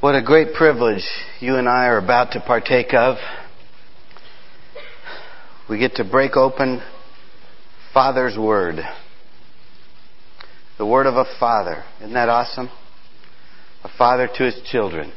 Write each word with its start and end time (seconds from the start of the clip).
What 0.00 0.14
a 0.14 0.22
great 0.22 0.54
privilege 0.54 1.02
you 1.40 1.56
and 1.56 1.68
I 1.68 1.86
are 1.86 1.98
about 1.98 2.30
to 2.30 2.40
partake 2.40 2.94
of. 2.94 3.16
We 5.68 5.76
get 5.80 5.96
to 5.96 6.04
break 6.04 6.36
open 6.36 6.80
Father's 7.92 8.38
Word. 8.38 8.76
The 10.78 10.86
Word 10.86 11.06
of 11.06 11.16
a 11.16 11.24
Father. 11.40 11.82
Isn't 11.98 12.12
that 12.12 12.28
awesome? 12.28 12.70
A 13.82 13.88
father 13.98 14.28
to 14.36 14.44
his 14.44 14.60
children. 14.70 15.12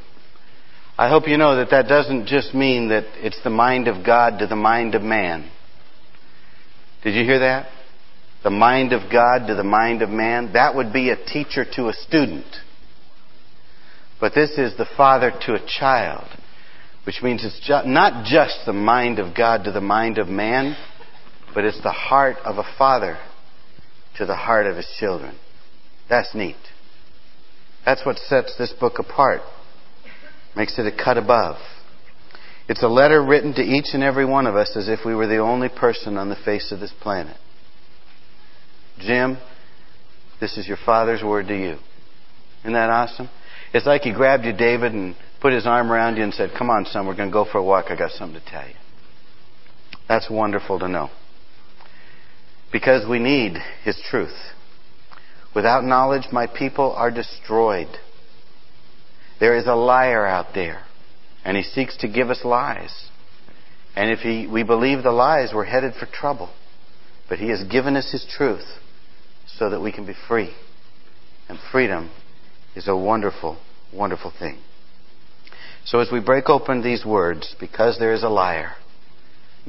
I 0.98 1.10
hope 1.10 1.28
you 1.28 1.38
know 1.38 1.58
that 1.58 1.70
that 1.70 1.88
doesn't 1.88 2.26
just 2.26 2.56
mean 2.56 2.90
that 2.90 3.04
it's 3.24 3.44
the 3.44 3.52
mind 3.52 3.88
of 3.88 4.04
God 4.04 4.40
to 4.40 4.48
the 4.48 4.56
mind 4.56 4.96
of 4.96 5.04
man. 5.04 5.48
Did 7.04 7.14
you 7.14 7.24
hear 7.24 7.38
that? 7.38 7.70
The 8.44 8.50
mind 8.50 8.94
of 8.94 9.12
God 9.12 9.46
to 9.46 9.54
the 9.54 9.64
mind 9.64 10.02
of 10.02 10.10
man. 10.10 10.54
That 10.54 10.74
would 10.74 10.92
be 10.92 11.12
a 11.12 11.24
teacher 11.24 11.66
to 11.76 11.90
a 11.90 11.94
student. 11.94 12.48
But 14.22 14.36
this 14.36 14.52
is 14.52 14.78
the 14.78 14.88
father 14.96 15.32
to 15.48 15.56
a 15.56 15.68
child, 15.80 16.28
which 17.06 17.22
means 17.24 17.44
it's 17.44 17.60
ju- 17.60 17.90
not 17.90 18.24
just 18.24 18.60
the 18.68 18.74
mind 18.74 19.18
of 19.18 19.36
God 19.36 19.64
to 19.64 19.72
the 19.72 19.82
mind 19.82 20.20
of 20.20 20.28
man, 20.30 20.78
but 21.56 21.66
it's 21.66 21.82
the 21.82 21.92
heart 21.92 22.38
of 22.46 22.58
a 22.58 22.78
father 22.78 23.18
to 24.18 24.26
the 24.28 24.36
heart 24.36 24.68
of 24.68 24.78
his 24.78 24.88
children. 25.00 25.38
That's 26.08 26.36
neat. 26.36 26.56
That's 27.84 28.06
what 28.06 28.18
sets 28.18 28.56
this 28.58 28.72
book 28.80 29.00
apart, 29.00 29.42
makes 30.56 30.78
it 30.78 30.86
a 30.86 31.04
cut 31.04 31.18
above. 31.18 31.58
It's 32.70 32.84
a 32.84 32.88
letter 32.88 33.24
written 33.24 33.54
to 33.56 33.62
each 33.62 33.88
and 33.94 34.04
every 34.04 34.26
one 34.26 34.46
of 34.46 34.56
us 34.56 34.78
as 34.78 34.88
if 34.88 35.00
we 35.04 35.16
were 35.16 35.28
the 35.28 35.40
only 35.40 35.68
person 35.68 36.16
on 36.18 36.30
the 36.30 36.36
face 36.36 36.72
of 36.72 36.80
this 36.80 36.94
planet. 37.02 37.38
Jim, 39.00 39.40
this 40.40 40.58
is 40.58 40.68
your 40.68 40.78
father's 40.86 41.24
word 41.24 41.48
to 41.48 41.58
you. 41.58 41.78
Isn't 42.62 42.74
that 42.74 42.92
awesome? 42.92 43.30
It's 43.74 43.86
like 43.86 44.02
he 44.02 44.14
grabbed 44.14 44.46
you, 44.46 44.54
David, 44.54 44.94
and 44.94 45.16
put 45.42 45.54
his 45.54 45.66
arm 45.66 45.92
around 45.92 46.18
you 46.18 46.24
and 46.24 46.34
said, 46.34 46.52
Come 46.58 46.70
on, 46.70 46.86
son, 46.86 47.08
we're 47.08 47.16
going 47.16 47.30
to 47.30 47.34
go 47.34 47.46
for 47.50 47.58
a 47.58 47.64
walk. 47.64 47.86
I 47.90 47.96
got 47.96 48.12
something 48.12 48.40
to 48.40 48.46
tell 48.46 48.68
you. 48.68 48.76
That's 50.08 50.30
wonderful 50.30 50.80
to 50.80 50.88
know. 50.88 51.10
Because 52.72 53.08
we 53.10 53.20
need 53.20 53.58
his 53.84 54.00
truth. 54.10 54.36
Without 55.56 55.84
knowledge, 55.84 56.28
my 56.32 56.48
people 56.48 56.94
are 56.94 57.12
destroyed. 57.12 57.88
There 59.40 59.58
is 59.58 59.68
a 59.68 59.76
liar 59.76 60.26
out 60.26 60.54
there, 60.54 60.84
and 61.44 61.58
he 61.58 61.64
seeks 61.64 61.98
to 61.98 62.08
give 62.08 62.30
us 62.30 62.42
lies. 62.44 63.10
And 63.96 64.10
if 64.10 64.20
he, 64.20 64.48
we 64.48 64.64
believe 64.64 65.04
the 65.04 65.12
lies, 65.12 65.52
we're 65.54 65.66
headed 65.66 65.94
for 65.96 66.06
trouble. 66.06 66.50
But 67.28 67.40
he 67.40 67.50
has 67.50 67.64
given 67.64 67.96
us 67.96 68.12
his 68.12 68.26
truth 68.38 68.66
so 69.48 69.70
that 69.70 69.82
we 69.82 69.92
can 69.92 70.06
be 70.06 70.16
free. 70.28 70.54
And 71.50 71.58
freedom 71.72 72.12
is 72.76 72.88
a 72.88 72.96
wonderful, 72.96 73.58
wonderful 73.94 74.32
thing. 74.38 74.58
So 75.86 76.00
as 76.00 76.10
we 76.12 76.20
break 76.20 76.50
open 76.50 76.84
these 76.84 77.06
words, 77.06 77.56
because 77.60 77.98
there 78.00 78.14
is 78.14 78.24
a 78.24 78.30
liar, 78.30 78.74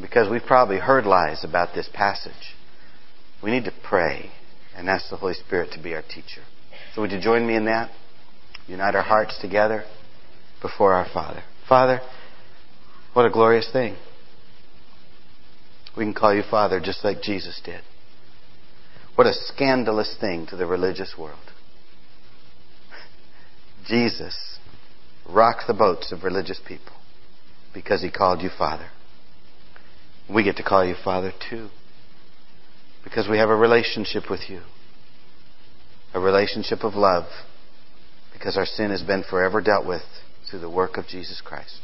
because 0.01 0.31
we've 0.31 0.43
probably 0.43 0.79
heard 0.79 1.05
lies 1.07 1.45
about 1.45 1.75
this 1.75 1.89
passage, 1.93 2.55
we 3.43 3.51
need 3.51 3.65
to 3.65 3.73
pray 3.83 4.31
and 4.77 4.89
ask 4.89 5.11
the 5.11 5.17
Holy 5.17 5.35
Spirit 5.35 5.71
to 5.73 5.83
be 5.83 5.95
our 5.95 6.03
teacher. 6.03 6.43
So 6.95 7.03
would 7.03 7.13
you 7.13 7.21
join 7.21 7.47
me 7.47 7.57
in 7.57 7.65
that? 7.65 7.91
Unite 8.69 8.95
our 8.95 9.03
hearts 9.03 9.39
together 9.41 9.85
before 10.61 10.93
our 10.93 11.07
Father. 11.13 11.43
Father, 11.69 12.01
what 13.13 13.27
a 13.27 13.31
glorious 13.31 13.69
thing. 13.73 13.97
We 15.97 16.05
can 16.05 16.15
call 16.15 16.35
you 16.35 16.43
Father 16.49 16.81
just 16.81 17.05
like 17.05 17.23
Jesus 17.23 17.61
did. 17.65 17.83
What 19.15 19.27
a 19.27 19.35
scandalous 19.35 20.17
thing 20.19 20.47
to 20.47 20.57
the 20.57 20.67
religious 20.67 21.15
world. 21.19 21.52
Jesus 23.87 24.59
rocked 25.29 25.67
the 25.67 25.75
boats 25.75 26.13
of 26.13 26.25
religious 26.25 26.61
people 26.67 26.93
because 27.75 28.03
he 28.03 28.11
called 28.11 28.43
you 28.43 28.51
Father. 28.57 28.89
We 30.33 30.45
get 30.45 30.57
to 30.57 30.63
call 30.63 30.85
you 30.85 30.95
Father 31.03 31.33
too 31.51 31.69
because 33.05 33.29
we 33.29 33.39
have 33.39 33.49
a 33.49 33.57
relationship 33.57 34.25
with 34.31 34.49
you, 34.49 34.61
a 36.15 36.21
relationship 36.21 36.85
of 36.85 36.95
love 36.95 37.25
because 38.33 38.57
our 38.57 38.67
sin 38.67 38.91
has 38.91 39.03
been 39.03 39.25
forever 39.29 39.61
dealt 39.61 39.87
with 39.87 40.03
through 40.51 40.61
the 40.61 40.71
work 40.71 40.97
of 40.97 41.07
Jesus 41.07 41.41
Christ. 41.45 41.81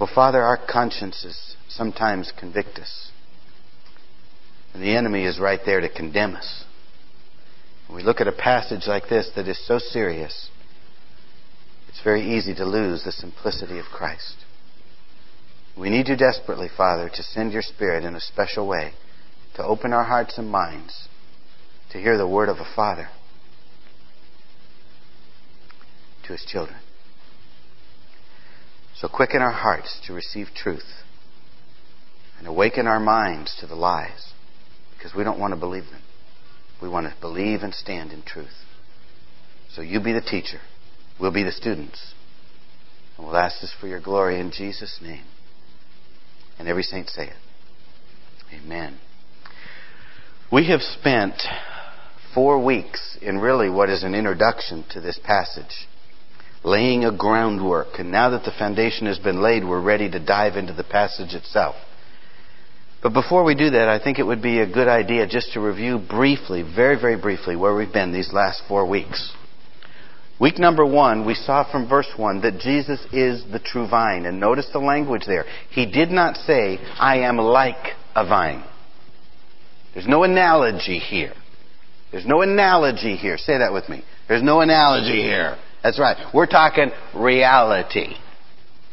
Well, 0.00 0.10
Father, 0.12 0.42
our 0.42 0.58
consciences 0.58 1.56
sometimes 1.68 2.32
convict 2.38 2.78
us. 2.78 3.10
And 4.74 4.82
the 4.82 4.96
enemy 4.96 5.24
is 5.24 5.38
right 5.38 5.60
there 5.64 5.80
to 5.80 5.88
condemn 5.88 6.34
us. 6.34 6.64
When 7.86 7.96
we 7.96 8.02
look 8.02 8.20
at 8.20 8.28
a 8.28 8.32
passage 8.32 8.86
like 8.86 9.08
this 9.08 9.30
that 9.36 9.48
is 9.48 9.66
so 9.66 9.78
serious, 9.78 10.50
it's 11.88 12.02
very 12.02 12.36
easy 12.36 12.54
to 12.54 12.64
lose 12.64 13.04
the 13.04 13.12
simplicity 13.12 13.78
of 13.78 13.86
Christ. 13.86 14.36
We 15.76 15.90
need 15.90 16.08
you 16.08 16.16
desperately, 16.16 16.68
Father, 16.74 17.08
to 17.08 17.22
send 17.22 17.52
your 17.52 17.62
Spirit 17.62 18.04
in 18.04 18.14
a 18.14 18.20
special 18.20 18.66
way 18.66 18.92
to 19.56 19.64
open 19.64 19.92
our 19.92 20.04
hearts 20.04 20.38
and 20.38 20.48
minds 20.48 21.08
to 21.90 21.98
hear 21.98 22.16
the 22.16 22.26
word 22.26 22.48
of 22.48 22.56
a 22.56 22.72
Father 22.76 23.08
to 26.24 26.32
his 26.32 26.44
children. 26.44 26.78
So 28.94 29.08
quicken 29.08 29.42
our 29.42 29.52
hearts 29.52 30.00
to 30.06 30.12
receive 30.12 30.48
truth 30.54 31.02
and 32.38 32.46
awaken 32.46 32.86
our 32.86 33.00
minds 33.00 33.56
to 33.60 33.66
the 33.66 33.74
lies 33.74 34.32
because 34.96 35.14
we 35.14 35.24
don't 35.24 35.38
want 35.38 35.52
to 35.52 35.60
believe 35.60 35.84
them. 35.90 36.02
We 36.82 36.88
want 36.88 37.06
to 37.06 37.20
believe 37.20 37.62
and 37.62 37.72
stand 37.72 38.10
in 38.10 38.22
truth. 38.22 38.48
So 39.72 39.82
you 39.82 40.00
be 40.00 40.12
the 40.12 40.20
teacher. 40.20 40.58
We'll 41.20 41.32
be 41.32 41.44
the 41.44 41.52
students. 41.52 42.14
And 43.16 43.26
we'll 43.26 43.36
ask 43.36 43.60
this 43.60 43.74
for 43.80 43.86
your 43.86 44.00
glory 44.00 44.40
in 44.40 44.50
Jesus' 44.50 44.98
name. 45.00 45.24
And 46.58 46.66
every 46.66 46.82
saint 46.82 47.08
say 47.08 47.28
it. 47.28 47.36
Amen. 48.52 48.98
We 50.50 50.68
have 50.68 50.80
spent 50.82 51.34
four 52.34 52.62
weeks 52.62 53.16
in 53.22 53.38
really 53.38 53.70
what 53.70 53.88
is 53.88 54.02
an 54.02 54.14
introduction 54.14 54.84
to 54.90 55.00
this 55.00 55.18
passage, 55.24 55.86
laying 56.64 57.04
a 57.04 57.16
groundwork. 57.16 57.98
And 57.98 58.10
now 58.10 58.30
that 58.30 58.44
the 58.44 58.52
foundation 58.58 59.06
has 59.06 59.18
been 59.18 59.40
laid, 59.40 59.64
we're 59.64 59.80
ready 59.80 60.10
to 60.10 60.24
dive 60.24 60.56
into 60.56 60.72
the 60.72 60.84
passage 60.84 61.32
itself. 61.32 61.76
But 63.02 63.12
before 63.12 63.42
we 63.42 63.56
do 63.56 63.70
that, 63.70 63.88
I 63.88 63.98
think 64.02 64.18
it 64.18 64.26
would 64.26 64.42
be 64.42 64.60
a 64.60 64.72
good 64.72 64.86
idea 64.86 65.26
just 65.26 65.52
to 65.54 65.60
review 65.60 65.98
briefly, 65.98 66.62
very, 66.62 66.98
very 67.00 67.16
briefly, 67.16 67.56
where 67.56 67.74
we've 67.74 67.92
been 67.92 68.12
these 68.12 68.32
last 68.32 68.62
four 68.68 68.86
weeks. 68.88 69.32
Week 70.40 70.58
number 70.58 70.86
one, 70.86 71.26
we 71.26 71.34
saw 71.34 71.70
from 71.70 71.88
verse 71.88 72.08
one 72.16 72.40
that 72.42 72.60
Jesus 72.60 73.00
is 73.12 73.44
the 73.50 73.58
true 73.58 73.88
vine. 73.88 74.26
And 74.26 74.38
notice 74.38 74.68
the 74.72 74.78
language 74.78 75.22
there. 75.26 75.44
He 75.70 75.90
did 75.90 76.10
not 76.10 76.36
say, 76.36 76.78
I 76.98 77.18
am 77.18 77.38
like 77.38 77.94
a 78.14 78.24
vine. 78.24 78.64
There's 79.94 80.08
no 80.08 80.22
analogy 80.22 80.98
here. 80.98 81.34
There's 82.12 82.26
no 82.26 82.42
analogy 82.42 83.16
here. 83.16 83.36
Say 83.36 83.58
that 83.58 83.72
with 83.72 83.88
me. 83.88 84.04
There's 84.28 84.42
no 84.42 84.60
analogy 84.60 85.22
here. 85.22 85.56
That's 85.82 85.98
right. 85.98 86.16
We're 86.32 86.46
talking 86.46 86.90
reality. 87.14 88.14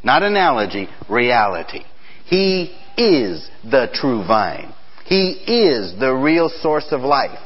Not 0.03 0.23
analogy, 0.23 0.87
reality. 1.09 1.81
He 2.25 2.78
is 2.97 3.49
the 3.63 3.87
true 3.93 4.25
vine. 4.25 4.73
He 5.05 5.31
is 5.31 5.97
the 5.99 6.13
real 6.13 6.49
source 6.49 6.87
of 6.91 7.01
life. 7.01 7.39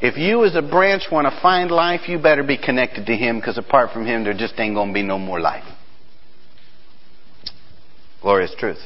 If 0.00 0.16
you 0.16 0.44
as 0.44 0.56
a 0.56 0.62
branch 0.62 1.04
want 1.12 1.26
to 1.26 1.40
find 1.42 1.70
life, 1.70 2.08
you 2.08 2.18
better 2.18 2.42
be 2.42 2.56
connected 2.56 3.06
to 3.06 3.16
Him 3.16 3.38
because 3.38 3.58
apart 3.58 3.92
from 3.92 4.06
Him, 4.06 4.24
there 4.24 4.32
just 4.32 4.58
ain't 4.58 4.74
going 4.74 4.88
to 4.88 4.94
be 4.94 5.02
no 5.02 5.18
more 5.18 5.40
life. 5.40 5.64
Glorious 8.22 8.54
truth. 8.58 8.78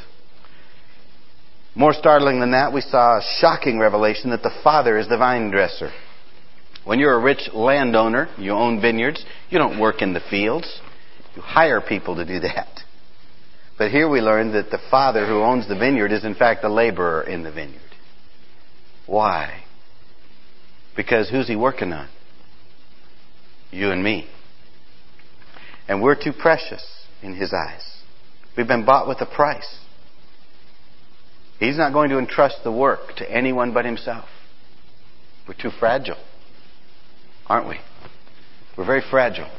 More 1.76 1.92
startling 1.92 2.40
than 2.40 2.52
that, 2.52 2.72
we 2.72 2.80
saw 2.80 3.18
a 3.18 3.22
shocking 3.40 3.78
revelation 3.78 4.30
that 4.30 4.42
the 4.42 4.54
Father 4.62 4.98
is 4.98 5.08
the 5.08 5.16
vine 5.16 5.50
dresser. 5.50 5.90
When 6.84 6.98
you're 6.98 7.14
a 7.14 7.22
rich 7.22 7.48
landowner, 7.52 8.28
you 8.38 8.52
own 8.52 8.80
vineyards, 8.80 9.24
you 9.50 9.58
don't 9.58 9.80
work 9.80 10.02
in 10.02 10.12
the 10.12 10.20
fields. 10.30 10.80
You 11.34 11.42
hire 11.42 11.80
people 11.80 12.16
to 12.16 12.24
do 12.24 12.40
that. 12.40 12.83
But 13.76 13.90
here 13.90 14.08
we 14.08 14.20
learn 14.20 14.52
that 14.52 14.70
the 14.70 14.78
father 14.90 15.26
who 15.26 15.42
owns 15.42 15.68
the 15.68 15.74
vineyard 15.74 16.12
is 16.12 16.24
in 16.24 16.34
fact 16.34 16.64
a 16.64 16.68
laborer 16.68 17.22
in 17.22 17.42
the 17.42 17.50
vineyard. 17.50 17.80
Why? 19.06 19.64
Because 20.96 21.28
who's 21.28 21.48
he 21.48 21.56
working 21.56 21.92
on? 21.92 22.08
You 23.70 23.90
and 23.90 24.02
me. 24.02 24.28
And 25.88 26.00
we're 26.00 26.14
too 26.14 26.32
precious 26.32 26.84
in 27.22 27.34
his 27.34 27.52
eyes. 27.52 27.82
We've 28.56 28.68
been 28.68 28.84
bought 28.84 29.08
with 29.08 29.20
a 29.20 29.26
price. 29.26 29.80
He's 31.58 31.76
not 31.76 31.92
going 31.92 32.10
to 32.10 32.18
entrust 32.18 32.58
the 32.62 32.72
work 32.72 33.16
to 33.16 33.30
anyone 33.30 33.74
but 33.74 33.84
himself. 33.84 34.26
We're 35.48 35.54
too 35.54 35.70
fragile, 35.78 36.16
aren't 37.46 37.68
we? 37.68 37.78
We're 38.78 38.86
very 38.86 39.02
fragile. 39.10 39.50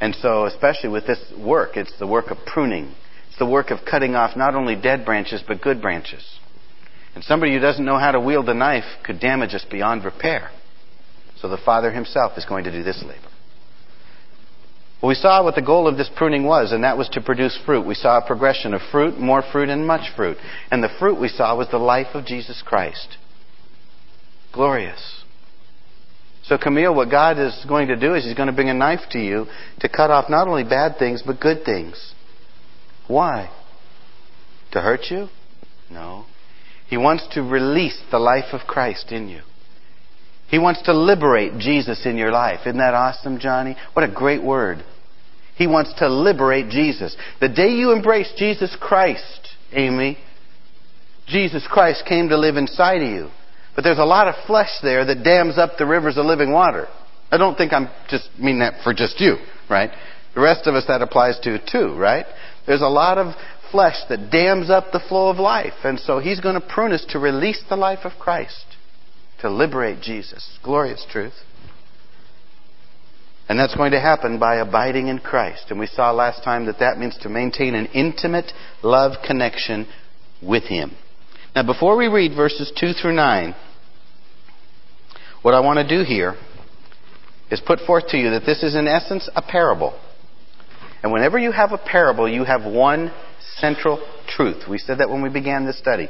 And 0.00 0.14
so, 0.14 0.46
especially 0.46 0.88
with 0.88 1.06
this 1.06 1.22
work, 1.38 1.76
it's 1.76 1.96
the 1.98 2.06
work 2.06 2.30
of 2.30 2.38
pruning. 2.46 2.94
It's 3.28 3.38
the 3.38 3.46
work 3.46 3.70
of 3.70 3.80
cutting 3.88 4.14
off 4.14 4.36
not 4.36 4.54
only 4.54 4.74
dead 4.74 5.04
branches, 5.04 5.42
but 5.46 5.60
good 5.60 5.82
branches. 5.82 6.24
And 7.14 7.22
somebody 7.24 7.52
who 7.52 7.58
doesn't 7.60 7.84
know 7.84 7.98
how 7.98 8.12
to 8.12 8.20
wield 8.20 8.48
a 8.48 8.54
knife 8.54 8.84
could 9.04 9.20
damage 9.20 9.54
us 9.54 9.64
beyond 9.70 10.04
repair. 10.04 10.50
So 11.40 11.48
the 11.48 11.58
Father 11.58 11.90
himself 11.90 12.32
is 12.36 12.44
going 12.44 12.64
to 12.64 12.72
do 12.72 12.82
this 12.82 13.02
labor. 13.02 13.28
Well, 15.02 15.08
we 15.08 15.14
saw 15.14 15.42
what 15.42 15.54
the 15.54 15.62
goal 15.62 15.88
of 15.88 15.96
this 15.96 16.10
pruning 16.14 16.44
was, 16.44 16.72
and 16.72 16.84
that 16.84 16.98
was 16.98 17.08
to 17.10 17.22
produce 17.22 17.58
fruit. 17.64 17.86
We 17.86 17.94
saw 17.94 18.18
a 18.18 18.26
progression 18.26 18.74
of 18.74 18.82
fruit, 18.92 19.18
more 19.18 19.42
fruit, 19.50 19.70
and 19.70 19.86
much 19.86 20.14
fruit. 20.14 20.36
And 20.70 20.82
the 20.82 20.90
fruit 20.98 21.18
we 21.18 21.28
saw 21.28 21.56
was 21.56 21.68
the 21.70 21.78
life 21.78 22.14
of 22.14 22.26
Jesus 22.26 22.62
Christ. 22.64 23.16
Glorious. 24.52 25.19
So, 26.50 26.58
Camille, 26.58 26.92
what 26.92 27.12
God 27.12 27.38
is 27.38 27.64
going 27.68 27.86
to 27.88 27.96
do 27.96 28.14
is 28.16 28.24
He's 28.24 28.34
going 28.34 28.48
to 28.48 28.52
bring 28.52 28.70
a 28.70 28.74
knife 28.74 29.08
to 29.12 29.20
you 29.20 29.46
to 29.78 29.88
cut 29.88 30.10
off 30.10 30.28
not 30.28 30.48
only 30.48 30.64
bad 30.64 30.98
things, 30.98 31.22
but 31.24 31.38
good 31.38 31.64
things. 31.64 32.12
Why? 33.06 33.48
To 34.72 34.80
hurt 34.80 35.02
you? 35.12 35.28
No. 35.88 36.24
He 36.88 36.96
wants 36.96 37.28
to 37.34 37.42
release 37.42 38.02
the 38.10 38.18
life 38.18 38.52
of 38.52 38.66
Christ 38.66 39.12
in 39.12 39.28
you. 39.28 39.42
He 40.48 40.58
wants 40.58 40.82
to 40.86 40.92
liberate 40.92 41.56
Jesus 41.60 42.04
in 42.04 42.16
your 42.16 42.32
life. 42.32 42.66
Isn't 42.66 42.78
that 42.78 42.94
awesome, 42.94 43.38
Johnny? 43.38 43.76
What 43.92 44.02
a 44.02 44.12
great 44.12 44.42
word. 44.42 44.82
He 45.54 45.68
wants 45.68 45.94
to 45.98 46.08
liberate 46.08 46.68
Jesus. 46.68 47.16
The 47.40 47.48
day 47.48 47.68
you 47.68 47.92
embrace 47.92 48.32
Jesus 48.36 48.76
Christ, 48.80 49.50
Amy, 49.70 50.18
Jesus 51.28 51.64
Christ 51.70 52.02
came 52.08 52.28
to 52.30 52.36
live 52.36 52.56
inside 52.56 53.02
of 53.02 53.08
you. 53.08 53.30
But 53.80 53.84
there's 53.84 53.98
a 53.98 54.04
lot 54.04 54.28
of 54.28 54.34
flesh 54.46 54.68
there 54.82 55.06
that 55.06 55.24
dams 55.24 55.56
up 55.56 55.78
the 55.78 55.86
rivers 55.86 56.18
of 56.18 56.26
living 56.26 56.52
water. 56.52 56.86
I 57.32 57.38
don't 57.38 57.56
think 57.56 57.72
I'm 57.72 57.88
just 58.10 58.28
mean 58.38 58.58
that 58.58 58.84
for 58.84 58.92
just 58.92 59.18
you, 59.22 59.36
right? 59.70 59.88
The 60.34 60.42
rest 60.42 60.66
of 60.66 60.74
us 60.74 60.84
that 60.86 61.00
applies 61.00 61.40
to 61.44 61.58
too, 61.64 61.96
right? 61.96 62.26
There's 62.66 62.82
a 62.82 62.88
lot 62.88 63.16
of 63.16 63.34
flesh 63.70 63.96
that 64.10 64.30
dams 64.30 64.68
up 64.68 64.92
the 64.92 65.00
flow 65.00 65.30
of 65.30 65.38
life. 65.38 65.72
And 65.82 65.98
so 65.98 66.18
he's 66.18 66.40
going 66.40 66.60
to 66.60 66.60
prune 66.60 66.92
us 66.92 67.06
to 67.08 67.18
release 67.18 67.64
the 67.70 67.76
life 67.76 68.00
of 68.04 68.12
Christ 68.20 68.66
to 69.40 69.48
liberate 69.48 70.02
Jesus. 70.02 70.58
Glorious 70.62 71.06
truth. 71.10 71.32
And 73.48 73.58
that's 73.58 73.74
going 73.74 73.92
to 73.92 74.00
happen 74.00 74.38
by 74.38 74.56
abiding 74.56 75.08
in 75.08 75.20
Christ. 75.20 75.70
And 75.70 75.80
we 75.80 75.86
saw 75.86 76.10
last 76.10 76.44
time 76.44 76.66
that 76.66 76.80
that 76.80 76.98
means 76.98 77.16
to 77.22 77.30
maintain 77.30 77.74
an 77.74 77.86
intimate 77.94 78.52
love 78.82 79.12
connection 79.26 79.88
with 80.42 80.64
Him. 80.64 80.94
Now, 81.56 81.64
before 81.64 81.96
we 81.96 82.06
read 82.06 82.36
verses 82.36 82.70
2 82.78 82.92
through 82.92 83.14
9, 83.14 83.54
what 85.42 85.54
I 85.54 85.60
want 85.60 85.78
to 85.78 85.96
do 85.98 86.04
here 86.04 86.34
is 87.50 87.60
put 87.60 87.80
forth 87.80 88.08
to 88.08 88.18
you 88.18 88.30
that 88.30 88.46
this 88.46 88.62
is 88.62 88.74
in 88.74 88.86
essence 88.86 89.28
a 89.34 89.42
parable. 89.42 89.98
And 91.02 91.12
whenever 91.12 91.38
you 91.38 91.52
have 91.52 91.72
a 91.72 91.78
parable, 91.78 92.28
you 92.28 92.44
have 92.44 92.70
one 92.70 93.12
central 93.56 94.06
truth. 94.28 94.64
We 94.68 94.78
said 94.78 94.98
that 94.98 95.08
when 95.08 95.22
we 95.22 95.30
began 95.30 95.66
this 95.66 95.78
study. 95.78 96.08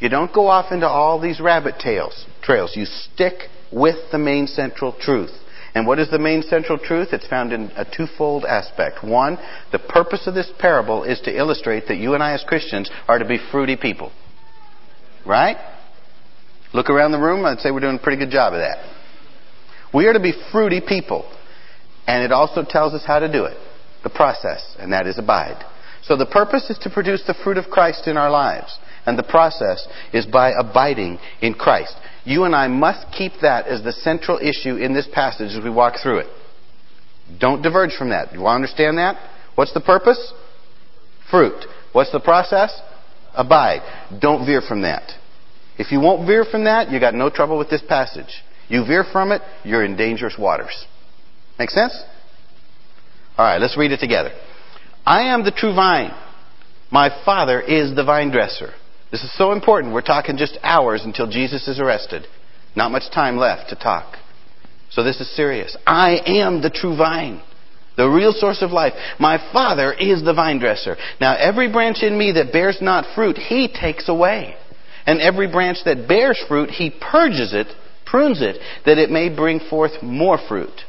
You 0.00 0.08
don't 0.08 0.32
go 0.32 0.46
off 0.46 0.70
into 0.70 0.86
all 0.86 1.20
these 1.20 1.40
rabbit 1.40 1.74
tails, 1.80 2.26
trails. 2.42 2.76
You 2.76 2.84
stick 2.84 3.34
with 3.72 3.96
the 4.12 4.18
main 4.18 4.46
central 4.46 4.94
truth. 4.98 5.32
And 5.74 5.86
what 5.86 5.98
is 5.98 6.10
the 6.10 6.18
main 6.18 6.42
central 6.42 6.78
truth? 6.78 7.08
It's 7.12 7.26
found 7.26 7.52
in 7.52 7.70
a 7.76 7.84
twofold 7.84 8.44
aspect. 8.44 9.04
One, 9.04 9.38
the 9.70 9.78
purpose 9.78 10.26
of 10.26 10.34
this 10.34 10.50
parable 10.58 11.04
is 11.04 11.20
to 11.22 11.36
illustrate 11.36 11.88
that 11.88 11.98
you 11.98 12.14
and 12.14 12.22
I 12.22 12.32
as 12.32 12.44
Christians 12.46 12.90
are 13.06 13.18
to 13.18 13.24
be 13.24 13.38
fruity 13.50 13.76
people. 13.76 14.12
Right? 15.26 15.56
Look 16.72 16.90
around 16.90 17.12
the 17.12 17.18
room, 17.18 17.44
I'd 17.44 17.60
say 17.60 17.70
we're 17.70 17.80
doing 17.80 17.96
a 17.96 18.02
pretty 18.02 18.18
good 18.18 18.30
job 18.30 18.52
of 18.52 18.60
that. 18.60 18.78
We 19.92 20.06
are 20.06 20.12
to 20.12 20.20
be 20.20 20.32
fruity 20.52 20.80
people. 20.86 21.30
And 22.06 22.22
it 22.22 22.32
also 22.32 22.64
tells 22.66 22.94
us 22.94 23.02
how 23.06 23.18
to 23.18 23.30
do 23.30 23.44
it. 23.44 23.56
The 24.02 24.10
process, 24.10 24.76
and 24.78 24.92
that 24.92 25.06
is 25.06 25.18
abide. 25.18 25.64
So 26.02 26.16
the 26.16 26.26
purpose 26.26 26.70
is 26.70 26.78
to 26.78 26.90
produce 26.90 27.22
the 27.26 27.34
fruit 27.44 27.58
of 27.58 27.66
Christ 27.66 28.06
in 28.06 28.16
our 28.16 28.30
lives. 28.30 28.78
And 29.04 29.18
the 29.18 29.22
process 29.22 29.86
is 30.12 30.26
by 30.26 30.52
abiding 30.52 31.18
in 31.42 31.54
Christ. 31.54 31.94
You 32.24 32.44
and 32.44 32.54
I 32.54 32.68
must 32.68 33.12
keep 33.12 33.32
that 33.42 33.66
as 33.66 33.82
the 33.82 33.92
central 33.92 34.38
issue 34.38 34.76
in 34.76 34.94
this 34.94 35.08
passage 35.12 35.52
as 35.52 35.64
we 35.64 35.70
walk 35.70 35.94
through 36.02 36.20
it. 36.20 36.26
Don't 37.38 37.62
diverge 37.62 37.94
from 37.96 38.10
that. 38.10 38.32
You 38.32 38.40
want 38.40 38.52
to 38.52 38.64
understand 38.64 38.98
that? 38.98 39.16
What's 39.54 39.74
the 39.74 39.80
purpose? 39.80 40.32
Fruit. 41.30 41.64
What's 41.92 42.12
the 42.12 42.20
process? 42.20 42.78
Abide. 43.34 43.80
Don't 44.20 44.46
veer 44.46 44.62
from 44.66 44.82
that. 44.82 45.10
If 45.78 45.92
you 45.92 46.00
won't 46.00 46.26
veer 46.26 46.44
from 46.44 46.64
that, 46.64 46.90
you 46.90 46.98
got 46.98 47.14
no 47.14 47.30
trouble 47.30 47.56
with 47.56 47.70
this 47.70 47.82
passage. 47.88 48.42
You 48.68 48.84
veer 48.84 49.04
from 49.10 49.32
it, 49.32 49.42
you're 49.64 49.84
in 49.84 49.96
dangerous 49.96 50.36
waters. 50.38 50.86
Make 51.58 51.70
sense? 51.70 51.96
All 53.38 53.46
right, 53.46 53.60
let's 53.60 53.78
read 53.78 53.92
it 53.92 54.00
together. 54.00 54.30
I 55.06 55.32
am 55.32 55.44
the 55.44 55.52
true 55.52 55.74
vine. 55.74 56.10
My 56.90 57.10
Father 57.24 57.60
is 57.60 57.94
the 57.94 58.04
vine 58.04 58.30
dresser. 58.30 58.72
This 59.10 59.22
is 59.22 59.34
so 59.36 59.52
important. 59.52 59.94
We're 59.94 60.02
talking 60.02 60.36
just 60.36 60.58
hours 60.62 61.02
until 61.04 61.30
Jesus 61.30 61.66
is 61.68 61.80
arrested. 61.80 62.24
Not 62.76 62.90
much 62.90 63.10
time 63.12 63.36
left 63.36 63.70
to 63.70 63.76
talk. 63.76 64.16
So 64.90 65.02
this 65.02 65.20
is 65.20 65.34
serious. 65.34 65.76
I 65.86 66.20
am 66.26 66.60
the 66.60 66.70
true 66.70 66.96
vine, 66.96 67.40
the 67.96 68.08
real 68.08 68.32
source 68.32 68.62
of 68.62 68.70
life. 68.70 68.94
My 69.18 69.38
Father 69.52 69.92
is 69.92 70.24
the 70.24 70.34
vine 70.34 70.58
dresser. 70.58 70.96
Now, 71.20 71.36
every 71.36 71.70
branch 71.70 72.02
in 72.02 72.16
me 72.18 72.32
that 72.32 72.52
bears 72.52 72.78
not 72.80 73.14
fruit, 73.14 73.36
He 73.36 73.68
takes 73.68 74.08
away. 74.08 74.56
And 75.08 75.22
every 75.22 75.50
branch 75.50 75.78
that 75.86 76.06
bears 76.06 76.38
fruit, 76.48 76.68
He 76.68 76.90
purges 76.90 77.54
it, 77.54 77.68
prunes 78.04 78.42
it, 78.42 78.58
that 78.84 78.98
it 78.98 79.08
may 79.08 79.34
bring 79.34 79.58
forth 79.58 80.02
more 80.02 80.36
fruit. 80.36 80.82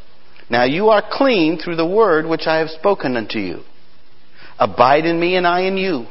Now, 0.50 0.66
you 0.66 0.89
are 0.89 1.01
clean 1.10 1.57
through 1.57 1.77
the 1.77 1.88
word 1.88 2.25
which 2.25 2.45
I 2.45 2.57
have 2.57 2.69
spoken 2.69 3.16
unto 3.16 3.39
you. 3.39 3.62
Abide 4.60 5.06
in 5.06 5.18
me, 5.18 5.38
and 5.38 5.48
I 5.48 5.62
in 5.62 5.77
you. 5.77 6.06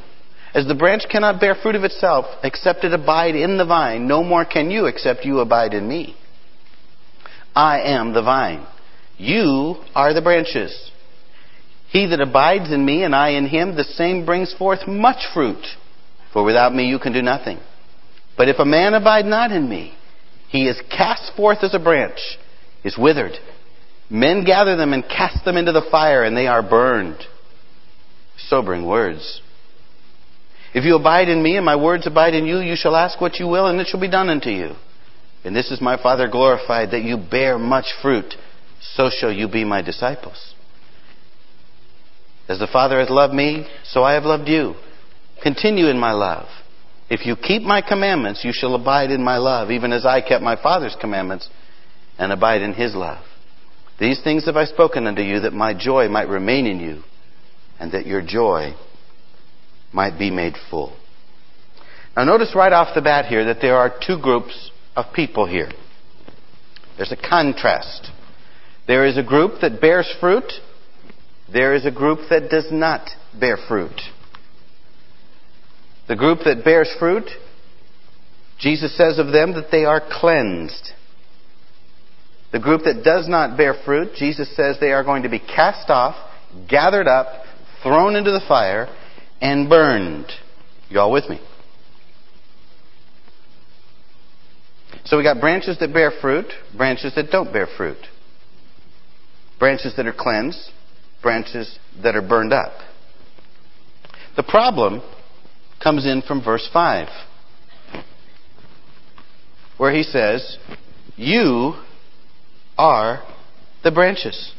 As 0.55 0.67
the 0.67 0.75
branch 0.75 1.03
cannot 1.11 1.39
bear 1.39 1.55
fruit 1.55 1.75
of 1.75 1.85
itself 1.85 2.25
except 2.43 2.83
it 2.83 2.95
abide 2.95 3.35
in 3.35 3.59
the 3.59 3.67
vine, 3.67 4.09
no 4.09 4.23
more 4.23 4.47
can 4.47 4.71
you 4.71 4.87
except 4.87 5.27
you 5.27 5.41
abide 5.41 5.75
in 5.75 5.87
me. 5.87 6.17
I 7.55 7.81
am 7.81 8.15
the 8.15 8.23
vine. 8.23 8.67
You 9.19 9.85
are 9.95 10.15
the 10.15 10.23
branches. 10.23 10.91
He 11.91 12.07
that 12.07 12.23
abides 12.23 12.73
in 12.73 12.87
me 12.87 13.03
and 13.03 13.15
I 13.15 13.33
in 13.33 13.49
him, 13.49 13.77
the 13.77 13.85
same 13.85 14.25
brings 14.25 14.55
forth 14.55 14.89
much 14.89 15.27
fruit. 15.35 15.63
For 16.33 16.43
without 16.43 16.75
me 16.75 16.89
you 16.89 16.99
can 16.99 17.13
do 17.13 17.21
nothing. 17.21 17.59
But 18.39 18.49
if 18.49 18.59
a 18.61 18.65
man 18.65 18.95
abide 18.95 19.27
not 19.27 19.51
in 19.51 19.69
me, 19.69 19.95
he 20.49 20.69
is 20.69 20.81
cast 20.97 21.37
forth 21.37 21.59
as 21.63 21.75
a 21.75 21.79
branch, 21.79 22.19
is 22.85 22.97
withered. 22.97 23.33
Men 24.09 24.45
gather 24.45 24.77
them 24.77 24.95
and 24.95 25.05
cast 25.05 25.45
them 25.45 25.57
into 25.57 25.73
the 25.73 25.87
fire, 25.91 26.23
and 26.23 26.37
they 26.37 26.47
are 26.47 26.63
burned. 26.63 27.19
Sobering 28.39 28.87
words. 28.87 29.43
If 30.73 30.85
you 30.85 30.97
abide 30.97 31.29
in 31.29 31.43
me 31.43 31.57
and 31.57 31.67
my 31.67 31.77
words 31.77 32.07
abide 32.07 32.35
in 32.35 32.47
you, 32.47 32.61
you 32.61 32.77
shall 32.77 32.95
ask 32.95 33.21
what 33.21 33.41
you 33.41 33.49
will 33.49 33.67
and 33.67 33.81
it 33.81 33.89
shall 33.89 34.01
be 34.01 34.09
done 34.09 34.29
unto 34.29 34.51
you. 34.51 34.77
And 35.45 35.57
this 35.57 35.71
is 35.71 35.81
my 35.81 36.01
Father 36.01 36.29
glorified, 36.29 36.91
that 36.93 37.03
you 37.03 37.17
bear 37.17 37.59
much 37.59 37.87
fruit. 38.01 38.35
So 38.81 39.11
shall 39.11 39.33
you 39.33 39.49
be 39.49 39.65
my 39.65 39.83
disciples. 39.83 40.55
As 42.49 42.59
the 42.59 42.67
Father 42.67 43.01
hath 43.01 43.11
loved 43.11 43.35
me, 43.35 43.67
so 43.85 44.05
I 44.05 44.15
have 44.15 44.25
loved 44.25 44.49
you. 44.49 44.75
Continue 45.43 45.89
in 45.89 45.99
my 45.99 46.13
love. 46.13 46.47
If 47.11 47.25
you 47.25 47.37
keep 47.37 47.63
my 47.63 47.81
commandments, 47.81 48.45
you 48.45 48.53
shall 48.53 48.75
abide 48.75 49.11
in 49.11 49.25
my 49.25 49.39
love, 49.39 49.71
even 49.71 49.93
as 49.93 50.05
I 50.05 50.21
kept 50.21 50.43
my 50.43 50.61
Father's 50.61 50.97
commandments 51.01 51.49
and 52.19 52.33
abide 52.33 52.63
in 52.63 52.75
his 52.75 52.95
love. 52.95 53.25
These 53.99 54.23
things 54.23 54.45
have 54.47 54.57
I 54.57 54.65
spoken 54.65 55.07
unto 55.07 55.23
you, 55.23 55.41
that 55.41 55.53
my 55.53 55.75
joy 55.75 56.09
might 56.09 56.29
remain 56.29 56.67
in 56.67 56.81
you, 56.81 57.03
and 57.81 57.93
that 57.93 58.07
your 58.07 58.23
joy 58.23 58.75
might 59.93 60.19
be 60.19 60.31
made 60.31 60.55
full. 60.71 60.97
Now, 62.17 62.25
notice 62.25 62.55
right 62.55 62.73
off 62.73 62.95
the 62.95 63.01
bat 63.01 63.27
here 63.27 63.47
that 63.47 63.59
there 63.61 63.77
are 63.77 63.95
two 64.07 64.19
groups 64.21 64.71
of 64.95 65.07
people 65.15 65.47
here. 65.47 65.71
There's 66.97 67.13
a 67.13 67.17
contrast. 67.17 68.11
There 68.87 69.07
is 69.07 69.17
a 69.17 69.23
group 69.23 69.61
that 69.61 69.81
bears 69.81 70.13
fruit, 70.21 70.53
there 71.51 71.75
is 71.75 71.87
a 71.87 71.91
group 71.91 72.19
that 72.31 72.51
does 72.51 72.69
not 72.71 73.09
bear 73.39 73.57
fruit. 73.69 74.01
The 76.09 76.17
group 76.17 76.41
that 76.45 76.65
bears 76.65 76.91
fruit, 76.99 77.29
Jesus 78.59 78.97
says 78.97 79.19
of 79.19 79.33
them 79.33 79.55
that 79.55 79.69
they 79.71 79.85
are 79.85 80.01
cleansed. 80.01 80.93
The 82.51 82.59
group 82.59 82.83
that 82.85 83.05
does 83.05 83.29
not 83.29 83.59
bear 83.59 83.75
fruit, 83.85 84.15
Jesus 84.17 84.55
says 84.57 84.79
they 84.81 84.93
are 84.93 85.05
going 85.05 85.25
to 85.25 85.29
be 85.29 85.39
cast 85.39 85.91
off, 85.91 86.17
gathered 86.69 87.07
up, 87.07 87.45
thrown 87.83 88.17
into 88.17 88.31
the 88.31 88.41
fire, 88.49 88.89
and 89.41 89.69
burned. 89.69 90.27
You 90.89 91.01
all 91.01 91.13
with 91.13 91.29
me? 91.29 91.41
So 95.05 95.19
we 95.19 95.23
got 95.23 95.41
branches 95.41 95.79
that 95.79 95.93
bear 95.93 96.11
fruit, 96.23 96.47
branches 96.77 97.15
that 97.17 97.31
don't 97.31 97.53
bear 97.53 97.67
fruit. 97.77 97.99
Branches 99.59 99.95
that 99.97 100.07
are 100.07 100.15
cleansed, 100.17 100.71
branches 101.23 101.79
that 102.03 102.17
are 102.17 102.27
burned 102.27 102.53
up. 102.53 102.73
The 104.37 104.43
problem 104.43 105.03
comes 105.83 106.07
in 106.07 106.23
from 106.23 106.43
verse 106.43 106.69
5, 106.73 107.09
where 109.77 109.95
he 109.95 110.03
says, 110.03 110.59
You 111.17 111.75
are 112.77 113.23
the 113.85 113.91
branches. 113.91 114.53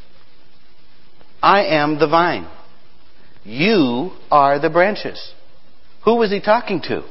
I 1.41 1.63
am 1.65 1.99
the 1.99 2.07
vine. 2.07 2.47
You 3.43 4.11
are 4.29 4.59
the 4.59 4.69
branches. 4.69 5.33
Who 6.05 6.15
was 6.17 6.31
he 6.31 6.41
talking 6.41 6.81
to? 6.83 7.03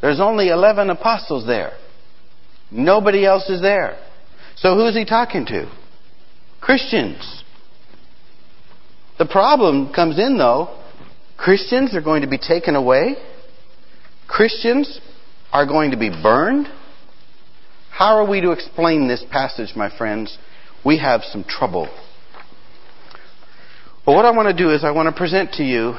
There's 0.00 0.20
only 0.20 0.48
11 0.48 0.90
apostles 0.90 1.46
there. 1.46 1.72
Nobody 2.70 3.24
else 3.24 3.48
is 3.48 3.62
there. 3.62 3.98
So 4.56 4.74
who's 4.74 4.94
he 4.94 5.04
talking 5.04 5.46
to? 5.46 5.70
Christians. 6.60 7.42
The 9.18 9.26
problem 9.26 9.92
comes 9.92 10.18
in, 10.18 10.36
though. 10.36 10.82
Christians 11.36 11.94
are 11.94 12.02
going 12.02 12.22
to 12.22 12.28
be 12.28 12.38
taken 12.38 12.76
away. 12.76 13.16
Christians 14.28 15.00
are 15.52 15.66
going 15.66 15.90
to 15.92 15.96
be 15.96 16.10
burned. 16.10 16.66
How 17.90 18.16
are 18.16 18.28
we 18.28 18.40
to 18.40 18.50
explain 18.50 19.08
this 19.08 19.24
passage, 19.30 19.76
my 19.76 19.96
friends? 19.96 20.36
We 20.84 20.98
have 20.98 21.22
some 21.22 21.44
trouble. 21.44 21.88
Well, 24.06 24.16
what 24.16 24.24
I 24.24 24.30
want 24.30 24.48
to 24.48 24.62
do 24.62 24.70
is 24.70 24.84
I 24.84 24.90
want 24.90 25.12
to 25.12 25.18
present 25.18 25.52
to 25.52 25.64
you 25.64 25.94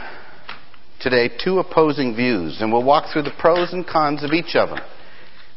today 0.99 1.29
two 1.43 1.59
opposing 1.59 2.15
views, 2.15 2.57
and 2.61 2.71
we'll 2.71 2.83
walk 2.83 3.11
through 3.11 3.23
the 3.23 3.33
pros 3.39 3.73
and 3.73 3.85
cons 3.85 4.23
of 4.23 4.31
each 4.31 4.55
of 4.55 4.69
them 4.69 4.79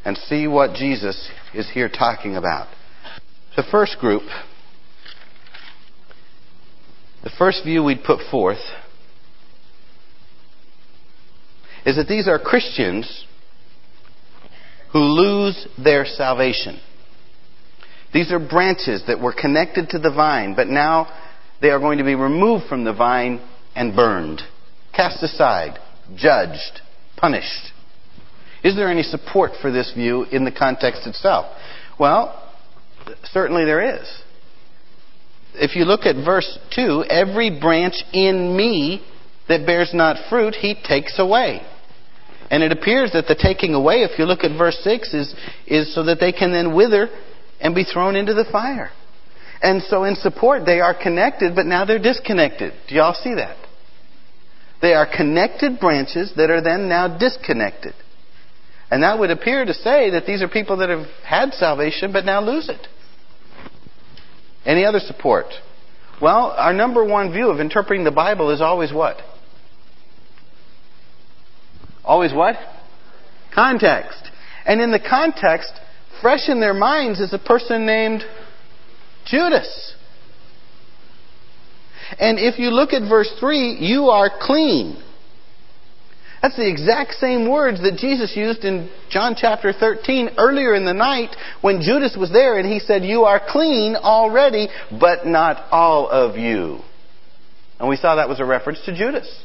and 0.03 0.17
see 0.17 0.47
what 0.47 0.75
Jesus 0.75 1.29
is 1.53 1.69
here 1.73 1.89
talking 1.89 2.35
about. 2.35 2.67
The 3.55 3.63
first 3.69 3.97
group, 3.99 4.23
the 7.23 7.31
first 7.37 7.63
view 7.63 7.83
we'd 7.83 8.03
put 8.03 8.19
forth 8.29 8.57
is 11.85 11.95
that 11.95 12.07
these 12.07 12.27
are 12.27 12.39
Christians 12.39 13.25
who 14.91 14.99
lose 14.99 15.67
their 15.81 16.05
salvation. 16.05 16.79
These 18.13 18.31
are 18.31 18.39
branches 18.39 19.03
that 19.07 19.21
were 19.21 19.33
connected 19.33 19.89
to 19.89 19.99
the 19.99 20.11
vine, 20.11 20.53
but 20.55 20.67
now 20.67 21.07
they 21.61 21.69
are 21.69 21.79
going 21.79 21.97
to 21.99 22.03
be 22.03 22.15
removed 22.15 22.65
from 22.67 22.83
the 22.83 22.93
vine 22.93 23.41
and 23.75 23.95
burned, 23.95 24.41
cast 24.93 25.23
aside, 25.23 25.79
judged, 26.15 26.81
punished. 27.15 27.71
Is 28.63 28.75
there 28.75 28.91
any 28.91 29.03
support 29.03 29.51
for 29.61 29.71
this 29.71 29.93
view 29.93 30.23
in 30.25 30.43
the 30.43 30.51
context 30.51 31.07
itself? 31.07 31.45
Well, 31.99 32.51
certainly 33.25 33.65
there 33.65 33.95
is. 33.95 34.23
If 35.53 35.75
you 35.75 35.85
look 35.85 36.01
at 36.01 36.23
verse 36.23 36.59
2, 36.75 37.05
every 37.09 37.59
branch 37.59 37.95
in 38.13 38.55
me 38.55 39.05
that 39.47 39.65
bears 39.65 39.91
not 39.93 40.29
fruit, 40.29 40.55
he 40.55 40.75
takes 40.75 41.17
away. 41.17 41.61
And 42.51 42.61
it 42.63 42.73
appears 42.73 43.13
that 43.13 43.27
the 43.27 43.35
taking 43.35 43.73
away, 43.73 44.03
if 44.03 44.19
you 44.19 44.25
look 44.25 44.43
at 44.43 44.57
verse 44.57 44.77
6, 44.83 45.13
is, 45.13 45.35
is 45.65 45.95
so 45.95 46.03
that 46.03 46.19
they 46.19 46.33
can 46.33 46.51
then 46.51 46.75
wither 46.75 47.07
and 47.61 47.73
be 47.73 47.85
thrown 47.85 48.17
into 48.17 48.33
the 48.33 48.43
fire. 48.51 48.91
And 49.61 49.81
so 49.83 50.03
in 50.03 50.15
support, 50.15 50.65
they 50.65 50.81
are 50.81 50.93
connected, 50.93 51.55
but 51.55 51.65
now 51.65 51.85
they're 51.85 51.97
disconnected. 51.97 52.73
Do 52.89 52.95
y'all 52.95 53.13
see 53.13 53.35
that? 53.35 53.55
They 54.81 54.93
are 54.93 55.07
connected 55.07 55.79
branches 55.79 56.33
that 56.35 56.49
are 56.49 56.61
then 56.61 56.89
now 56.89 57.17
disconnected. 57.17 57.93
And 58.89 59.03
that 59.03 59.17
would 59.17 59.31
appear 59.31 59.63
to 59.63 59.73
say 59.73 60.09
that 60.09 60.25
these 60.25 60.41
are 60.41 60.49
people 60.49 60.77
that 60.77 60.89
have 60.89 61.07
had 61.25 61.53
salvation 61.53 62.11
but 62.11 62.25
now 62.25 62.41
lose 62.41 62.67
it. 62.67 62.85
Any 64.65 64.83
other 64.83 64.99
support? 64.99 65.45
Well, 66.21 66.53
our 66.57 66.73
number 66.73 67.05
one 67.05 67.31
view 67.31 67.49
of 67.49 67.61
interpreting 67.61 68.03
the 68.03 68.11
Bible 68.11 68.51
is 68.51 68.59
always 68.59 68.91
what? 68.91 69.17
Always 72.03 72.33
what? 72.33 72.55
Context. 73.53 74.29
And 74.65 74.81
in 74.81 74.91
the 74.91 74.99
context, 74.99 75.71
fresh 76.21 76.49
in 76.49 76.59
their 76.59 76.73
minds 76.73 77.19
is 77.19 77.33
a 77.33 77.39
person 77.39 77.85
named 77.85 78.23
Judas. 79.25 79.95
And 82.19 82.39
if 82.39 82.59
you 82.59 82.69
look 82.69 82.93
at 82.93 83.07
verse 83.07 83.31
3, 83.39 83.77
you 83.79 84.05
are 84.05 84.29
clean. 84.39 85.01
That's 86.41 86.55
the 86.55 86.69
exact 86.69 87.13
same 87.13 87.49
words 87.49 87.81
that 87.83 87.97
Jesus 87.97 88.35
used 88.35 88.65
in 88.65 88.89
John 89.11 89.35
chapter 89.37 89.71
13 89.71 90.31
earlier 90.37 90.73
in 90.73 90.85
the 90.85 90.93
night 90.93 91.35
when 91.61 91.81
Judas 91.81 92.17
was 92.19 92.31
there 92.31 92.57
and 92.57 92.67
he 92.67 92.79
said, 92.79 93.05
You 93.05 93.23
are 93.23 93.39
clean 93.47 93.95
already, 93.95 94.67
but 94.99 95.27
not 95.27 95.71
all 95.71 96.09
of 96.09 96.37
you. 96.37 96.79
And 97.79 97.87
we 97.87 97.95
saw 97.95 98.15
that 98.15 98.27
was 98.27 98.39
a 98.39 98.45
reference 98.45 98.83
to 98.85 98.95
Judas. 98.95 99.43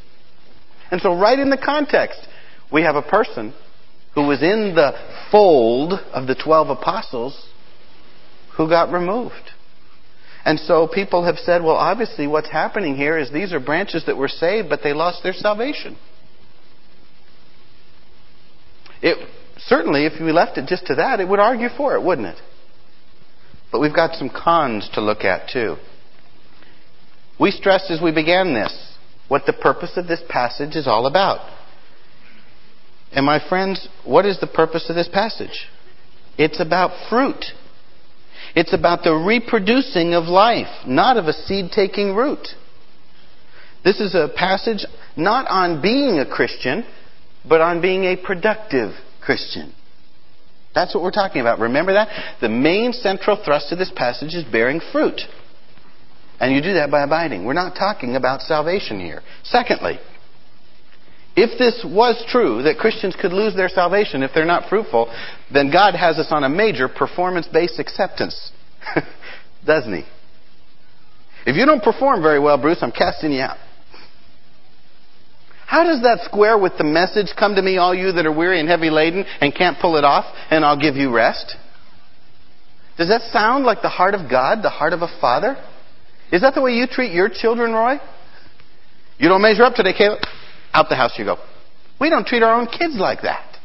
And 0.90 1.00
so, 1.00 1.14
right 1.18 1.38
in 1.38 1.50
the 1.50 1.58
context, 1.58 2.26
we 2.72 2.82
have 2.82 2.96
a 2.96 3.02
person 3.02 3.54
who 4.14 4.26
was 4.26 4.42
in 4.42 4.74
the 4.74 4.92
fold 5.30 5.92
of 5.92 6.26
the 6.26 6.34
12 6.34 6.70
apostles 6.70 7.48
who 8.56 8.68
got 8.68 8.90
removed. 8.90 9.34
And 10.44 10.58
so 10.60 10.88
people 10.88 11.24
have 11.24 11.38
said, 11.38 11.62
well, 11.62 11.76
obviously 11.76 12.26
what's 12.26 12.48
happening 12.48 12.96
here 12.96 13.18
is 13.18 13.32
these 13.32 13.52
are 13.52 13.60
branches 13.60 14.04
that 14.06 14.16
were 14.16 14.28
saved, 14.28 14.68
but 14.68 14.80
they 14.82 14.92
lost 14.92 15.22
their 15.22 15.32
salvation. 15.32 15.98
It, 19.02 19.28
certainly, 19.58 20.06
if 20.06 20.20
we 20.20 20.32
left 20.32 20.56
it 20.56 20.66
just 20.66 20.86
to 20.86 20.94
that, 20.94 21.20
it 21.20 21.28
would 21.28 21.40
argue 21.40 21.68
for 21.76 21.94
it, 21.94 22.02
wouldn't 22.02 22.28
it? 22.28 22.38
But 23.72 23.80
we've 23.80 23.94
got 23.94 24.14
some 24.14 24.30
cons 24.30 24.88
to 24.94 25.00
look 25.00 25.24
at, 25.24 25.50
too. 25.50 25.76
We 27.38 27.50
stressed 27.50 27.90
as 27.90 28.00
we 28.00 28.12
began 28.12 28.54
this 28.54 28.94
what 29.28 29.42
the 29.44 29.52
purpose 29.52 29.96
of 29.96 30.06
this 30.06 30.22
passage 30.28 30.76
is 30.76 30.86
all 30.86 31.06
about. 31.06 31.55
And 33.16 33.24
my 33.24 33.40
friends, 33.48 33.88
what 34.04 34.26
is 34.26 34.38
the 34.38 34.46
purpose 34.46 34.90
of 34.90 34.94
this 34.94 35.08
passage? 35.08 35.68
It's 36.36 36.60
about 36.60 37.08
fruit. 37.08 37.46
It's 38.54 38.74
about 38.74 39.04
the 39.04 39.14
reproducing 39.14 40.12
of 40.12 40.24
life, 40.24 40.86
not 40.86 41.16
of 41.16 41.24
a 41.24 41.32
seed 41.32 41.70
taking 41.74 42.14
root. 42.14 42.46
This 43.82 44.00
is 44.00 44.14
a 44.14 44.28
passage 44.36 44.84
not 45.16 45.46
on 45.48 45.80
being 45.80 46.18
a 46.18 46.26
Christian, 46.26 46.84
but 47.48 47.62
on 47.62 47.80
being 47.80 48.04
a 48.04 48.16
productive 48.16 48.92
Christian. 49.22 49.72
That's 50.74 50.94
what 50.94 51.02
we're 51.02 51.10
talking 51.10 51.40
about. 51.40 51.58
Remember 51.58 51.94
that? 51.94 52.36
The 52.42 52.50
main 52.50 52.92
central 52.92 53.40
thrust 53.42 53.72
of 53.72 53.78
this 53.78 53.92
passage 53.96 54.34
is 54.34 54.44
bearing 54.44 54.80
fruit. 54.92 55.22
And 56.38 56.54
you 56.54 56.60
do 56.60 56.74
that 56.74 56.90
by 56.90 57.02
abiding. 57.02 57.46
We're 57.46 57.54
not 57.54 57.76
talking 57.76 58.14
about 58.14 58.42
salvation 58.42 59.00
here. 59.00 59.22
Secondly, 59.42 59.98
if 61.36 61.58
this 61.58 61.84
was 61.84 62.22
true, 62.28 62.62
that 62.62 62.78
Christians 62.78 63.14
could 63.20 63.32
lose 63.32 63.54
their 63.54 63.68
salvation 63.68 64.22
if 64.22 64.30
they're 64.34 64.46
not 64.46 64.70
fruitful, 64.70 65.14
then 65.52 65.70
God 65.70 65.94
has 65.94 66.18
us 66.18 66.28
on 66.30 66.44
a 66.44 66.48
major 66.48 66.88
performance 66.88 67.46
based 67.46 67.78
acceptance. 67.78 68.52
Doesn't 69.66 69.94
He? 69.94 70.04
If 71.44 71.56
you 71.56 71.66
don't 71.66 71.82
perform 71.82 72.22
very 72.22 72.40
well, 72.40 72.60
Bruce, 72.60 72.78
I'm 72.80 72.90
casting 72.90 73.32
you 73.32 73.42
out. 73.42 73.58
How 75.66 75.84
does 75.84 76.02
that 76.02 76.20
square 76.24 76.56
with 76.56 76.72
the 76.78 76.84
message, 76.84 77.34
come 77.38 77.56
to 77.56 77.62
me 77.62 77.76
all 77.76 77.94
you 77.94 78.12
that 78.12 78.24
are 78.24 78.32
weary 78.32 78.60
and 78.60 78.68
heavy 78.68 78.88
laden 78.88 79.24
and 79.40 79.54
can't 79.54 79.78
pull 79.78 79.96
it 79.96 80.04
off, 80.04 80.24
and 80.50 80.64
I'll 80.64 80.80
give 80.80 80.96
you 80.96 81.12
rest? 81.12 81.54
Does 82.96 83.08
that 83.08 83.20
sound 83.32 83.64
like 83.64 83.82
the 83.82 83.88
heart 83.88 84.14
of 84.14 84.30
God, 84.30 84.62
the 84.62 84.70
heart 84.70 84.92
of 84.92 85.02
a 85.02 85.08
father? 85.20 85.56
Is 86.32 86.40
that 86.40 86.54
the 86.54 86.62
way 86.62 86.72
you 86.72 86.86
treat 86.86 87.12
your 87.12 87.28
children, 87.28 87.72
Roy? 87.72 87.98
You 89.18 89.28
don't 89.28 89.42
measure 89.42 89.64
up 89.64 89.74
today, 89.74 89.92
Caleb. 89.92 90.20
Out 90.76 90.90
the 90.90 90.94
house 90.96 91.14
you 91.16 91.24
go. 91.24 91.38
We 91.98 92.10
don't 92.10 92.26
treat 92.26 92.42
our 92.42 92.60
own 92.60 92.66
kids 92.66 92.96
like 92.98 93.22
that. 93.22 93.56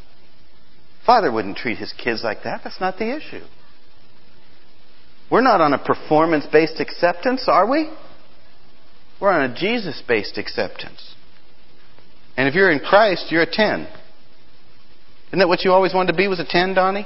Father 1.06 1.30
wouldn't 1.30 1.58
treat 1.58 1.78
his 1.78 1.92
kids 1.92 2.24
like 2.24 2.44
that. 2.46 2.62
That's 2.64 2.80
not 2.80 2.98
the 2.98 3.18
issue. 3.18 3.44
We're 5.30 5.42
not 5.42 5.60
on 5.60 5.74
a 5.74 5.78
performance 5.78 6.46
based 6.50 6.80
acceptance, 6.80 7.44
are 7.48 7.70
we? 7.70 7.92
We're 9.20 9.32
on 9.32 9.52
a 9.52 9.54
Jesus 9.54 10.02
based 10.08 10.38
acceptance. 10.38 11.16
And 12.38 12.48
if 12.48 12.56
you're 12.56 12.72
in 12.72 12.80
Christ, 12.80 13.26
you're 13.30 13.42
a 13.42 13.52
10. 13.52 13.88
Isn't 15.28 15.40
that 15.40 15.50
what 15.50 15.66
you 15.66 15.74
always 15.74 15.94
wanted 15.94 16.14
to 16.14 16.18
be 16.18 16.30
was 16.30 16.40
a 16.40 16.46
10, 16.48 16.76
Donnie? 16.76 17.06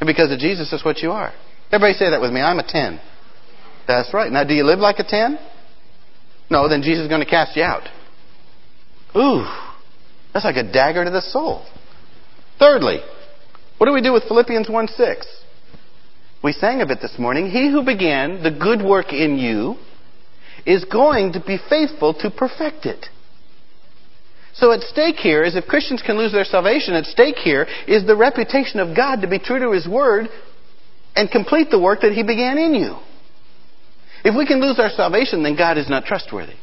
And 0.00 0.06
because 0.06 0.30
of 0.30 0.38
Jesus, 0.38 0.68
that's 0.70 0.84
what 0.84 0.98
you 0.98 1.12
are. 1.12 1.32
Everybody 1.72 1.94
say 1.94 2.10
that 2.10 2.20
with 2.20 2.30
me. 2.30 2.42
I'm 2.42 2.58
a 2.58 2.66
10. 2.66 3.00
That's 3.86 4.12
right. 4.12 4.30
Now, 4.30 4.44
do 4.44 4.52
you 4.52 4.64
live 4.64 4.80
like 4.80 4.98
a 4.98 5.04
10? 5.04 5.38
No, 6.50 6.68
then 6.68 6.82
Jesus 6.82 7.04
is 7.04 7.08
going 7.08 7.24
to 7.24 7.30
cast 7.30 7.56
you 7.56 7.62
out. 7.62 7.88
Ooh, 9.16 9.44
that's 10.32 10.44
like 10.44 10.56
a 10.56 10.70
dagger 10.70 11.04
to 11.04 11.10
the 11.10 11.22
soul. 11.22 11.64
Thirdly, 12.58 12.98
what 13.78 13.86
do 13.86 13.92
we 13.92 14.02
do 14.02 14.12
with 14.12 14.24
Philippians 14.24 14.68
1 14.68 14.88
6? 14.88 15.26
We 16.42 16.52
sang 16.52 16.80
of 16.82 16.90
it 16.90 17.00
this 17.00 17.18
morning. 17.18 17.50
He 17.50 17.70
who 17.70 17.84
began 17.84 18.42
the 18.42 18.50
good 18.50 18.82
work 18.82 19.12
in 19.12 19.38
you 19.38 19.76
is 20.66 20.84
going 20.84 21.32
to 21.32 21.40
be 21.40 21.58
faithful 21.68 22.14
to 22.14 22.30
perfect 22.30 22.86
it. 22.86 23.06
So 24.54 24.72
at 24.72 24.80
stake 24.80 25.16
here 25.16 25.44
is 25.44 25.54
if 25.54 25.66
Christians 25.66 26.02
can 26.04 26.18
lose 26.18 26.32
their 26.32 26.44
salvation, 26.44 26.94
at 26.94 27.04
stake 27.04 27.36
here 27.36 27.66
is 27.86 28.06
the 28.06 28.16
reputation 28.16 28.80
of 28.80 28.96
God 28.96 29.20
to 29.22 29.28
be 29.28 29.38
true 29.38 29.60
to 29.60 29.72
His 29.72 29.86
Word 29.86 30.28
and 31.14 31.30
complete 31.30 31.70
the 31.70 31.80
work 31.80 32.00
that 32.02 32.12
He 32.12 32.22
began 32.22 32.58
in 32.58 32.74
you. 32.74 32.96
If 34.24 34.36
we 34.36 34.46
can 34.46 34.60
lose 34.60 34.80
our 34.80 34.90
salvation, 34.90 35.44
then 35.44 35.56
God 35.56 35.78
is 35.78 35.88
not 35.88 36.04
trustworthy. 36.04 36.54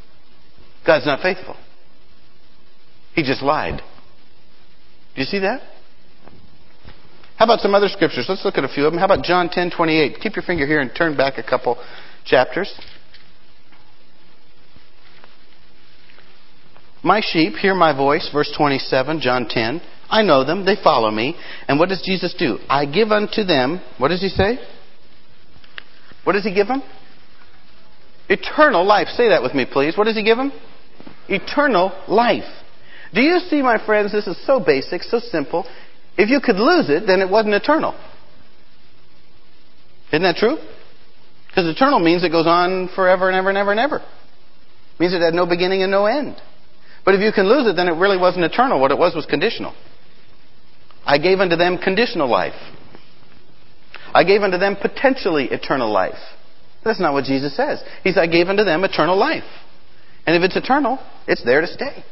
God's 0.86 1.06
not 1.06 1.22
faithful. 1.22 1.56
He 3.16 3.24
just 3.24 3.42
lied. 3.42 3.82
Do 5.16 5.22
you 5.22 5.26
see 5.26 5.40
that? 5.40 5.62
How 7.38 7.46
about 7.46 7.60
some 7.60 7.74
other 7.74 7.88
scriptures? 7.88 8.26
Let's 8.30 8.46
look 8.46 8.58
at 8.58 8.64
a 8.64 8.68
few 8.68 8.86
of 8.86 8.92
them. 8.92 9.00
How 9.00 9.06
about 9.06 9.24
John 9.24 9.50
10 9.50 9.72
28? 9.76 10.20
Keep 10.22 10.36
your 10.36 10.44
finger 10.44 10.66
here 10.68 10.80
and 10.80 10.92
turn 10.96 11.18
back 11.18 11.38
a 11.38 11.44
couple 11.44 11.78
chapters. 12.26 12.74
My 17.04 17.22
sheep 17.22 17.54
hear 17.54 17.76
my 17.76 17.96
voice, 17.96 18.30
verse 18.34 18.52
27, 18.58 19.20
John 19.22 19.48
10. 19.48 19.82
I 20.10 20.24
know 20.24 20.44
them, 20.44 20.66
they 20.66 20.76
follow 20.82 21.12
me. 21.12 21.36
And 21.68 21.80
what 21.80 21.90
does 21.90 22.02
Jesus 22.04 22.34
do? 22.38 22.58
I 22.68 22.86
give 22.86 23.12
unto 23.12 23.44
them, 23.44 23.82
what 23.98 24.08
does 24.08 24.22
he 24.22 24.30
say? 24.30 24.58
What 26.24 26.34
does 26.34 26.44
he 26.44 26.54
give 26.54 26.68
them? 26.68 26.82
Eternal 28.28 28.84
life. 28.84 29.08
Say 29.10 29.30
that 29.30 29.44
with 29.44 29.54
me, 29.54 29.68
please. 29.72 29.96
What 29.96 30.06
does 30.06 30.16
he 30.16 30.24
give 30.24 30.38
them? 30.38 30.52
Eternal 31.30 31.92
life. 32.08 32.44
Do 33.16 33.22
you 33.22 33.40
see, 33.50 33.62
my 33.62 33.84
friends, 33.84 34.12
this 34.12 34.28
is 34.28 34.38
so 34.46 34.60
basic, 34.60 35.02
so 35.04 35.20
simple. 35.20 35.66
If 36.18 36.30
you 36.30 36.42
could 36.42 36.58
lose 36.58 36.90
it, 36.90 37.08
then 37.08 37.22
it 37.22 37.30
wasn't 37.30 37.54
eternal. 37.54 37.96
Isn't 40.12 40.24
that 40.24 40.36
true? 40.36 40.58
Because 41.48 41.66
eternal 41.68 42.00
means 42.00 42.26
it 42.26 42.32
goes 42.32 42.46
on 42.46 42.90
forever 42.94 43.30
and 43.30 43.38
ever 43.38 43.50
and 43.50 43.58
ever 43.58 43.72
and 43.72 43.80
ever. 43.80 43.98
It 43.98 45.00
means 45.00 45.14
it 45.14 45.22
had 45.22 45.34
no 45.34 45.46
beginning 45.46 45.82
and 45.82 45.92
no 45.92 46.06
end. 46.06 46.36
But 47.06 47.16
if 47.16 47.22
you 47.22 47.32
can 47.32 47.48
lose 47.48 47.68
it, 47.68 47.78
then 47.78 47.88
it 47.88 47.94
really 47.94 48.18
wasn't 48.18 48.44
eternal. 48.44 48.82
What 48.82 48.92
it 48.92 48.98
was 48.98 49.16
was 49.16 49.26
conditional. 49.26 49.74
I 51.06 51.18
gave 51.18 51.40
unto 51.40 51.56
them 51.56 51.78
conditional 51.78 52.30
life. 52.30 52.60
I 54.14 54.26
gave 54.26 54.42
unto 54.42 54.58
them 54.58 54.76
potentially 54.76 55.46
eternal 55.46 55.92
life. 55.92 56.20
That's 56.84 57.00
not 57.00 57.14
what 57.14 57.24
Jesus 57.24 57.56
says. 57.56 57.82
He 58.04 58.12
said, 58.12 58.22
I 58.22 58.28
gave 58.28 58.48
unto 58.48 58.64
them 58.66 58.84
eternal 58.84 59.18
life. 59.18 59.44
And 60.26 60.36
if 60.36 60.44
it's 60.44 60.58
eternal, 60.58 61.00
it's 61.28 61.44
there 61.44 61.62
to 61.62 61.68
stay. 61.68 62.04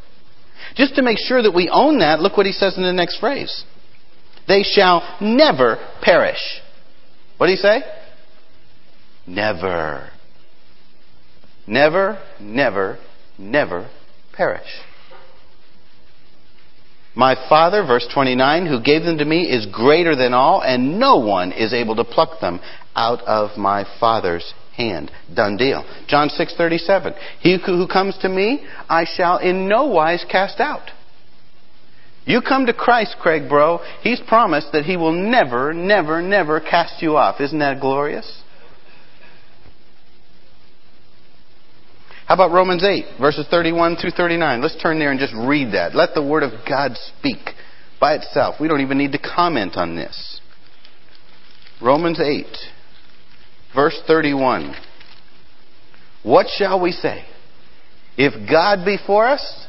Just 0.75 0.95
to 0.95 1.01
make 1.01 1.17
sure 1.19 1.41
that 1.41 1.53
we 1.53 1.69
own 1.69 1.99
that, 1.99 2.19
look 2.19 2.37
what 2.37 2.45
he 2.45 2.51
says 2.51 2.77
in 2.77 2.83
the 2.83 2.93
next 2.93 3.19
phrase. 3.19 3.63
They 4.47 4.63
shall 4.63 5.17
never 5.21 5.77
perish. 6.01 6.61
What 7.37 7.47
do 7.47 7.51
he 7.51 7.57
say? 7.57 7.81
Never. 9.27 10.09
Never, 11.67 12.19
never, 12.39 12.99
never 13.37 13.89
perish. 14.33 14.67
My 17.15 17.35
Father, 17.47 17.85
verse 17.85 18.07
29, 18.11 18.65
who 18.65 18.81
gave 18.81 19.03
them 19.03 19.19
to 19.19 19.25
me 19.25 19.43
is 19.43 19.67
greater 19.67 20.15
than 20.15 20.33
all, 20.33 20.61
and 20.61 20.99
no 20.99 21.17
one 21.17 21.51
is 21.51 21.73
able 21.73 21.95
to 21.97 22.03
pluck 22.03 22.41
them 22.41 22.59
out 22.95 23.21
of 23.21 23.57
my 23.57 23.85
Father's 23.99 24.53
hand. 24.75 25.11
Done 25.33 25.57
deal. 25.57 25.85
John 26.07 26.29
6:37. 26.29 27.13
He 27.39 27.57
who 27.65 27.87
comes 27.87 28.17
to 28.19 28.29
me, 28.29 28.63
I 28.89 29.05
shall 29.05 29.37
in 29.37 29.67
no 29.67 29.85
wise 29.85 30.25
cast 30.29 30.59
out. 30.59 30.91
You 32.25 32.41
come 32.41 32.65
to 32.67 32.73
Christ, 32.73 33.17
Craig 33.19 33.49
Bro, 33.49 33.79
he's 34.01 34.21
promised 34.21 34.71
that 34.71 34.85
he 34.85 34.95
will 34.95 35.11
never, 35.11 35.73
never, 35.73 36.21
never 36.21 36.61
cast 36.61 37.01
you 37.01 37.17
off. 37.17 37.41
Isn't 37.41 37.59
that 37.59 37.81
glorious? 37.81 38.41
How 42.25 42.35
about 42.35 42.51
Romans 42.51 42.85
8, 42.85 43.19
verses 43.19 43.45
31 43.51 43.97
through 43.97 44.11
39? 44.11 44.61
Let's 44.61 44.81
turn 44.81 44.99
there 44.99 45.11
and 45.11 45.19
just 45.19 45.33
read 45.35 45.73
that. 45.73 45.93
Let 45.93 46.13
the 46.13 46.23
Word 46.23 46.43
of 46.43 46.51
God 46.67 46.97
speak 47.19 47.49
by 47.99 48.15
itself. 48.15 48.55
We 48.61 48.69
don't 48.69 48.79
even 48.79 48.97
need 48.97 49.11
to 49.11 49.19
comment 49.19 49.75
on 49.75 49.97
this. 49.97 50.39
Romans 51.81 52.21
8, 52.21 52.45
verse 53.75 53.99
31. 54.07 54.75
What 56.23 56.47
shall 56.57 56.79
we 56.81 56.91
say? 56.91 57.25
If 58.17 58.49
God 58.49 58.85
be 58.85 58.97
for 59.05 59.27
us, 59.27 59.67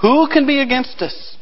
who 0.00 0.28
can 0.32 0.46
be 0.46 0.60
against 0.60 1.00
us? 1.00 1.36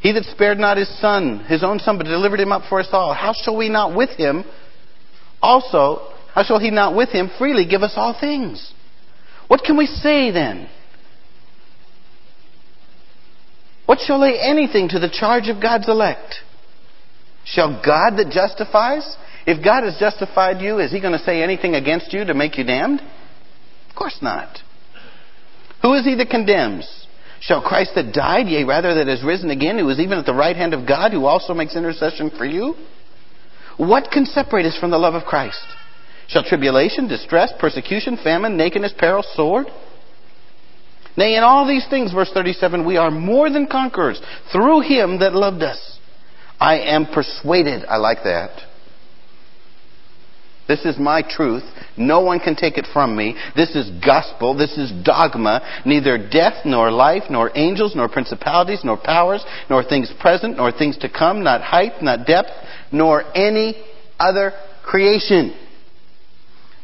He 0.00 0.12
that 0.12 0.24
spared 0.24 0.58
not 0.58 0.76
his 0.76 0.88
son, 1.00 1.44
his 1.44 1.62
own 1.62 1.78
son, 1.78 1.96
but 1.98 2.04
delivered 2.04 2.40
him 2.40 2.50
up 2.50 2.62
for 2.68 2.80
us 2.80 2.88
all, 2.92 3.14
how 3.14 3.32
shall 3.32 3.56
we 3.56 3.68
not 3.68 3.96
with 3.96 4.10
him 4.10 4.44
also, 5.40 6.00
how 6.34 6.42
shall 6.42 6.58
he 6.58 6.70
not 6.70 6.96
with 6.96 7.10
him 7.10 7.30
freely 7.38 7.66
give 7.66 7.82
us 7.82 7.92
all 7.94 8.16
things? 8.18 8.72
What 9.48 9.62
can 9.64 9.76
we 9.76 9.86
say 9.86 10.30
then? 10.30 10.68
What 13.86 13.98
shall 14.00 14.20
lay 14.20 14.38
anything 14.40 14.88
to 14.88 14.98
the 14.98 15.10
charge 15.10 15.48
of 15.48 15.60
God's 15.60 15.88
elect? 15.88 16.36
Shall 17.44 17.82
God 17.84 18.16
that 18.16 18.30
justifies? 18.32 19.16
If 19.46 19.64
God 19.64 19.84
has 19.84 19.96
justified 19.98 20.60
you, 20.60 20.78
is 20.78 20.92
He 20.92 21.00
going 21.00 21.18
to 21.18 21.24
say 21.24 21.42
anything 21.42 21.74
against 21.74 22.12
you 22.12 22.24
to 22.24 22.34
make 22.34 22.58
you 22.58 22.64
damned? 22.64 23.00
Of 23.00 23.96
course 23.96 24.18
not. 24.22 24.58
Who 25.82 25.94
is 25.94 26.04
He 26.04 26.14
that 26.16 26.30
condemns? 26.30 27.06
Shall 27.40 27.60
Christ 27.60 27.92
that 27.96 28.14
died, 28.14 28.46
yea, 28.46 28.62
rather 28.64 28.94
that 28.94 29.08
is 29.08 29.24
risen 29.24 29.50
again, 29.50 29.78
who 29.78 29.88
is 29.88 29.98
even 29.98 30.18
at 30.18 30.26
the 30.26 30.34
right 30.34 30.54
hand 30.54 30.74
of 30.74 30.86
God, 30.86 31.12
who 31.12 31.24
also 31.24 31.54
makes 31.54 31.74
intercession 31.74 32.30
for 32.30 32.44
you? 32.44 32.74
What 33.78 34.12
can 34.12 34.26
separate 34.26 34.66
us 34.66 34.78
from 34.78 34.92
the 34.92 34.98
love 34.98 35.14
of 35.14 35.24
Christ? 35.24 35.64
Shall 36.28 36.44
tribulation, 36.44 37.08
distress, 37.08 37.52
persecution, 37.58 38.16
famine, 38.22 38.56
nakedness, 38.56 38.94
peril, 38.96 39.24
sword? 39.34 39.66
Nay, 41.16 41.36
in 41.36 41.42
all 41.42 41.66
these 41.66 41.86
things, 41.90 42.12
verse 42.12 42.30
37, 42.32 42.86
we 42.86 42.96
are 42.96 43.10
more 43.10 43.50
than 43.50 43.66
conquerors 43.66 44.20
through 44.52 44.80
him 44.80 45.18
that 45.18 45.34
loved 45.34 45.62
us. 45.62 45.98
I 46.60 46.78
am 46.78 47.06
persuaded. 47.06 47.84
I 47.86 47.96
like 47.96 48.22
that. 48.24 48.50
This 50.72 50.86
is 50.86 50.98
my 50.98 51.20
truth. 51.20 51.64
No 51.98 52.20
one 52.20 52.40
can 52.40 52.56
take 52.56 52.78
it 52.78 52.86
from 52.94 53.14
me. 53.14 53.36
This 53.54 53.76
is 53.76 53.90
gospel. 54.02 54.56
This 54.56 54.78
is 54.78 54.90
dogma. 55.04 55.82
Neither 55.84 56.16
death, 56.16 56.64
nor 56.64 56.90
life, 56.90 57.24
nor 57.28 57.50
angels, 57.54 57.94
nor 57.94 58.08
principalities, 58.08 58.80
nor 58.82 58.96
powers, 58.96 59.44
nor 59.68 59.84
things 59.84 60.10
present, 60.18 60.56
nor 60.56 60.72
things 60.72 60.96
to 60.98 61.10
come, 61.10 61.42
not 61.42 61.60
height, 61.60 62.00
not 62.00 62.26
depth, 62.26 62.48
nor 62.90 63.22
any 63.36 63.84
other 64.18 64.52
creation 64.82 65.54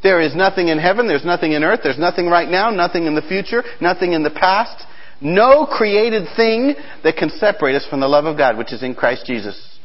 there 0.03 0.21
is 0.21 0.37
nothing 0.37 0.69
in 0.69 0.79
heaven, 0.79 1.09
there's 1.09 1.25
nothing 1.25 1.53
in 1.53 1.65
earth, 1.65 1.81
there's 1.83 1.99
nothing 1.99 2.29
right 2.29 2.49
now, 2.49 2.71
nothing 2.71 3.07
in 3.07 3.15
the 3.15 3.23
future, 3.23 3.65
nothing 3.81 4.13
in 4.13 4.23
the 4.23 4.31
past. 4.31 4.85
No 5.21 5.67
created 5.67 6.29
thing 6.37 6.77
that 7.03 7.17
can 7.17 7.31
separate 7.31 7.75
us 7.75 7.85
from 7.91 7.99
the 7.99 8.07
love 8.07 8.25
of 8.25 8.39
God, 8.39 8.57
which 8.57 8.73
is 8.73 8.85
in 8.85 8.95
Christ 8.95 9.27
Jesus. 9.27 9.79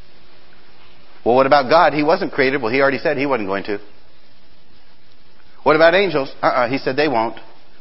Well, 1.24 1.34
what 1.34 1.46
about 1.46 1.68
God? 1.68 1.92
He 1.92 2.04
wasn't 2.04 2.32
created. 2.32 2.62
Well, 2.62 2.72
he 2.72 2.80
already 2.80 2.98
said 2.98 3.16
he 3.16 3.26
wasn't 3.26 3.48
going 3.48 3.64
to. 3.64 3.78
What 5.64 5.76
about 5.76 5.94
angels? 5.94 6.32
Uh-uh, 6.40 6.68
he 6.68 6.78
said 6.78 6.96
they 6.96 7.08
won't. 7.08 7.38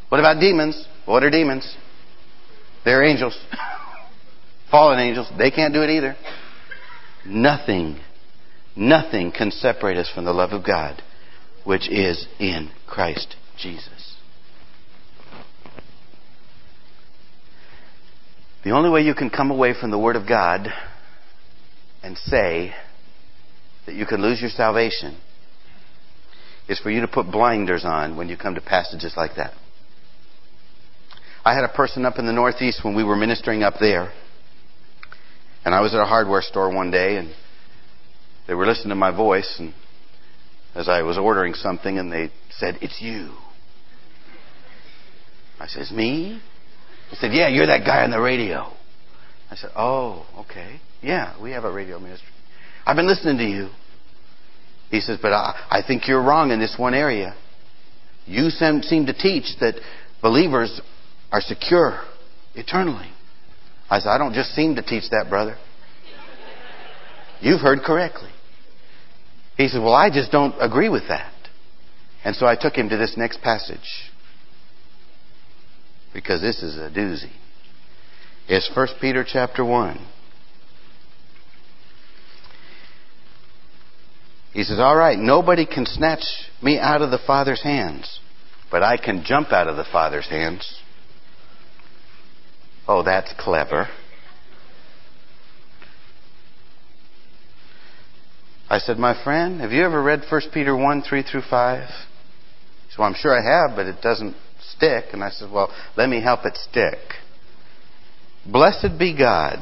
What 0.09 0.19
about 0.19 0.39
demons? 0.39 0.87
What 1.05 1.23
are 1.23 1.29
demons? 1.29 1.75
They're 2.83 3.03
angels. 3.03 3.37
Fallen 4.71 4.99
angels. 4.99 5.29
They 5.37 5.51
can't 5.51 5.73
do 5.73 5.83
it 5.83 5.89
either. 5.89 6.15
Nothing, 7.25 7.99
nothing 8.75 9.31
can 9.31 9.51
separate 9.51 9.97
us 9.97 10.09
from 10.13 10.25
the 10.25 10.33
love 10.33 10.51
of 10.51 10.65
God 10.65 11.01
which 11.63 11.89
is 11.89 12.27
in 12.39 12.69
Christ 12.87 13.35
Jesus. 13.57 14.17
The 18.63 18.71
only 18.71 18.89
way 18.89 19.01
you 19.01 19.13
can 19.13 19.29
come 19.29 19.51
away 19.51 19.73
from 19.79 19.91
the 19.91 19.99
Word 19.99 20.15
of 20.15 20.27
God 20.27 20.67
and 22.01 22.17
say 22.17 22.73
that 23.85 23.95
you 23.95 24.05
can 24.05 24.21
lose 24.21 24.39
your 24.39 24.49
salvation 24.49 25.17
is 26.67 26.79
for 26.79 26.89
you 26.89 27.01
to 27.01 27.07
put 27.07 27.31
blinders 27.31 27.83
on 27.85 28.15
when 28.15 28.29
you 28.29 28.37
come 28.37 28.55
to 28.55 28.61
passages 28.61 29.13
like 29.17 29.35
that. 29.35 29.53
I 31.45 31.53
had 31.53 31.65
a 31.65 31.73
person 31.73 32.05
up 32.05 32.19
in 32.19 32.25
the 32.25 32.31
Northeast 32.31 32.83
when 32.83 32.95
we 32.95 33.03
were 33.03 33.17
ministering 33.17 33.63
up 33.63 33.75
there, 33.79 34.13
and 35.65 35.75
I 35.75 35.81
was 35.81 35.93
at 35.93 35.99
a 35.99 36.05
hardware 36.05 36.41
store 36.41 36.73
one 36.73 36.89
day, 36.89 37.17
and 37.17 37.33
they 38.47 38.53
were 38.53 38.65
listening 38.65 38.89
to 38.89 38.95
my 38.95 39.15
voice, 39.15 39.55
and 39.59 39.73
as 40.75 40.89
I 40.89 41.01
was 41.01 41.17
ordering 41.17 41.53
something 41.53 41.97
and 41.97 42.11
they 42.11 42.31
said, 42.51 42.77
It's 42.81 43.01
you. 43.01 43.31
I 45.59 45.67
says, 45.67 45.91
Me? 45.91 46.41
He 47.09 47.15
said, 47.17 47.31
Yeah, 47.33 47.47
you're 47.47 47.67
that 47.67 47.85
guy 47.85 48.03
on 48.03 48.11
the 48.11 48.19
radio. 48.19 48.71
I 49.51 49.55
said, 49.55 49.69
Oh, 49.75 50.25
okay. 50.39 50.79
Yeah, 51.01 51.39
we 51.41 51.51
have 51.51 51.63
a 51.63 51.71
radio 51.71 51.99
ministry. 51.99 52.27
I've 52.85 52.95
been 52.95 53.07
listening 53.07 53.37
to 53.37 53.43
you. 53.43 53.69
He 54.93 54.99
says, 54.99 55.17
But 55.19 55.33
I, 55.33 55.55
I 55.71 55.81
think 55.81 56.07
you're 56.07 56.21
wrong 56.21 56.51
in 56.51 56.59
this 56.59 56.75
one 56.77 56.93
area. 56.93 57.33
You 58.27 58.51
seem 58.51 59.07
to 59.07 59.13
teach 59.13 59.45
that 59.59 59.73
believers 60.21 60.79
are 61.31 61.41
secure 61.41 61.99
eternally. 62.53 63.09
I 63.89 63.97
said, 63.97 64.09
I 64.09 64.19
don't 64.19 64.35
just 64.35 64.51
seem 64.51 64.75
to 64.75 64.83
teach 64.83 65.09
that, 65.09 65.25
brother. 65.29 65.57
You've 67.41 67.59
heard 67.59 67.79
correctly. 67.83 68.29
He 69.57 69.67
said, 69.67 69.81
Well, 69.81 69.95
I 69.95 70.11
just 70.11 70.31
don't 70.31 70.53
agree 70.59 70.89
with 70.89 71.07
that. 71.07 71.33
And 72.23 72.35
so 72.35 72.45
I 72.45 72.55
took 72.55 72.75
him 72.75 72.89
to 72.89 72.97
this 72.97 73.15
next 73.17 73.41
passage. 73.41 74.11
Because 76.13 76.39
this 76.39 76.61
is 76.61 76.77
a 76.77 76.91
doozy. 76.95 77.31
It's 78.47 78.69
1 78.75 78.87
Peter 79.01 79.25
chapter 79.27 79.65
1. 79.65 79.99
He 84.53 84.63
says, 84.63 84.79
All 84.79 84.95
right, 84.95 85.17
nobody 85.17 85.65
can 85.65 85.85
snatch 85.85 86.23
me 86.61 86.77
out 86.77 87.01
of 87.01 87.11
the 87.11 87.19
Father's 87.25 87.63
hands, 87.63 88.19
but 88.71 88.83
I 88.83 88.97
can 88.97 89.23
jump 89.25 89.51
out 89.51 89.67
of 89.67 89.75
the 89.75 89.85
Father's 89.91 90.29
hands. 90.29 90.79
Oh, 92.87 93.01
that's 93.01 93.33
clever. 93.39 93.87
I 98.69 98.77
said, 98.77 98.97
My 98.97 99.21
friend, 99.23 99.61
have 99.61 99.71
you 99.71 99.83
ever 99.83 100.01
read 100.01 100.23
1 100.29 100.41
Peter 100.53 100.75
1 100.75 101.01
3 101.01 101.23
through 101.23 101.43
5? 101.49 101.87
He 101.87 101.93
said, 102.89 102.99
Well, 102.99 103.07
I'm 103.07 103.15
sure 103.15 103.37
I 103.37 103.67
have, 103.67 103.75
but 103.75 103.87
it 103.87 104.01
doesn't 104.01 104.35
stick. 104.59 105.05
And 105.13 105.23
I 105.23 105.29
said, 105.29 105.51
Well, 105.51 105.73
let 105.97 106.09
me 106.09 106.21
help 106.21 106.45
it 106.45 106.57
stick. 106.57 106.99
Blessed 108.45 108.99
be 108.99 109.17
God, 109.17 109.59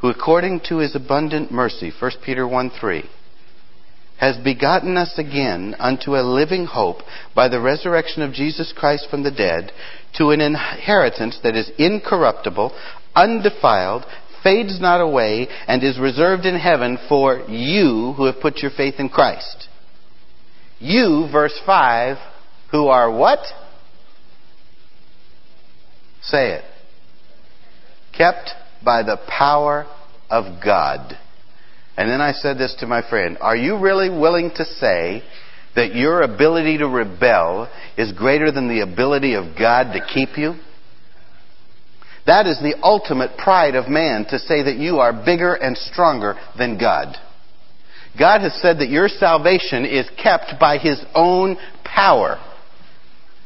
who 0.00 0.08
according 0.08 0.60
to 0.68 0.78
his 0.78 0.94
abundant 0.94 1.50
mercy, 1.50 1.92
1 1.98 2.10
Peter 2.24 2.46
1 2.46 2.70
3, 2.78 3.04
has 4.18 4.36
begotten 4.38 4.96
us 4.96 5.18
again 5.18 5.74
unto 5.78 6.16
a 6.16 6.22
living 6.22 6.66
hope 6.66 6.98
by 7.34 7.48
the 7.48 7.60
resurrection 7.60 8.22
of 8.22 8.32
Jesus 8.32 8.72
Christ 8.76 9.08
from 9.10 9.22
the 9.22 9.30
dead, 9.30 9.72
to 10.16 10.30
an 10.30 10.40
inheritance 10.40 11.38
that 11.42 11.54
is 11.54 11.70
incorruptible, 11.78 12.74
undefiled, 13.14 14.04
fades 14.42 14.80
not 14.80 15.00
away, 15.00 15.48
and 15.66 15.82
is 15.82 15.98
reserved 15.98 16.46
in 16.46 16.58
heaven 16.58 16.98
for 17.08 17.40
you 17.48 18.14
who 18.16 18.24
have 18.24 18.40
put 18.40 18.58
your 18.58 18.70
faith 18.70 18.94
in 18.98 19.08
Christ. 19.08 19.68
You, 20.78 21.28
verse 21.30 21.58
5, 21.66 22.16
who 22.70 22.88
are 22.88 23.10
what? 23.10 23.40
Say 26.22 26.52
it. 26.52 26.64
Kept 28.16 28.50
by 28.84 29.02
the 29.02 29.18
power 29.28 29.86
of 30.30 30.62
God. 30.64 31.18
And 31.96 32.10
then 32.10 32.20
I 32.20 32.32
said 32.32 32.58
this 32.58 32.74
to 32.80 32.86
my 32.86 33.08
friend 33.08 33.38
Are 33.40 33.56
you 33.56 33.78
really 33.78 34.10
willing 34.10 34.50
to 34.56 34.64
say 34.64 35.22
that 35.74 35.94
your 35.94 36.22
ability 36.22 36.78
to 36.78 36.88
rebel 36.88 37.70
is 37.96 38.12
greater 38.12 38.50
than 38.50 38.68
the 38.68 38.80
ability 38.80 39.34
of 39.34 39.56
God 39.58 39.92
to 39.92 40.06
keep 40.12 40.36
you? 40.36 40.54
That 42.26 42.46
is 42.46 42.58
the 42.58 42.76
ultimate 42.82 43.38
pride 43.38 43.76
of 43.76 43.88
man 43.88 44.26
to 44.30 44.38
say 44.38 44.64
that 44.64 44.76
you 44.76 44.98
are 44.98 45.12
bigger 45.12 45.54
and 45.54 45.76
stronger 45.76 46.34
than 46.58 46.78
God. 46.78 47.16
God 48.18 48.40
has 48.40 48.60
said 48.60 48.78
that 48.78 48.88
your 48.88 49.08
salvation 49.08 49.84
is 49.84 50.08
kept 50.22 50.58
by 50.58 50.78
His 50.78 51.02
own 51.14 51.56
power. 51.84 52.38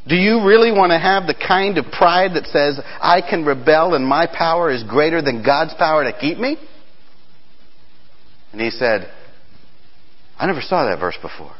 Do 0.08 0.16
you 0.16 0.46
really 0.46 0.72
want 0.72 0.90
to 0.90 0.98
have 0.98 1.26
the 1.26 1.34
kind 1.34 1.76
of 1.76 1.86
pride 1.92 2.32
that 2.34 2.46
says, 2.46 2.80
I 3.00 3.20
can 3.20 3.44
rebel 3.44 3.94
and 3.94 4.06
my 4.06 4.26
power 4.26 4.70
is 4.70 4.82
greater 4.84 5.20
than 5.20 5.44
God's 5.44 5.74
power 5.74 6.04
to 6.04 6.18
keep 6.18 6.38
me? 6.38 6.56
And 8.52 8.60
he 8.60 8.70
said, 8.70 9.10
I 10.38 10.46
never 10.46 10.60
saw 10.60 10.88
that 10.88 10.98
verse 10.98 11.18
before. 11.20 11.54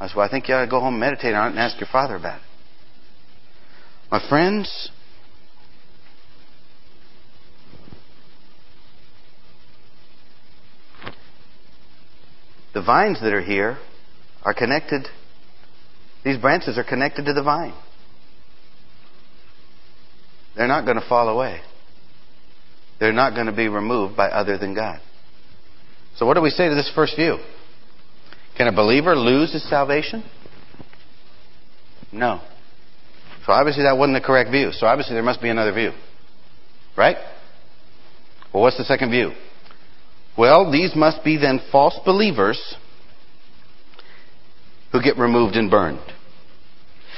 I 0.00 0.06
said, 0.06 0.16
Well, 0.16 0.26
I 0.26 0.30
think 0.30 0.48
you 0.48 0.54
ought 0.54 0.64
to 0.64 0.70
go 0.70 0.80
home 0.80 0.94
and 0.94 1.00
meditate 1.00 1.34
on 1.34 1.48
it 1.48 1.50
and 1.50 1.58
ask 1.58 1.78
your 1.80 1.88
father 1.90 2.16
about 2.16 2.38
it. 2.38 2.42
My 4.10 4.26
friends, 4.28 4.90
the 12.72 12.82
vines 12.82 13.20
that 13.20 13.34
are 13.34 13.42
here 13.42 13.78
are 14.44 14.54
connected, 14.54 15.08
these 16.24 16.38
branches 16.38 16.78
are 16.78 16.84
connected 16.84 17.26
to 17.26 17.34
the 17.34 17.42
vine. 17.42 17.74
They're 20.56 20.68
not 20.68 20.84
going 20.84 20.98
to 20.98 21.06
fall 21.06 21.28
away. 21.28 21.60
They're 23.00 23.12
not 23.12 23.34
going 23.34 23.46
to 23.46 23.52
be 23.52 23.68
removed 23.68 24.16
by 24.16 24.28
other 24.28 24.58
than 24.58 24.74
God. 24.74 25.00
So, 26.16 26.26
what 26.26 26.34
do 26.34 26.40
we 26.40 26.50
say 26.50 26.68
to 26.68 26.74
this 26.74 26.90
first 26.94 27.16
view? 27.16 27.38
Can 28.56 28.66
a 28.66 28.72
believer 28.72 29.14
lose 29.14 29.52
his 29.52 29.68
salvation? 29.68 30.24
No. 32.12 32.40
So, 33.46 33.52
obviously, 33.52 33.84
that 33.84 33.96
wasn't 33.96 34.20
the 34.20 34.26
correct 34.26 34.50
view. 34.50 34.70
So, 34.72 34.86
obviously, 34.86 35.14
there 35.14 35.22
must 35.22 35.40
be 35.40 35.48
another 35.48 35.72
view. 35.72 35.92
Right? 36.96 37.16
Well, 38.52 38.62
what's 38.62 38.76
the 38.76 38.84
second 38.84 39.10
view? 39.10 39.30
Well, 40.36 40.72
these 40.72 40.94
must 40.96 41.24
be 41.24 41.36
then 41.36 41.60
false 41.70 41.98
believers 42.04 42.76
who 44.92 45.02
get 45.02 45.18
removed 45.18 45.54
and 45.54 45.70
burned. 45.70 46.00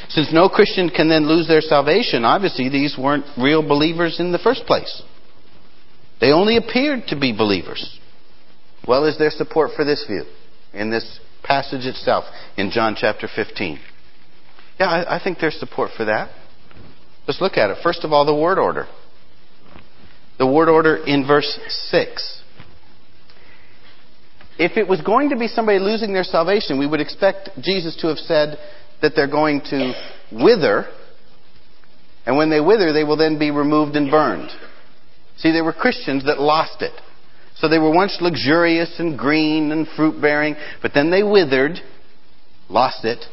Since 0.08 0.32
no 0.32 0.48
Christian 0.48 0.90
can 0.90 1.08
then 1.08 1.28
lose 1.28 1.46
their 1.46 1.60
salvation, 1.60 2.24
obviously 2.24 2.68
these 2.68 2.96
weren't 2.98 3.24
real 3.38 3.66
believers 3.66 4.18
in 4.18 4.32
the 4.32 4.38
first 4.38 4.64
place. 4.66 5.02
They 6.20 6.32
only 6.32 6.56
appeared 6.56 7.04
to 7.08 7.18
be 7.18 7.32
believers. 7.32 7.98
Well, 8.86 9.04
is 9.04 9.18
there 9.18 9.30
support 9.30 9.70
for 9.74 9.84
this 9.84 10.04
view 10.06 10.24
in 10.72 10.90
this 10.90 11.20
passage 11.42 11.86
itself 11.86 12.24
in 12.56 12.70
John 12.70 12.94
chapter 12.98 13.28
15? 13.34 13.78
Yeah, 14.78 14.86
I, 14.86 15.16
I 15.16 15.22
think 15.22 15.38
there's 15.38 15.58
support 15.58 15.90
for 15.96 16.04
that. 16.06 16.30
Let's 17.26 17.40
look 17.40 17.56
at 17.56 17.70
it. 17.70 17.78
First 17.82 18.04
of 18.04 18.12
all, 18.12 18.24
the 18.24 18.34
word 18.34 18.58
order. 18.58 18.86
The 20.38 20.46
word 20.46 20.68
order 20.68 20.96
in 20.96 21.26
verse 21.26 21.58
6. 21.90 22.42
If 24.58 24.76
it 24.76 24.88
was 24.88 25.00
going 25.00 25.30
to 25.30 25.36
be 25.36 25.48
somebody 25.48 25.78
losing 25.78 26.12
their 26.12 26.24
salvation, 26.24 26.78
we 26.78 26.86
would 26.86 27.00
expect 27.00 27.50
Jesus 27.60 27.96
to 28.00 28.08
have 28.08 28.18
said 28.18 28.58
that 29.00 29.12
they're 29.14 29.30
going 29.30 29.62
to 29.70 29.92
wither, 30.32 30.86
and 32.26 32.36
when 32.36 32.50
they 32.50 32.60
wither, 32.60 32.92
they 32.92 33.04
will 33.04 33.16
then 33.16 33.38
be 33.38 33.50
removed 33.50 33.96
and 33.96 34.10
burned. 34.10 34.50
See, 35.40 35.52
they 35.52 35.62
were 35.62 35.72
Christians 35.72 36.24
that 36.26 36.40
lost 36.40 36.82
it. 36.82 36.92
So 37.56 37.68
they 37.68 37.78
were 37.78 37.94
once 37.94 38.18
luxurious 38.20 38.94
and 38.98 39.18
green 39.18 39.72
and 39.72 39.86
fruit 39.96 40.20
bearing, 40.20 40.56
but 40.80 40.92
then 40.94 41.10
they 41.10 41.22
withered, 41.22 41.78
lost 42.68 43.04
it. 43.04 43.24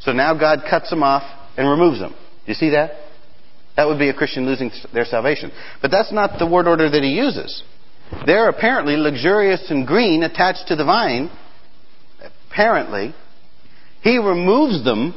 So 0.00 0.12
now 0.12 0.38
God 0.38 0.60
cuts 0.68 0.90
them 0.90 1.02
off 1.02 1.22
and 1.56 1.68
removes 1.68 1.98
them. 1.98 2.12
Do 2.12 2.52
you 2.52 2.54
see 2.54 2.70
that? 2.70 2.92
That 3.76 3.86
would 3.86 3.98
be 3.98 4.08
a 4.08 4.14
Christian 4.14 4.44
losing 4.44 4.70
their 4.92 5.04
salvation. 5.04 5.50
But 5.80 5.90
that's 5.90 6.12
not 6.12 6.38
the 6.38 6.46
word 6.46 6.68
order 6.68 6.90
that 6.90 7.02
he 7.02 7.10
uses. 7.10 7.62
They're 8.26 8.48
apparently 8.48 8.96
luxurious 8.96 9.64
and 9.70 9.86
green 9.86 10.22
attached 10.22 10.68
to 10.68 10.76
the 10.76 10.84
vine. 10.84 11.30
Apparently. 12.50 13.14
He 14.02 14.18
removes 14.18 14.84
them 14.84 15.14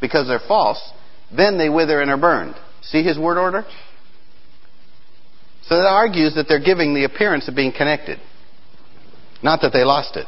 because 0.00 0.26
they're 0.26 0.40
false. 0.46 0.92
Then 1.34 1.56
they 1.56 1.68
wither 1.68 2.00
and 2.00 2.10
are 2.10 2.18
burned. 2.18 2.54
See 2.82 3.02
his 3.02 3.18
word 3.18 3.38
order? 3.38 3.64
So 5.64 5.76
that 5.76 5.86
argues 5.86 6.34
that 6.34 6.46
they're 6.48 6.60
giving 6.60 6.94
the 6.94 7.04
appearance 7.04 7.48
of 7.48 7.54
being 7.54 7.72
connected, 7.72 8.18
not 9.42 9.60
that 9.62 9.72
they 9.72 9.84
lost 9.84 10.16
it. 10.16 10.26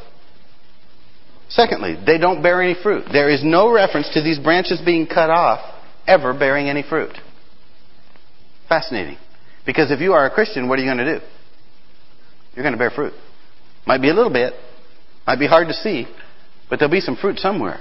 Secondly, 1.48 1.96
they 2.06 2.18
don't 2.18 2.42
bear 2.42 2.62
any 2.62 2.74
fruit. 2.80 3.04
There 3.12 3.30
is 3.30 3.42
no 3.44 3.70
reference 3.72 4.08
to 4.14 4.22
these 4.22 4.38
branches 4.38 4.80
being 4.84 5.06
cut 5.06 5.30
off 5.30 5.60
ever 6.06 6.32
bearing 6.36 6.68
any 6.68 6.82
fruit. 6.82 7.12
Fascinating. 8.68 9.18
Because 9.66 9.90
if 9.90 10.00
you 10.00 10.12
are 10.12 10.26
a 10.26 10.30
Christian, 10.30 10.68
what 10.68 10.78
are 10.78 10.82
you 10.82 10.88
going 10.88 11.04
to 11.04 11.18
do? 11.18 11.24
You're 12.54 12.64
going 12.64 12.72
to 12.72 12.78
bear 12.78 12.90
fruit. 12.90 13.12
Might 13.86 14.00
be 14.00 14.10
a 14.10 14.14
little 14.14 14.32
bit, 14.32 14.54
might 15.26 15.38
be 15.38 15.46
hard 15.46 15.68
to 15.68 15.74
see, 15.74 16.06
but 16.70 16.78
there'll 16.78 16.92
be 16.92 17.00
some 17.00 17.16
fruit 17.16 17.38
somewhere. 17.38 17.80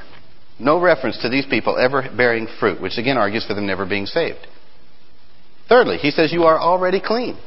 No 0.60 0.80
reference 0.80 1.18
to 1.22 1.30
these 1.30 1.46
people 1.46 1.78
ever 1.78 2.04
bearing 2.16 2.48
fruit, 2.60 2.82
which 2.82 2.98
again 2.98 3.18
argues 3.18 3.46
for 3.46 3.54
them 3.54 3.66
never 3.66 3.86
being 3.86 4.06
saved. 4.06 4.48
Thirdly, 5.70 5.98
he 5.98 6.12
says, 6.12 6.32
You 6.32 6.44
are 6.44 6.60
already 6.60 7.00
clean. 7.00 7.38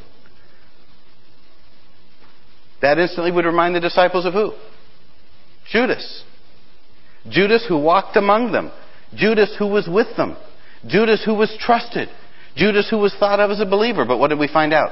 That 2.82 2.98
instantly 2.98 3.32
would 3.32 3.44
remind 3.44 3.74
the 3.74 3.80
disciples 3.80 4.26
of 4.26 4.32
who? 4.32 4.52
Judas. 5.70 6.24
Judas 7.28 7.64
who 7.68 7.78
walked 7.78 8.16
among 8.16 8.52
them. 8.52 8.70
Judas 9.14 9.54
who 9.58 9.66
was 9.66 9.88
with 9.88 10.16
them. 10.16 10.36
Judas 10.86 11.22
who 11.24 11.34
was 11.34 11.54
trusted. 11.58 12.08
Judas 12.56 12.88
who 12.90 12.98
was 12.98 13.14
thought 13.18 13.40
of 13.40 13.50
as 13.50 13.60
a 13.60 13.66
believer. 13.66 14.04
But 14.04 14.18
what 14.18 14.28
did 14.28 14.38
we 14.38 14.48
find 14.48 14.72
out? 14.72 14.90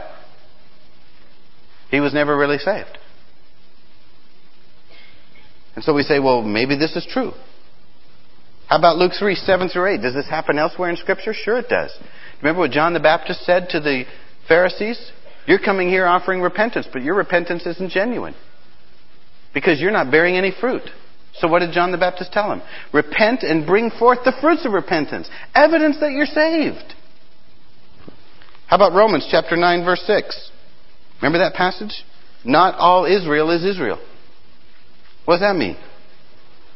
He 1.90 2.00
was 2.00 2.12
never 2.12 2.36
really 2.36 2.58
saved. 2.58 2.98
And 5.74 5.84
so 5.84 5.92
we 5.94 6.02
say, 6.02 6.18
well, 6.18 6.42
maybe 6.42 6.76
this 6.76 6.96
is 6.96 7.06
true. 7.08 7.32
How 8.66 8.78
about 8.78 8.96
Luke 8.96 9.12
3, 9.18 9.34
7 9.34 9.68
through 9.68 9.94
8? 9.94 10.02
Does 10.02 10.14
this 10.14 10.28
happen 10.28 10.58
elsewhere 10.58 10.90
in 10.90 10.96
Scripture? 10.96 11.34
Sure 11.34 11.58
it 11.58 11.68
does. 11.68 11.90
Remember 12.44 12.60
what 12.60 12.72
John 12.72 12.92
the 12.92 13.00
Baptist 13.00 13.42
said 13.46 13.70
to 13.70 13.80
the 13.80 14.04
Pharisees? 14.46 15.00
You're 15.46 15.58
coming 15.58 15.88
here 15.88 16.04
offering 16.04 16.42
repentance, 16.42 16.86
but 16.92 17.00
your 17.02 17.14
repentance 17.14 17.64
isn't 17.64 17.90
genuine. 17.90 18.34
Because 19.54 19.80
you're 19.80 19.90
not 19.90 20.10
bearing 20.10 20.36
any 20.36 20.52
fruit. 20.60 20.82
So 21.38 21.48
what 21.48 21.60
did 21.60 21.72
John 21.72 21.90
the 21.90 21.96
Baptist 21.96 22.32
tell 22.32 22.52
him? 22.52 22.60
Repent 22.92 23.44
and 23.44 23.66
bring 23.66 23.90
forth 23.90 24.18
the 24.26 24.34
fruits 24.42 24.66
of 24.66 24.72
repentance. 24.72 25.26
Evidence 25.54 25.98
that 26.00 26.12
you're 26.12 26.26
saved. 26.26 26.92
How 28.66 28.76
about 28.76 28.92
Romans 28.92 29.26
chapter 29.30 29.56
9 29.56 29.82
verse 29.82 30.02
6? 30.06 30.50
Remember 31.22 31.38
that 31.38 31.54
passage? 31.54 32.04
Not 32.44 32.74
all 32.74 33.06
Israel 33.06 33.50
is 33.52 33.64
Israel. 33.64 33.98
What 35.24 35.36
does 35.36 35.40
that 35.40 35.56
mean? 35.56 35.78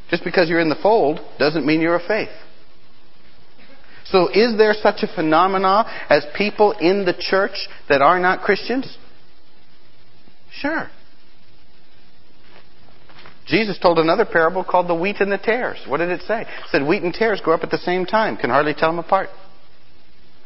Just 0.09 0.25
because 0.25 0.49
you're 0.49 0.61
in 0.61 0.71
the 0.71 0.81
fold 0.83 1.21
doesn't 1.39 1.67
mean 1.67 1.83
you're 1.83 1.97
a 1.97 2.09
faith. 2.09 2.31
So 4.11 4.29
is 4.29 4.57
there 4.57 4.75
such 4.75 5.03
a 5.03 5.15
phenomena 5.15 5.85
as 6.09 6.25
people 6.37 6.73
in 6.73 7.05
the 7.05 7.15
church 7.19 7.69
that 7.89 8.01
are 8.01 8.19
not 8.19 8.41
Christians? 8.41 8.97
Sure. 10.51 10.89
Jesus 13.47 13.79
told 13.79 13.99
another 13.99 14.25
parable 14.25 14.65
called 14.65 14.89
the 14.89 14.95
wheat 14.95 15.21
and 15.21 15.33
the 15.33 15.39
tares. 15.39 15.79
What 15.87 15.99
did 15.99 16.11
it 16.11 16.23
say? 16.23 16.43
It 16.43 16.49
said 16.71 16.87
wheat 16.87 17.03
and 17.03 17.13
tares 17.15 17.41
grow 17.41 17.55
up 17.55 17.63
at 17.63 17.71
the 17.71 17.79
same 17.79 18.05
time, 18.05 18.37
can 18.37 18.51
hardly 18.51 18.75
tell 18.75 18.91
them 18.91 18.99
apart. 18.99 19.31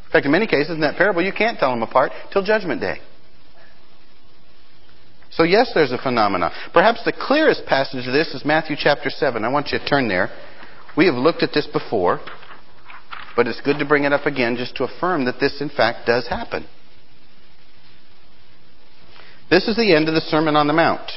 In 0.07 0.13
fact, 0.13 0.27
in 0.27 0.33
many 0.33 0.47
cases 0.47 0.71
in 0.71 0.81
that 0.81 0.97
parable, 0.97 1.23
you 1.23 1.33
can't 1.33 1.59
tell 1.59 1.71
them 1.71 1.83
apart 1.83 2.13
till 2.33 2.45
judgment 2.45 2.81
day. 2.81 2.99
So 5.31 5.45
yes, 5.45 5.71
there's 5.75 5.93
a 5.93 5.99
phenomena. 5.99 6.51
Perhaps 6.73 7.05
the 7.05 7.13
clearest 7.13 7.65
passage 7.67 8.07
of 8.07 8.13
this 8.13 8.35
is 8.35 8.45
Matthew 8.45 8.77
chapter 8.79 9.09
7. 9.09 9.45
I 9.45 9.49
want 9.49 9.69
you 9.73 9.79
to 9.79 9.87
turn 9.87 10.09
there. 10.09 10.29
We 10.97 11.07
have 11.07 11.15
looked 11.15 11.43
at 11.43 11.53
this 11.55 11.67
before. 11.67 12.21
But 13.35 13.47
it's 13.47 13.61
good 13.63 13.79
to 13.79 13.85
bring 13.87 14.05
it 14.05 14.13
up 14.13 14.27
again 14.27 14.57
just 14.57 14.77
to 14.77 14.85
affirm 14.85 15.25
that 15.25 15.41
this, 15.41 15.61
in 15.61 15.71
fact, 15.71 16.07
does 16.07 16.29
happen. 16.29 16.67
This 19.51 19.69
is 19.69 19.77
the 19.77 19.95
end 19.95 20.09
of 20.09 20.15
the 20.15 20.21
Sermon 20.21 20.57
on 20.57 20.67
the 20.67 20.73
Mount. 20.73 21.11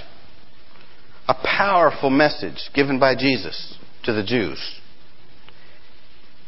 a 1.27 1.33
powerful 1.33 2.09
message 2.09 2.69
given 2.73 2.99
by 2.99 3.15
Jesus 3.15 3.77
to 4.03 4.13
the 4.13 4.23
Jews. 4.23 4.59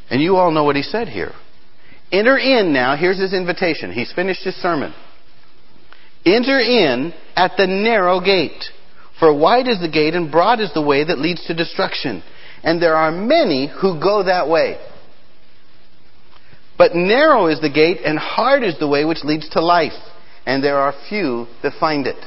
And 0.10 0.21
you 0.21 0.36
all 0.36 0.51
know 0.51 0.63
what 0.63 0.75
he 0.75 0.84
said 0.84 1.08
here. 1.08 1.32
Enter 2.12 2.38
in 2.38 2.73
now. 2.73 2.95
Here's 2.95 3.19
his 3.19 3.34
invitation. 3.34 3.91
He's 3.91 4.13
finished 4.13 4.43
his 4.43 4.56
sermon. 4.56 4.93
Enter 6.25 6.60
in 6.60 7.13
at 7.36 7.53
the 7.58 7.67
narrow 7.67 8.21
gate. 8.21 8.63
For 9.19 9.34
wide 9.36 9.67
is 9.67 9.82
the 9.82 9.89
gate 9.89 10.13
and 10.13 10.32
broad 10.32 10.60
is 10.60 10.71
the 10.73 10.82
way 10.82 11.03
that 11.03 11.17
leads 11.17 11.45
to 11.47 11.53
destruction. 11.53 12.23
And 12.63 12.82
there 12.82 12.95
are 12.95 13.12
many 13.12 13.67
who 13.82 13.99
go 13.99 14.23
that 14.23 14.47
way. 14.47 14.77
But 16.78 16.96
narrow 16.96 17.48
is 17.48 17.60
the 17.60 17.70
gate 17.70 18.00
and 18.06 18.20
hard 18.20 18.63
is 18.63 18.78
the 18.80 18.88
way 18.88 19.04
which 19.04 19.24
leads 19.24 19.50
to 19.50 19.62
life. 19.62 19.94
And 20.46 20.63
there 20.63 20.78
are 20.78 20.94
few 21.10 21.48
that 21.63 21.74
find 21.80 22.08
it. 22.08 22.24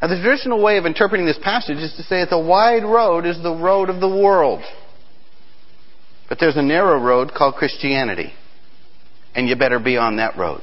Now, 0.00 0.08
the 0.08 0.20
traditional 0.20 0.62
way 0.62 0.76
of 0.76 0.84
interpreting 0.84 1.26
this 1.26 1.38
passage 1.42 1.78
is 1.78 1.94
to 1.96 2.02
say 2.02 2.20
that 2.20 2.30
the 2.30 2.38
wide 2.38 2.84
road 2.84 3.24
is 3.24 3.42
the 3.42 3.54
road 3.54 3.88
of 3.88 4.00
the 4.00 4.08
world. 4.08 4.62
But 6.28 6.38
there's 6.38 6.56
a 6.56 6.62
narrow 6.62 7.00
road 7.00 7.32
called 7.34 7.54
Christianity. 7.54 8.32
And 9.34 9.48
you 9.48 9.56
better 9.56 9.78
be 9.78 9.96
on 9.96 10.16
that 10.16 10.36
road. 10.36 10.60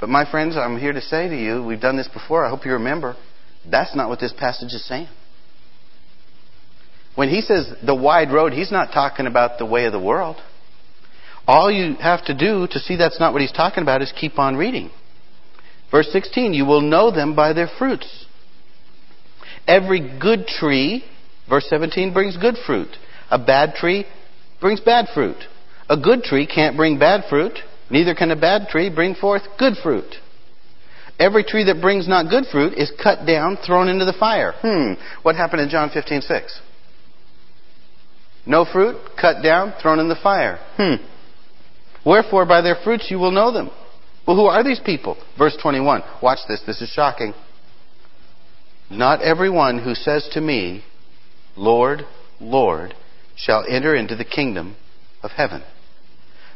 But 0.00 0.08
my 0.08 0.28
friends, 0.28 0.56
I'm 0.56 0.78
here 0.78 0.92
to 0.92 1.00
say 1.00 1.28
to 1.28 1.36
you, 1.36 1.62
we've 1.62 1.80
done 1.80 1.96
this 1.96 2.08
before, 2.08 2.44
I 2.44 2.50
hope 2.50 2.64
you 2.64 2.72
remember, 2.72 3.16
that's 3.70 3.94
not 3.94 4.08
what 4.08 4.18
this 4.18 4.32
passage 4.32 4.72
is 4.72 4.86
saying. 4.86 5.08
When 7.14 7.28
he 7.28 7.42
says 7.42 7.70
the 7.84 7.94
wide 7.94 8.32
road, 8.32 8.52
he's 8.52 8.72
not 8.72 8.92
talking 8.92 9.26
about 9.26 9.58
the 9.58 9.66
way 9.66 9.84
of 9.84 9.92
the 9.92 10.00
world. 10.00 10.36
All 11.46 11.70
you 11.70 11.94
have 11.96 12.24
to 12.26 12.34
do 12.34 12.66
to 12.70 12.78
see 12.78 12.96
that's 12.96 13.20
not 13.20 13.32
what 13.32 13.42
he's 13.42 13.52
talking 13.52 13.82
about 13.82 14.02
is 14.02 14.12
keep 14.18 14.38
on 14.38 14.56
reading. 14.56 14.90
Verse 15.90 16.08
16, 16.10 16.54
you 16.54 16.64
will 16.64 16.80
know 16.80 17.10
them 17.10 17.36
by 17.36 17.52
their 17.52 17.68
fruits. 17.78 18.26
Every 19.66 20.18
good 20.18 20.46
tree, 20.46 21.04
verse 21.48 21.66
17, 21.68 22.12
brings 22.12 22.36
good 22.36 22.56
fruit. 22.66 22.88
A 23.30 23.38
bad 23.38 23.74
tree 23.74 24.06
brings 24.60 24.80
bad 24.80 25.06
fruit. 25.12 25.36
A 25.88 25.96
good 25.96 26.22
tree 26.22 26.46
can't 26.46 26.76
bring 26.76 26.98
bad 26.98 27.24
fruit, 27.28 27.58
neither 27.90 28.14
can 28.14 28.30
a 28.30 28.36
bad 28.36 28.68
tree 28.68 28.90
bring 28.90 29.14
forth 29.14 29.42
good 29.58 29.74
fruit. 29.82 30.16
Every 31.18 31.44
tree 31.44 31.64
that 31.64 31.80
brings 31.80 32.08
not 32.08 32.30
good 32.30 32.46
fruit 32.50 32.74
is 32.74 32.90
cut 33.00 33.26
down, 33.26 33.58
thrown 33.64 33.88
into 33.88 34.04
the 34.04 34.14
fire. 34.18 34.54
Hmm, 34.62 34.94
what 35.22 35.36
happened 35.36 35.62
in 35.62 35.68
John 35.68 35.90
15:6? 35.90 36.60
No 38.46 38.64
fruit, 38.64 38.96
cut 39.20 39.42
down, 39.42 39.74
thrown 39.80 40.00
in 40.00 40.08
the 40.08 40.16
fire. 40.16 40.58
Hmm. 40.76 40.96
Wherefore 42.04 42.46
by 42.46 42.60
their 42.60 42.76
fruits 42.82 43.10
you 43.10 43.18
will 43.18 43.30
know 43.30 43.52
them. 43.52 43.70
Well, 44.26 44.36
who 44.36 44.46
are 44.46 44.64
these 44.64 44.80
people? 44.80 45.16
Verse 45.38 45.56
21. 45.60 46.02
Watch 46.22 46.40
this, 46.48 46.62
this 46.66 46.80
is 46.80 46.88
shocking. 46.88 47.34
Not 48.90 49.22
everyone 49.22 49.78
who 49.82 49.94
says 49.94 50.28
to 50.32 50.40
me, 50.40 50.84
Lord, 51.56 52.02
Lord, 52.40 52.94
shall 53.36 53.64
enter 53.68 53.94
into 53.94 54.16
the 54.16 54.24
kingdom 54.24 54.76
of 55.22 55.32
heaven, 55.32 55.62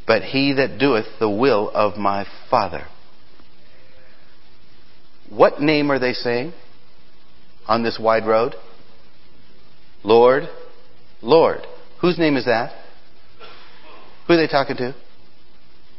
but 0.06 0.22
he 0.22 0.52
that 0.54 0.78
doeth 0.78 1.06
the 1.18 1.30
will 1.30 1.70
of 1.70 1.96
my 1.96 2.26
Father. 2.50 2.86
What 5.30 5.60
name 5.60 5.90
are 5.90 5.98
they 5.98 6.12
saying 6.12 6.52
on 7.66 7.82
this 7.82 7.98
wide 8.00 8.26
road? 8.26 8.54
Lord, 10.04 10.44
Lord. 11.20 11.60
Whose 12.00 12.18
name 12.18 12.36
is 12.36 12.44
that? 12.44 12.72
Who 14.26 14.34
are 14.34 14.36
they 14.36 14.46
talking 14.46 14.76
to? 14.76 14.94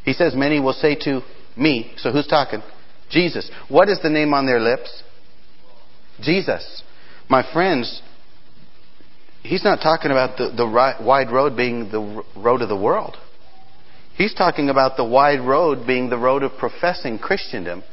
He 0.10 0.14
says, 0.14 0.34
Many 0.34 0.60
will 0.60 0.74
say 0.74 0.96
to 1.02 1.22
me. 1.56 1.94
So 1.98 2.12
who's 2.12 2.26
talking? 2.26 2.64
Jesus. 3.12 3.48
What 3.68 3.90
is 3.90 4.00
the 4.02 4.10
name 4.10 4.34
on 4.34 4.48
their 4.48 4.60
lips? 4.60 5.04
Jesus. 6.20 6.82
My 7.30 7.44
friends, 7.54 8.02
he's 9.44 9.64
not 9.64 9.84
talking 9.84 10.10
about 10.10 10.36
the, 10.40 10.50
the 10.50 10.66
wide 10.66 11.32
road 11.32 11.56
being 11.56 11.92
the 11.92 12.24
road 12.36 12.64
of 12.64 12.70
the 12.70 12.76
world. 12.76 13.18
He's 14.16 14.34
talking 14.34 14.70
about 14.70 14.98
the 14.98 15.06
wide 15.06 15.42
road 15.48 15.86
being 15.86 16.10
the 16.10 16.18
road 16.18 16.42
of 16.42 16.58
professing 16.58 17.20
Christendom, 17.20 17.84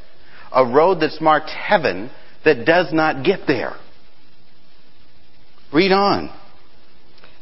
a 0.51 0.65
road 0.65 1.01
that's 1.03 1.21
marked 1.21 1.51
heaven 1.51 2.11
that 2.47 2.65
does 2.65 2.95
not 2.95 3.27
get 3.27 3.41
there. 3.47 3.75
Read 5.71 5.93
on. 5.93 6.35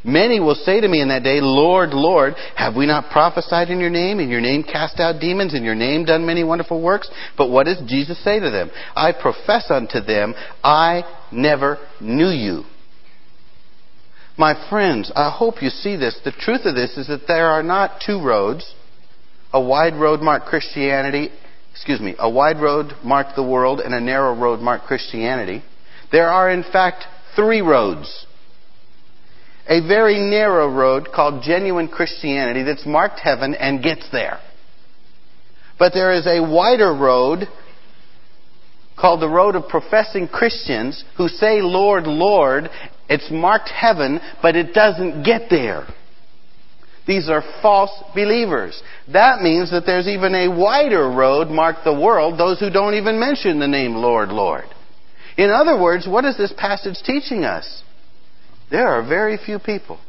Many 0.05 0.39
will 0.39 0.55
say 0.55 0.81
to 0.81 0.89
me 0.89 1.01
in 1.01 1.09
that 1.09 1.23
day, 1.23 1.41
Lord, 1.41 1.95
Lord, 1.95 2.35
have 2.57 2.77
we 2.77 2.87
not 2.87 3.11
prophesied 3.11 3.71
in 3.71 3.81
your 3.81 3.89
name, 3.89 4.21
in 4.21 4.29
your 4.29 4.43
name 4.43 4.63
cast 4.63 5.01
out 5.01 5.19
demons, 5.19 5.55
in 5.55 5.65
your 5.65 5.75
name 5.75 6.05
done 6.05 6.27
many 6.27 6.45
wonderful 6.45 6.83
works? 6.83 7.11
But 7.39 7.49
what 7.49 7.65
does 7.65 7.81
Jesus 7.87 8.23
say 8.23 8.39
to 8.39 8.51
them? 8.51 8.71
I 8.95 9.13
profess 9.13 9.71
unto 9.71 10.01
them, 10.01 10.35
I 10.63 11.05
never 11.33 11.79
knew 12.03 12.29
you. 12.29 12.65
My 14.37 14.69
friends, 14.69 15.11
I 15.17 15.31
hope 15.31 15.63
you 15.63 15.71
see 15.71 15.97
this. 15.97 16.21
The 16.23 16.33
truth 16.33 16.67
of 16.67 16.75
this 16.75 16.99
is 16.99 17.07
that 17.07 17.27
there 17.27 17.49
are 17.49 17.63
not 17.63 18.03
two 18.05 18.23
roads. 18.23 18.75
A 19.55 19.61
wide 19.61 19.95
road 19.95 20.21
marked 20.21 20.47
Christianity, 20.47 21.31
excuse 21.73 22.01
me, 22.01 22.15
a 22.19 22.29
wide 22.29 22.61
road 22.61 22.93
marked 23.03 23.37
the 23.37 23.49
world 23.49 23.81
and 23.81 23.95
a 23.95 24.01
narrow 24.01 24.35
road 24.35 24.61
marked 24.61 24.87
Christianity. 24.87 25.63
There 26.13 26.29
are 26.29 26.51
in 26.51 26.65
fact 26.65 27.05
three 27.37 27.63
roads 27.63 28.27
a 29.69 29.87
very 29.87 30.19
narrow 30.19 30.69
road 30.69 31.09
called 31.15 31.43
genuine 31.43 31.89
Christianity 31.89 32.63
that's 32.63 32.87
marked 32.87 33.21
heaven 33.21 33.55
and 33.55 33.83
gets 33.83 34.09
there. 34.13 34.39
But 35.79 35.93
there 35.95 36.13
is 36.13 36.27
a 36.27 36.41
wider 36.41 36.95
road 36.95 37.49
called 38.99 39.21
the 39.21 39.29
road 39.29 39.57
of 39.57 39.69
professing 39.69 40.29
Christians 40.29 41.05
who 41.17 41.29
say, 41.29 41.61
Lord, 41.63 42.07
Lord. 42.07 42.71
It's 43.09 43.31
marked 43.31 43.69
heaven, 43.69 44.21
but 44.41 44.57
it 44.57 44.73
doesn't 44.73 45.25
get 45.25 45.51
there. 45.51 45.87
These 47.07 47.29
are 47.29 47.43
false 47.61 47.91
believers. 48.15 48.83
That 49.13 49.43
means 49.43 49.71
that 49.73 49.85
there's 49.85 50.09
even 50.09 50.35
a 50.35 50.49
wider 50.49 51.11
road 51.11 51.49
marked 51.49 51.85
the 51.85 51.93
world, 51.93 52.39
those 52.39 52.61
who 52.61 52.71
don't 52.71 52.95
even 52.95 53.21
mention 53.21 53.59
the 53.59 53.69
name 53.69 53.95
Lord, 53.95 54.31
Lord. 54.31 54.65
In 55.37 55.51
other 55.51 55.79
words, 55.81 56.07
what 56.09 56.25
is 56.25 56.39
this 56.39 56.55
passage 56.57 56.97
teaching 57.05 57.45
us? 57.45 57.83
There 58.75 58.89
are 58.89 59.07
very 59.07 59.37
few 59.39 59.61
people 59.61 60.01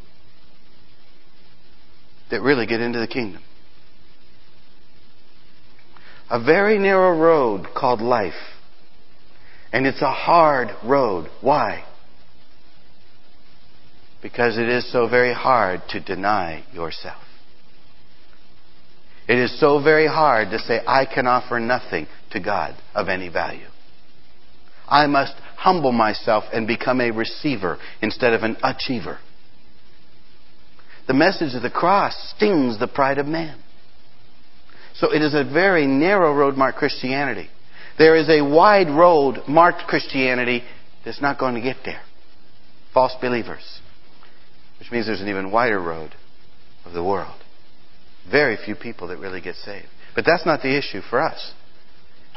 that 2.32 2.42
really 2.42 2.66
get 2.66 2.82
into 2.82 2.98
the 2.98 3.06
kingdom. 3.06 3.44
A 6.32 6.44
very 6.44 6.80
narrow 6.80 7.16
road 7.16 7.68
called 7.78 8.02
life. 8.02 8.34
And 9.72 9.86
it's 9.86 10.02
a 10.02 10.12
hard 10.12 10.70
road. 10.84 11.30
Why? 11.42 11.86
Because 14.24 14.58
it 14.58 14.68
is 14.68 14.92
so 14.92 15.08
very 15.08 15.36
hard 15.36 15.82
to 15.90 16.00
deny 16.00 16.64
yourself. 16.74 17.22
It 19.30 19.38
is 19.38 19.60
so 19.60 19.80
very 19.80 20.08
hard 20.08 20.50
to 20.50 20.58
say, 20.58 20.82
I 20.88 21.06
can 21.06 21.28
offer 21.28 21.60
nothing 21.60 22.08
to 22.32 22.40
God 22.40 22.76
of 22.96 23.10
any 23.10 23.30
value. 23.30 23.68
I 24.88 25.06
must 25.06 25.36
humble 25.66 25.92
myself 25.92 26.44
and 26.54 26.68
become 26.68 27.02
a 27.02 27.10
receiver 27.10 27.80
instead 28.00 28.34
of 28.34 28.44
an 28.44 28.56
achiever. 28.62 29.18
The 31.08 31.16
message 31.16 31.56
of 31.56 31.64
the 31.64 31.72
cross 31.72 32.16
stings 32.36 32.80
the 32.80 32.88
pride 32.88 33.18
of 33.18 33.26
man. 33.26 33.58
So 34.94 35.12
it 35.12 35.24
is 35.24 35.34
a 35.34 35.44
very 35.44 35.88
narrow 35.88 36.36
road 36.36 36.56
marked 36.56 36.78
Christianity. 36.78 37.50
There 37.98 38.16
is 38.16 38.30
a 38.30 38.44
wide 38.44 38.90
road 38.90 39.40
marked 39.48 39.88
Christianity 39.88 40.64
that's 41.04 41.22
not 41.22 41.40
going 41.40 41.56
to 41.56 41.62
get 41.62 41.78
there. 41.84 42.02
False 42.94 43.16
believers. 43.20 43.82
Which 44.78 44.92
means 44.92 45.08
there's 45.08 45.22
an 45.22 45.30
even 45.30 45.52
wider 45.52 45.82
road 45.82 46.14
of 46.86 46.94
the 46.94 47.04
world. 47.04 47.42
Very 48.30 48.56
few 48.64 48.76
people 48.76 49.08
that 49.08 49.18
really 49.18 49.42
get 49.42 49.56
saved. 49.56 49.88
But 50.14 50.26
that's 50.28 50.46
not 50.46 50.62
the 50.62 50.78
issue 50.78 51.02
for 51.10 51.20
us. 51.20 51.54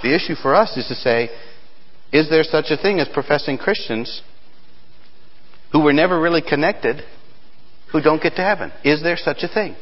The 0.03 0.15
issue 0.15 0.35
for 0.35 0.55
us 0.55 0.77
is 0.79 0.89
to 0.89 0.95
say, 0.95 1.29
is 2.13 2.31
there 2.31 2.43
such 2.43 2.67
a 2.71 2.77
thing 2.77 3.01
as 3.01 3.09
professing 3.09 3.59
Christians 3.59 4.23
who 5.73 5.83
were 5.83 5.93
never 5.93 6.19
really 6.19 6.43
connected 6.43 7.03
who 7.93 8.01
don't 8.01 8.23
get 8.23 8.37
to 8.37 8.43
heaven? 8.43 8.73
Is 8.85 9.03
there 9.03 9.17
such 9.17 9.39
a 9.43 9.49
thing? 9.49 9.77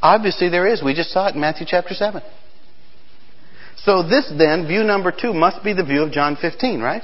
Obviously 0.00 0.48
there 0.48 0.66
is. 0.66 0.82
We 0.82 0.94
just 0.94 1.10
saw 1.10 1.28
it 1.28 1.34
in 1.34 1.40
Matthew 1.40 1.66
chapter 1.68 1.94
7. 1.94 2.22
So 3.76 4.02
this 4.02 4.32
then, 4.36 4.66
view 4.66 4.82
number 4.82 5.12
two, 5.12 5.34
must 5.34 5.62
be 5.62 5.74
the 5.74 5.84
view 5.84 6.02
of 6.02 6.12
John 6.12 6.36
15, 6.40 6.80
right? 6.80 7.02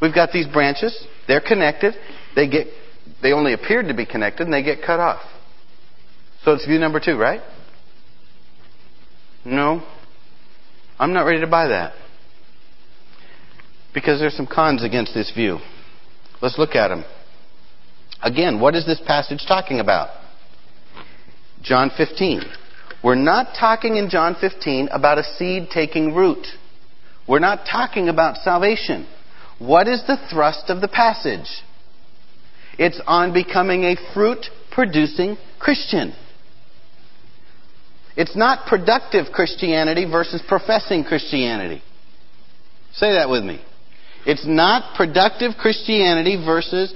We've 0.00 0.14
got 0.14 0.30
these 0.32 0.46
branches. 0.46 1.06
They're 1.26 1.40
connected. 1.40 1.94
They 2.34 2.48
get, 2.48 2.66
they 3.22 3.32
only 3.32 3.54
appeared 3.54 3.88
to 3.88 3.94
be 3.94 4.04
connected 4.04 4.44
and 4.44 4.52
they 4.52 4.62
get 4.62 4.82
cut 4.84 5.00
off. 5.00 5.22
So 6.42 6.52
it's 6.52 6.66
view 6.66 6.78
number 6.78 7.00
two, 7.00 7.16
right? 7.16 7.40
No. 9.46 9.82
I'm 10.98 11.14
not 11.14 11.22
ready 11.22 11.40
to 11.40 11.46
buy 11.46 11.68
that 11.68 11.94
because 13.94 14.20
there's 14.20 14.36
some 14.36 14.48
cons 14.48 14.82
against 14.84 15.14
this 15.14 15.30
view. 15.30 15.58
Let's 16.42 16.58
look 16.58 16.74
at 16.74 16.88
them. 16.88 17.04
Again, 18.22 18.60
what 18.60 18.74
is 18.74 18.84
this 18.84 19.00
passage 19.06 19.44
talking 19.46 19.80
about? 19.80 20.08
John 21.62 21.90
15. 21.96 22.42
We're 23.02 23.14
not 23.14 23.54
talking 23.58 23.96
in 23.96 24.10
John 24.10 24.34
15 24.40 24.88
about 24.90 25.18
a 25.18 25.24
seed 25.24 25.68
taking 25.72 26.14
root. 26.14 26.46
We're 27.28 27.38
not 27.38 27.66
talking 27.70 28.08
about 28.08 28.38
salvation. 28.38 29.06
what 29.58 29.88
is 29.88 30.02
the 30.06 30.18
thrust 30.30 30.64
of 30.68 30.80
the 30.80 30.88
passage? 30.88 31.48
It's 32.78 33.00
on 33.06 33.32
becoming 33.32 33.84
a 33.84 33.96
fruit 34.12 34.46
producing 34.72 35.36
Christian. 35.58 36.12
It's 38.16 38.36
not 38.36 38.66
productive 38.66 39.32
Christianity 39.32 40.04
versus 40.10 40.42
professing 40.46 41.04
Christianity. 41.04 41.82
Say 42.94 43.12
that 43.12 43.28
with 43.28 43.44
me. 43.44 43.60
It's 44.26 44.46
not 44.46 44.94
productive 44.96 45.52
Christianity 45.58 46.42
versus 46.44 46.94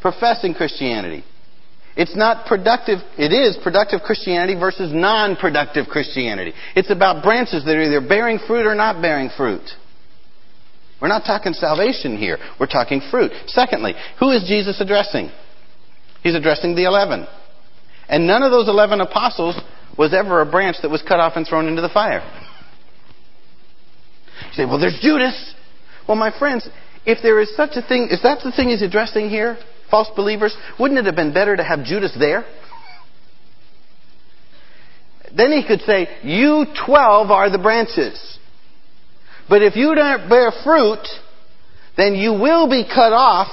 professing 0.00 0.54
Christianity. 0.54 1.24
It's 1.96 2.14
not 2.14 2.46
productive, 2.46 3.00
it 3.18 3.32
is 3.32 3.58
productive 3.60 4.02
Christianity 4.02 4.54
versus 4.54 4.92
non 4.94 5.34
productive 5.34 5.86
Christianity. 5.86 6.52
It's 6.76 6.90
about 6.90 7.24
branches 7.24 7.64
that 7.64 7.74
are 7.74 7.82
either 7.82 8.06
bearing 8.06 8.38
fruit 8.46 8.66
or 8.66 8.76
not 8.76 9.02
bearing 9.02 9.30
fruit. 9.36 9.68
We're 11.02 11.08
not 11.08 11.24
talking 11.26 11.52
salvation 11.52 12.16
here. 12.16 12.38
We're 12.58 12.66
talking 12.66 13.00
fruit. 13.10 13.32
Secondly, 13.46 13.94
who 14.20 14.30
is 14.30 14.44
Jesus 14.46 14.80
addressing? 14.80 15.30
He's 16.22 16.34
addressing 16.34 16.76
the 16.76 16.84
eleven. 16.84 17.26
And 18.08 18.26
none 18.26 18.42
of 18.42 18.52
those 18.52 18.68
eleven 18.68 19.00
apostles 19.00 19.60
was 19.96 20.14
ever 20.14 20.40
a 20.40 20.50
branch 20.50 20.76
that 20.82 20.90
was 20.90 21.02
cut 21.02 21.18
off 21.18 21.32
and 21.34 21.46
thrown 21.46 21.66
into 21.66 21.82
the 21.82 21.88
fire. 21.88 22.22
You 24.46 24.52
say, 24.52 24.64
well, 24.64 24.78
there's 24.78 24.98
Judas. 25.02 25.54
Well, 26.08 26.16
my 26.16 26.36
friends, 26.36 26.66
if 27.04 27.18
there 27.22 27.38
is 27.40 27.54
such 27.54 27.72
a 27.76 27.82
thing, 27.82 28.08
is 28.10 28.22
that 28.22 28.40
the 28.42 28.50
thing 28.50 28.70
he's 28.70 28.82
addressing 28.82 29.28
here? 29.28 29.58
False 29.90 30.08
believers? 30.16 30.56
Wouldn't 30.80 30.98
it 30.98 31.04
have 31.04 31.14
been 31.14 31.34
better 31.34 31.54
to 31.54 31.62
have 31.62 31.84
Judas 31.84 32.16
there? 32.18 32.44
Then 35.36 35.52
he 35.52 35.62
could 35.66 35.82
say, 35.82 36.08
You 36.22 36.64
twelve 36.86 37.30
are 37.30 37.50
the 37.50 37.58
branches. 37.58 38.38
But 39.48 39.62
if 39.62 39.76
you 39.76 39.94
don't 39.94 40.28
bear 40.28 40.50
fruit, 40.64 41.06
then 41.96 42.14
you 42.14 42.32
will 42.32 42.68
be 42.68 42.84
cut 42.84 43.12
off 43.12 43.48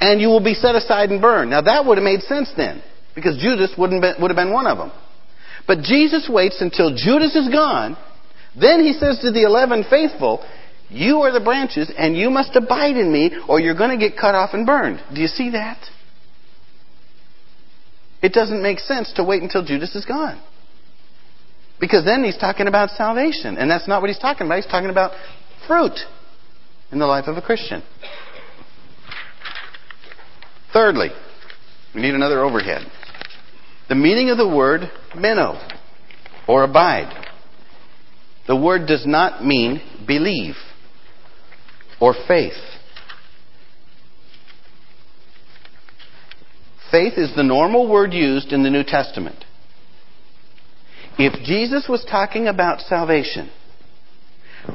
and 0.00 0.20
you 0.20 0.28
will 0.28 0.42
be 0.42 0.54
set 0.54 0.74
aside 0.74 1.10
and 1.10 1.20
burned. 1.20 1.50
Now 1.50 1.60
that 1.60 1.84
would 1.84 1.98
have 1.98 2.04
made 2.04 2.20
sense 2.22 2.50
then, 2.56 2.82
because 3.14 3.36
Judas 3.36 3.74
wouldn't 3.76 4.00
be, 4.00 4.12
would 4.20 4.30
have 4.30 4.36
been 4.36 4.52
one 4.52 4.66
of 4.66 4.78
them. 4.78 4.92
But 5.66 5.82
Jesus 5.82 6.28
waits 6.28 6.60
until 6.60 6.94
Judas 6.94 7.36
is 7.36 7.48
gone. 7.48 7.96
Then 8.58 8.84
he 8.84 8.94
says 8.94 9.20
to 9.20 9.30
the 9.30 9.42
eleven 9.44 9.84
faithful, 9.88 10.44
You 10.90 11.20
are 11.20 11.32
the 11.32 11.40
branches, 11.40 11.90
and 11.96 12.16
you 12.16 12.30
must 12.30 12.56
abide 12.56 12.96
in 12.96 13.12
me, 13.12 13.30
or 13.48 13.60
you're 13.60 13.76
going 13.76 13.96
to 13.96 14.08
get 14.08 14.18
cut 14.18 14.34
off 14.34 14.50
and 14.54 14.66
burned. 14.66 15.00
Do 15.14 15.20
you 15.20 15.28
see 15.28 15.50
that? 15.50 15.78
It 18.22 18.32
doesn't 18.32 18.62
make 18.62 18.80
sense 18.80 19.12
to 19.14 19.24
wait 19.24 19.42
until 19.42 19.64
Judas 19.64 19.94
is 19.94 20.04
gone. 20.04 20.42
Because 21.80 22.04
then 22.04 22.24
he's 22.24 22.36
talking 22.36 22.66
about 22.66 22.90
salvation. 22.90 23.56
And 23.56 23.70
that's 23.70 23.88
not 23.88 24.02
what 24.02 24.10
he's 24.10 24.18
talking 24.18 24.46
about. 24.46 24.56
He's 24.56 24.66
talking 24.66 24.90
about 24.90 25.12
fruit 25.66 25.98
in 26.92 26.98
the 26.98 27.06
life 27.06 27.26
of 27.28 27.36
a 27.36 27.42
Christian. 27.42 27.82
Thirdly, 30.72 31.08
we 31.94 32.02
need 32.02 32.14
another 32.14 32.40
overhead. 32.44 32.82
The 33.88 33.94
meaning 33.94 34.30
of 34.30 34.36
the 34.36 34.48
word 34.48 34.82
meno, 35.16 35.58
or 36.46 36.64
abide. 36.64 37.26
The 38.46 38.56
word 38.56 38.86
does 38.86 39.06
not 39.06 39.44
mean 39.44 39.80
believe 40.06 40.54
or 42.00 42.14
faith. 42.26 42.52
Faith 46.90 47.12
is 47.16 47.34
the 47.36 47.44
normal 47.44 47.88
word 47.88 48.12
used 48.12 48.52
in 48.52 48.62
the 48.62 48.70
New 48.70 48.82
Testament. 48.82 49.44
If 51.18 51.44
Jesus 51.44 51.86
was 51.88 52.04
talking 52.10 52.48
about 52.48 52.80
salvation, 52.80 53.50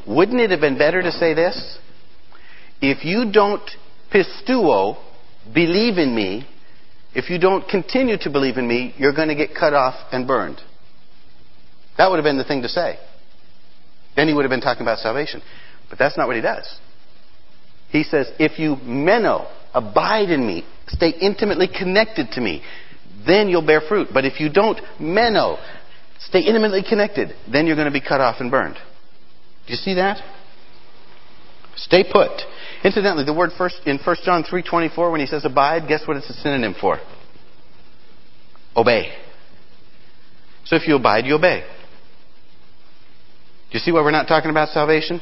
wouldn't 0.08 0.40
it 0.40 0.52
have 0.52 0.62
been 0.62 0.78
better 0.78 1.02
to 1.02 1.12
say 1.12 1.34
this? 1.34 1.78
If 2.82 3.04
you 3.04 3.32
don't 3.32 3.68
pisteuo, 4.14 4.98
believe 5.54 5.98
in 5.98 6.16
me, 6.16 6.48
if 7.14 7.30
you 7.30 7.40
don't 7.40 7.68
continue 7.68 8.18
to 8.20 8.30
believe 8.30 8.58
in 8.58 8.68
me, 8.68 8.94
you're 8.98 9.16
going 9.16 9.30
to 9.30 9.36
get 9.36 9.56
cut 9.58 9.74
off 9.74 9.96
and 10.12 10.28
burned. 10.28 10.62
That 11.98 12.10
would 12.10 12.18
have 12.18 12.26
been 12.26 12.38
the 12.38 12.44
thing 12.44 12.62
to 12.62 12.70
say. 12.70 12.98
Then 14.16 14.28
he 14.28 14.34
would 14.34 14.44
have 14.44 14.50
been 14.50 14.62
talking 14.62 14.84
about 14.84 15.00
salvation. 15.00 15.42
But 15.90 15.98
that's 16.00 16.18
not 16.18 16.28
what 16.28 16.36
he 16.36 16.42
does. 16.42 16.80
He 17.90 18.04
says, 18.04 18.30
if 18.40 18.60
you 18.60 18.76
meno, 18.84 19.48
abide 19.74 20.30
in 20.30 20.46
me, 20.46 20.66
stay 20.88 21.14
intimately 21.22 21.68
connected 21.68 22.32
to 22.32 22.42
me, 22.42 22.62
then 23.26 23.50
you'll 23.50 23.66
bear 23.66 23.82
fruit. 23.82 24.10
But 24.14 24.26
if 24.26 24.40
you 24.40 24.50
don't 24.52 24.80
meno, 25.00 25.58
Stay 26.20 26.42
intimately 26.42 26.84
connected. 26.88 27.34
Then 27.52 27.68
you're 27.68 27.76
going 27.76 27.92
to 27.92 27.92
be 27.92 28.02
cut 28.02 28.22
off 28.22 28.38
and 28.40 28.50
burned. 28.50 28.76
Do 28.76 29.74
you 29.74 29.78
see 29.78 29.96
that? 29.96 30.22
Stay 31.76 32.04
put. 32.10 32.32
Incidentally, 32.84 33.26
the 33.26 33.34
word 33.34 33.52
first 33.58 33.82
in 33.86 33.98
1 33.98 34.16
John 34.24 34.44
3:24 34.44 35.12
when 35.12 35.20
he 35.20 35.28
says 35.28 35.46
abide, 35.46 35.88
guess 35.88 36.08
what 36.08 36.18
it's 36.18 36.30
a 36.30 36.34
synonym 36.34 36.74
for? 36.80 37.00
Obey. 38.76 39.12
So 40.66 40.76
if 40.76 40.88
you 40.88 40.96
abide, 40.96 41.26
you 41.26 41.36
obey. 41.36 41.64
Do 43.72 43.78
you 43.78 43.80
see 43.80 43.92
why 43.92 44.02
we're 44.02 44.12
not 44.12 44.28
talking 44.28 44.50
about 44.50 44.70
salvation? 44.70 45.22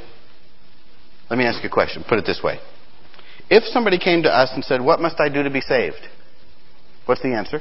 Let 1.34 1.40
me 1.40 1.46
ask 1.46 1.64
you 1.64 1.70
a 1.70 1.74
question. 1.74 2.06
Put 2.08 2.20
it 2.20 2.28
this 2.28 2.42
way. 2.44 2.60
If 3.50 3.64
somebody 3.64 3.98
came 3.98 4.22
to 4.22 4.30
us 4.30 4.52
and 4.54 4.64
said, 4.64 4.80
What 4.82 5.00
must 5.00 5.20
I 5.20 5.30
do 5.30 5.42
to 5.42 5.50
be 5.50 5.62
saved? 5.62 5.98
What's 7.08 7.24
the 7.24 7.34
answer? 7.34 7.60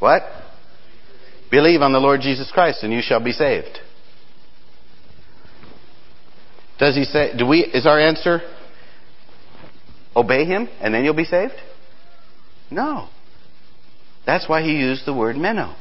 What? 0.00 0.22
Believe 1.48 1.82
on 1.82 1.92
the 1.92 2.00
Lord 2.00 2.20
Jesus 2.20 2.50
Christ 2.50 2.82
and 2.82 2.92
you 2.92 3.00
shall 3.00 3.22
be 3.22 3.30
saved. 3.30 3.78
Does 6.80 6.96
he 6.96 7.04
say, 7.04 7.36
do 7.38 7.46
we, 7.46 7.60
is 7.60 7.86
our 7.86 8.00
answer, 8.00 8.40
obey 10.16 10.46
him 10.46 10.68
and 10.80 10.92
then 10.92 11.04
you'll 11.04 11.14
be 11.14 11.22
saved? 11.22 11.54
No. 12.72 13.08
That's 14.26 14.48
why 14.48 14.62
he 14.62 14.80
used 14.80 15.06
the 15.06 15.14
word 15.14 15.36
meno. 15.36 15.76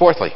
Fourthly, 0.00 0.32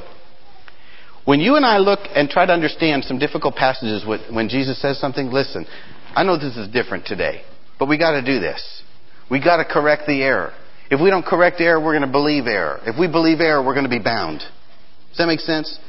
when 1.27 1.41
you 1.41 1.57
and 1.57 1.67
I 1.67 1.79
look 1.79 2.01
and 2.15 2.31
try 2.31 2.47
to 2.47 2.53
understand 2.53 3.05
some 3.05 3.19
difficult 3.19 3.57
passages 3.57 4.07
when 4.07 4.49
Jesus 4.49 4.81
says 4.81 4.99
something, 4.99 5.31
listen, 5.31 5.67
I 6.15 6.23
know 6.23 6.39
this 6.39 6.57
is 6.57 6.69
different 6.69 7.05
today, 7.05 7.43
but 7.81 7.89
we 7.89 7.99
got 7.99 8.13
to 8.13 8.23
do 8.23 8.39
this. 8.39 8.83
We 9.29 9.43
got 9.43 9.57
to 9.57 9.65
correct 9.65 10.07
the 10.07 10.23
error. 10.23 10.53
If 10.89 11.01
we 11.01 11.11
don't 11.11 11.27
correct 11.27 11.61
error, 11.61 11.81
we're 11.81 11.99
going 11.99 12.07
to 12.07 12.13
believe 12.13 12.47
error. 12.47 12.81
If 12.87 12.97
we 12.97 13.09
believe 13.09 13.41
error, 13.41 13.61
we're 13.61 13.75
going 13.75 13.85
to 13.85 13.91
be 13.91 13.99
bound. 13.99 14.39
Does 14.39 15.19
that 15.19 15.27
make 15.27 15.41
sense? 15.41 15.81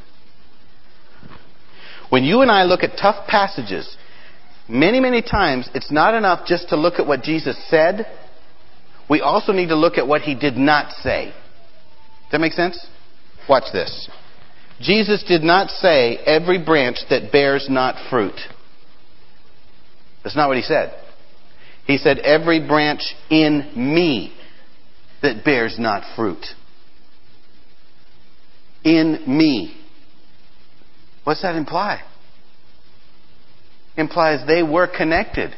When 2.10 2.24
you 2.24 2.42
and 2.42 2.50
I 2.50 2.64
look 2.64 2.82
at 2.82 2.98
tough 3.00 3.28
passages, 3.28 3.96
many, 4.68 5.00
many 5.00 5.22
times 5.22 5.70
it's 5.76 5.92
not 5.92 6.16
enough 6.16 6.48
just 6.48 6.70
to 6.70 6.78
look 6.78 6.96
at 6.96 7.06
what 7.06 7.22
Jesus 7.22 7.56
said. 7.70 8.08
We 9.08 9.22
also 9.22 9.52
need 9.52 9.68
to 9.68 9.76
look 9.76 10.00
at 10.00 10.08
what 10.08 10.22
he 10.22 10.34
did 10.34 10.58
not 10.58 10.94
say. 10.94 11.26
Does 11.26 12.32
that 12.32 12.42
make 12.42 12.54
sense? 12.54 12.88
Watch 13.48 13.66
this. 13.72 14.10
Jesus 14.80 15.24
did 15.28 15.42
not 15.42 15.70
say, 15.70 16.18
every 16.18 16.64
branch 16.64 16.98
that 17.10 17.32
bears 17.32 17.68
not 17.70 17.96
fruit. 18.10 18.40
That's 20.24 20.36
not 20.36 20.50
what 20.50 20.58
he 20.58 20.64
said. 20.64 20.94
He 21.86 21.98
said, 21.98 22.20
every 22.20 22.66
branch 22.66 23.02
in 23.30 23.72
me 23.76 24.36
that 25.22 25.44
bears 25.44 25.78
not 25.80 26.04
fruit. 26.16 26.46
In 28.84 29.24
me. 29.26 29.76
What's 31.24 31.42
that 31.42 31.56
imply? 31.56 32.02
Implies 33.96 34.46
they 34.46 34.64
were 34.64 34.88
connected. 34.88 35.52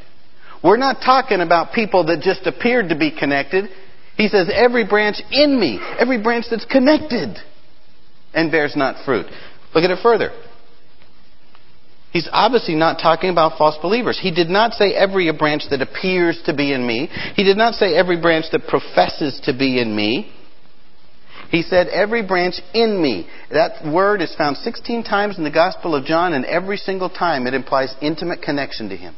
We're 0.63 0.77
not 0.77 1.01
talking 1.03 1.41
about 1.41 1.73
people 1.73 2.05
that 2.05 2.21
just 2.21 2.47
appeared 2.47 2.89
to 2.89 2.97
be 2.97 3.11
connected. 3.11 3.69
He 4.15 4.27
says, 4.29 4.49
every 4.53 4.87
branch 4.87 5.17
in 5.31 5.59
me, 5.59 5.79
every 5.99 6.21
branch 6.21 6.45
that's 6.49 6.65
connected 6.65 7.37
and 8.33 8.51
bears 8.51 8.75
not 8.75 9.03
fruit. 9.05 9.25
Look 9.73 9.83
at 9.83 9.91
it 9.91 9.99
further. 10.01 10.31
He's 12.11 12.27
obviously 12.31 12.75
not 12.75 12.99
talking 12.99 13.29
about 13.29 13.57
false 13.57 13.77
believers. 13.81 14.19
He 14.19 14.31
did 14.31 14.49
not 14.49 14.73
say 14.73 14.93
every 14.93 15.31
branch 15.31 15.63
that 15.69 15.81
appears 15.81 16.41
to 16.45 16.55
be 16.55 16.73
in 16.73 16.85
me. 16.85 17.07
He 17.35 17.43
did 17.43 17.57
not 17.57 17.75
say 17.75 17.93
every 17.93 18.19
branch 18.19 18.45
that 18.51 18.67
professes 18.67 19.39
to 19.43 19.53
be 19.55 19.79
in 19.79 19.95
me. 19.95 20.33
He 21.51 21.61
said 21.61 21.87
every 21.87 22.23
branch 22.25 22.55
in 22.73 23.01
me. 23.01 23.27
That 23.51 23.85
word 23.85 24.21
is 24.21 24.33
found 24.35 24.57
16 24.57 25.03
times 25.03 25.37
in 25.37 25.43
the 25.43 25.51
Gospel 25.51 25.95
of 25.95 26.05
John, 26.05 26.33
and 26.33 26.45
every 26.45 26.77
single 26.77 27.09
time 27.09 27.47
it 27.47 27.53
implies 27.53 27.95
intimate 28.01 28.41
connection 28.41 28.89
to 28.89 28.97
Him. 28.97 29.15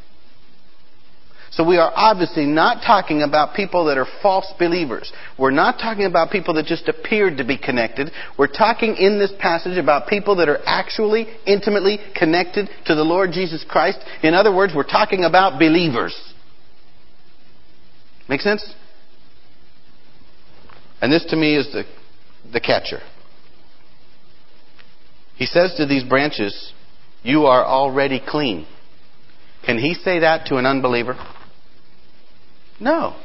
So 1.51 1.67
we 1.67 1.77
are 1.77 1.91
obviously 1.93 2.45
not 2.45 2.81
talking 2.81 3.23
about 3.23 3.55
people 3.55 3.85
that 3.85 3.97
are 3.97 4.07
false 4.21 4.51
believers. 4.57 5.11
We're 5.37 5.51
not 5.51 5.79
talking 5.79 6.05
about 6.05 6.31
people 6.31 6.53
that 6.53 6.65
just 6.65 6.87
appeared 6.87 7.37
to 7.37 7.43
be 7.43 7.57
connected. 7.57 8.09
We're 8.37 8.47
talking 8.47 8.95
in 8.95 9.19
this 9.19 9.33
passage 9.37 9.77
about 9.77 10.07
people 10.07 10.37
that 10.37 10.47
are 10.47 10.59
actually 10.65 11.27
intimately 11.45 11.99
connected 12.15 12.69
to 12.85 12.95
the 12.95 13.03
Lord 13.03 13.31
Jesus 13.33 13.65
Christ. 13.67 13.99
In 14.23 14.33
other 14.33 14.55
words, 14.55 14.71
we're 14.73 14.83
talking 14.83 15.25
about 15.25 15.59
believers. 15.59 16.15
Make 18.29 18.39
sense? 18.39 18.73
And 21.01 21.11
this 21.11 21.25
to 21.31 21.35
me 21.35 21.57
is 21.57 21.69
the, 21.73 21.83
the 22.53 22.61
catcher. 22.61 23.01
He 25.35 25.45
says 25.45 25.73
to 25.75 25.85
these 25.85 26.05
branches, 26.05 26.71
You 27.23 27.47
are 27.47 27.65
already 27.65 28.21
clean. 28.25 28.67
Can 29.65 29.77
he 29.77 29.95
say 29.95 30.19
that 30.19 30.45
to 30.45 30.55
an 30.55 30.65
unbeliever? 30.65 31.17
No. 32.81 33.15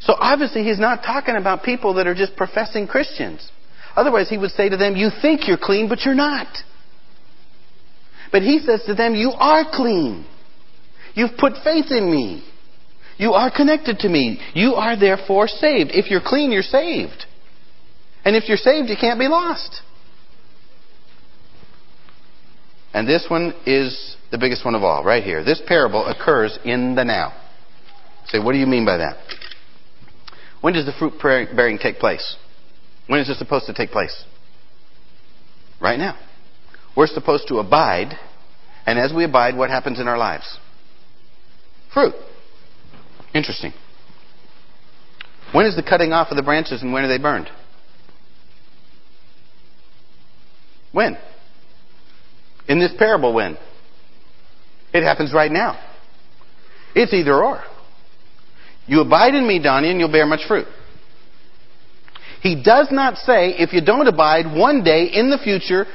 So 0.00 0.14
obviously 0.16 0.62
he's 0.62 0.78
not 0.78 1.02
talking 1.02 1.34
about 1.34 1.64
people 1.64 1.94
that 1.94 2.06
are 2.06 2.14
just 2.14 2.36
professing 2.36 2.86
Christians. 2.86 3.50
Otherwise 3.96 4.28
he 4.28 4.38
would 4.38 4.52
say 4.52 4.68
to 4.68 4.76
them, 4.76 4.94
you 4.94 5.10
think 5.22 5.48
you're 5.48 5.58
clean, 5.60 5.88
but 5.88 6.02
you're 6.04 6.14
not. 6.14 6.46
But 8.30 8.42
he 8.42 8.60
says 8.60 8.82
to 8.86 8.94
them, 8.94 9.14
you 9.14 9.32
are 9.32 9.64
clean. 9.72 10.26
You've 11.14 11.36
put 11.36 11.54
faith 11.64 11.86
in 11.90 12.08
me. 12.10 12.44
You 13.16 13.32
are 13.32 13.50
connected 13.50 13.98
to 14.00 14.08
me. 14.08 14.38
You 14.54 14.74
are 14.74 14.96
therefore 14.96 15.48
saved. 15.48 15.90
If 15.92 16.10
you're 16.10 16.20
clean, 16.24 16.52
you're 16.52 16.62
saved. 16.62 17.24
And 18.24 18.36
if 18.36 18.48
you're 18.48 18.58
saved, 18.58 18.88
you 18.88 18.96
can't 19.00 19.18
be 19.18 19.26
lost. 19.26 19.80
And 22.94 23.08
this 23.08 23.26
one 23.28 23.54
is 23.66 24.16
the 24.30 24.38
biggest 24.38 24.64
one 24.64 24.74
of 24.74 24.84
all, 24.84 25.02
right 25.02 25.24
here. 25.24 25.42
This 25.42 25.60
parable 25.66 26.06
occurs 26.06 26.58
in 26.64 26.94
the 26.94 27.04
now. 27.04 27.32
Say, 28.28 28.38
what 28.38 28.52
do 28.52 28.58
you 28.58 28.66
mean 28.66 28.84
by 28.84 28.98
that? 28.98 29.16
When 30.60 30.74
does 30.74 30.86
the 30.86 30.92
fruit 30.92 31.14
bearing 31.20 31.78
take 31.78 31.98
place? 31.98 32.36
When 33.06 33.20
is 33.20 33.28
it 33.28 33.38
supposed 33.38 33.66
to 33.66 33.74
take 33.74 33.90
place? 33.90 34.24
Right 35.80 35.98
now. 35.98 36.18
We're 36.96 37.06
supposed 37.06 37.48
to 37.48 37.58
abide, 37.58 38.18
and 38.86 38.98
as 38.98 39.12
we 39.14 39.24
abide, 39.24 39.56
what 39.56 39.70
happens 39.70 40.00
in 40.00 40.08
our 40.08 40.18
lives? 40.18 40.58
Fruit. 41.94 42.14
Interesting. 43.32 43.72
When 45.52 45.64
is 45.64 45.76
the 45.76 45.82
cutting 45.82 46.12
off 46.12 46.30
of 46.30 46.36
the 46.36 46.42
branches 46.42 46.82
and 46.82 46.92
when 46.92 47.04
are 47.04 47.08
they 47.08 47.22
burned? 47.22 47.48
When? 50.92 51.16
In 52.68 52.78
this 52.78 52.92
parable, 52.98 53.32
when? 53.32 53.56
It 54.92 55.02
happens 55.02 55.32
right 55.32 55.50
now. 55.50 55.78
It's 56.94 57.14
either 57.14 57.42
or. 57.42 57.62
You 58.88 59.00
abide 59.00 59.34
in 59.34 59.46
me, 59.46 59.62
Donnie, 59.62 59.90
and 59.90 60.00
you'll 60.00 60.10
bear 60.10 60.26
much 60.26 60.40
fruit. 60.48 60.66
He 62.42 62.60
does 62.62 62.88
not 62.90 63.16
say 63.18 63.50
if 63.58 63.72
you 63.72 63.84
don't 63.84 64.06
abide, 64.06 64.46
one 64.46 64.82
day 64.82 65.04
in 65.12 65.30
the 65.30 65.38
future, 65.38 65.86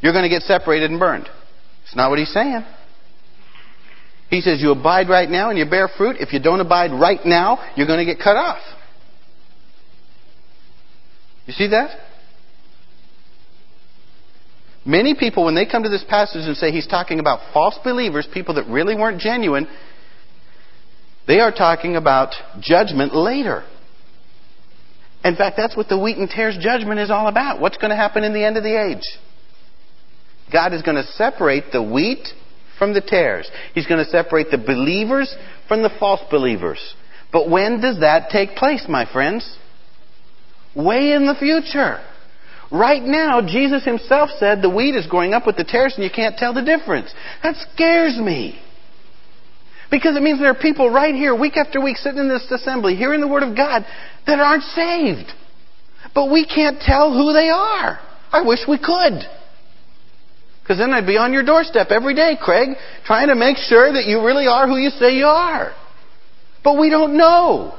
you're 0.00 0.12
going 0.12 0.24
to 0.24 0.28
get 0.28 0.42
separated 0.42 0.90
and 0.90 0.98
burned. 0.98 1.28
It's 1.84 1.94
not 1.96 2.10
what 2.10 2.18
he's 2.18 2.32
saying. 2.32 2.64
He 4.30 4.40
says 4.40 4.60
you 4.60 4.70
abide 4.70 5.08
right 5.08 5.28
now 5.28 5.50
and 5.50 5.58
you 5.58 5.68
bear 5.68 5.88
fruit. 5.88 6.16
If 6.20 6.32
you 6.32 6.40
don't 6.40 6.60
abide 6.60 6.92
right 6.92 7.20
now, 7.24 7.58
you're 7.76 7.86
going 7.86 7.98
to 7.98 8.04
get 8.04 8.22
cut 8.22 8.36
off. 8.36 8.62
You 11.46 11.52
see 11.52 11.68
that? 11.68 11.98
Many 14.84 15.14
people, 15.14 15.44
when 15.44 15.54
they 15.54 15.66
come 15.66 15.82
to 15.82 15.88
this 15.88 16.04
passage 16.08 16.46
and 16.46 16.56
say 16.56 16.70
he's 16.70 16.86
talking 16.86 17.20
about 17.20 17.52
false 17.52 17.78
believers, 17.84 18.26
people 18.32 18.54
that 18.54 18.66
really 18.66 18.94
weren't 18.94 19.20
genuine, 19.20 19.68
they 21.30 21.38
are 21.38 21.52
talking 21.52 21.94
about 21.94 22.34
judgment 22.58 23.14
later. 23.14 23.62
In 25.24 25.36
fact, 25.36 25.56
that's 25.56 25.76
what 25.76 25.88
the 25.88 25.96
wheat 25.96 26.16
and 26.16 26.28
tares 26.28 26.58
judgment 26.60 26.98
is 26.98 27.08
all 27.08 27.28
about. 27.28 27.60
What's 27.60 27.76
going 27.76 27.90
to 27.90 27.96
happen 27.96 28.24
in 28.24 28.34
the 28.34 28.44
end 28.44 28.56
of 28.56 28.64
the 28.64 28.76
age? 28.76 29.04
God 30.52 30.74
is 30.74 30.82
going 30.82 30.96
to 30.96 31.04
separate 31.12 31.70
the 31.70 31.84
wheat 31.84 32.26
from 32.80 32.94
the 32.94 33.00
tares. 33.00 33.48
He's 33.74 33.86
going 33.86 34.04
to 34.04 34.10
separate 34.10 34.50
the 34.50 34.58
believers 34.58 35.32
from 35.68 35.84
the 35.84 35.90
false 36.00 36.20
believers. 36.32 36.80
But 37.32 37.48
when 37.48 37.80
does 37.80 38.00
that 38.00 38.30
take 38.30 38.56
place, 38.56 38.86
my 38.88 39.06
friends? 39.12 39.56
Way 40.74 41.12
in 41.12 41.26
the 41.26 41.36
future. 41.38 42.00
Right 42.72 43.04
now, 43.04 43.40
Jesus 43.40 43.84
himself 43.84 44.30
said 44.40 44.62
the 44.62 44.70
wheat 44.70 44.96
is 44.96 45.06
growing 45.06 45.32
up 45.34 45.46
with 45.46 45.56
the 45.56 45.64
tares 45.64 45.94
and 45.94 46.02
you 46.02 46.10
can't 46.10 46.36
tell 46.36 46.54
the 46.54 46.62
difference. 46.62 47.14
That 47.44 47.54
scares 47.72 48.18
me. 48.18 48.60
Because 49.90 50.16
it 50.16 50.22
means 50.22 50.38
there 50.38 50.50
are 50.50 50.54
people 50.54 50.88
right 50.88 51.14
here, 51.14 51.34
week 51.34 51.56
after 51.56 51.80
week, 51.80 51.96
sitting 51.96 52.20
in 52.20 52.28
this 52.28 52.46
assembly, 52.50 52.94
hearing 52.94 53.20
the 53.20 53.28
Word 53.28 53.42
of 53.42 53.56
God, 53.56 53.84
that 54.26 54.38
aren't 54.38 54.62
saved. 54.62 55.32
But 56.14 56.30
we 56.30 56.46
can't 56.46 56.80
tell 56.80 57.12
who 57.12 57.32
they 57.32 57.48
are. 57.48 57.98
I 58.32 58.42
wish 58.42 58.60
we 58.68 58.78
could. 58.78 59.26
Because 60.62 60.78
then 60.78 60.92
I'd 60.92 61.06
be 61.06 61.16
on 61.16 61.32
your 61.32 61.44
doorstep 61.44 61.88
every 61.90 62.14
day, 62.14 62.36
Craig, 62.40 62.68
trying 63.04 63.28
to 63.28 63.34
make 63.34 63.56
sure 63.56 63.92
that 63.92 64.06
you 64.06 64.24
really 64.24 64.46
are 64.46 64.68
who 64.68 64.76
you 64.76 64.90
say 64.90 65.16
you 65.16 65.26
are. 65.26 65.72
But 66.62 66.78
we 66.78 66.90
don't 66.90 67.16
know. 67.16 67.74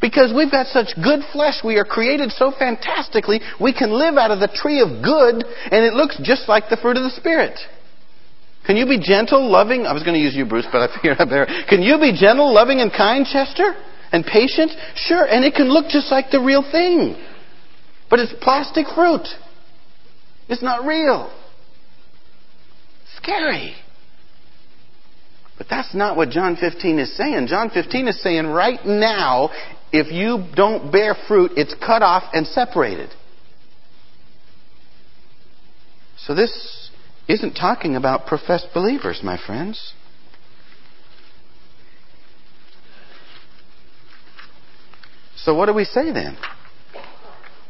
Because 0.00 0.32
we've 0.34 0.50
got 0.50 0.66
such 0.66 0.88
good 1.02 1.20
flesh, 1.32 1.62
we 1.64 1.76
are 1.76 1.84
created 1.84 2.32
so 2.32 2.52
fantastically, 2.58 3.40
we 3.60 3.72
can 3.72 3.90
live 3.90 4.16
out 4.16 4.30
of 4.30 4.40
the 4.40 4.48
tree 4.52 4.80
of 4.80 5.02
good, 5.02 5.44
and 5.44 5.84
it 5.84 5.94
looks 5.94 6.18
just 6.22 6.48
like 6.48 6.64
the 6.68 6.76
fruit 6.76 6.96
of 6.96 7.04
the 7.04 7.14
Spirit. 7.16 7.58
Can 8.66 8.76
you 8.76 8.86
be 8.86 8.98
gentle, 9.00 9.48
loving? 9.48 9.86
I 9.86 9.92
was 9.92 10.02
going 10.02 10.14
to 10.14 10.20
use 10.20 10.34
you, 10.34 10.44
Bruce, 10.44 10.66
but 10.70 10.82
I 10.82 10.94
figured 10.96 11.20
out 11.20 11.28
better. 11.28 11.46
Can 11.68 11.82
you 11.82 11.98
be 11.98 12.12
gentle, 12.12 12.52
loving, 12.52 12.80
and 12.80 12.92
kind, 12.92 13.24
Chester? 13.24 13.74
And 14.12 14.24
patient? 14.24 14.72
Sure, 14.94 15.24
and 15.24 15.44
it 15.44 15.54
can 15.54 15.68
look 15.68 15.88
just 15.88 16.10
like 16.10 16.30
the 16.30 16.40
real 16.40 16.62
thing. 16.62 17.16
But 18.10 18.20
it's 18.20 18.34
plastic 18.40 18.86
fruit. 18.94 19.26
It's 20.48 20.62
not 20.62 20.86
real. 20.86 21.32
Scary. 23.16 23.74
But 25.58 25.66
that's 25.70 25.94
not 25.94 26.16
what 26.16 26.30
John 26.30 26.56
15 26.56 26.98
is 26.98 27.16
saying. 27.16 27.46
John 27.46 27.70
15 27.70 28.08
is 28.08 28.22
saying 28.22 28.46
right 28.46 28.84
now, 28.84 29.50
if 29.92 30.12
you 30.12 30.44
don't 30.54 30.92
bear 30.92 31.16
fruit, 31.26 31.52
it's 31.56 31.74
cut 31.74 32.02
off 32.02 32.24
and 32.32 32.46
separated. 32.46 33.10
So 36.18 36.34
this 36.34 36.85
isn't 37.28 37.54
talking 37.54 37.96
about 37.96 38.26
professed 38.26 38.68
believers, 38.72 39.20
my 39.22 39.36
friends. 39.36 39.92
So, 45.36 45.54
what 45.54 45.66
do 45.66 45.74
we 45.74 45.84
say 45.84 46.12
then? 46.12 46.36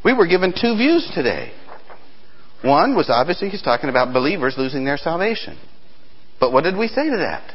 We 0.04 0.14
were 0.14 0.26
given 0.26 0.52
two 0.52 0.76
views 0.76 1.11
today. 1.14 1.52
One 2.62 2.96
was 2.96 3.11
obviously 3.11 3.48
he's 3.48 3.62
talking 3.62 3.90
about 3.90 4.12
believers 4.12 4.54
losing 4.57 4.84
their 4.84 4.96
salvation. 4.96 5.59
But 6.40 6.52
what 6.52 6.64
did 6.64 6.76
we 6.76 6.88
say 6.88 7.11
to 7.11 7.16
that? 7.18 7.54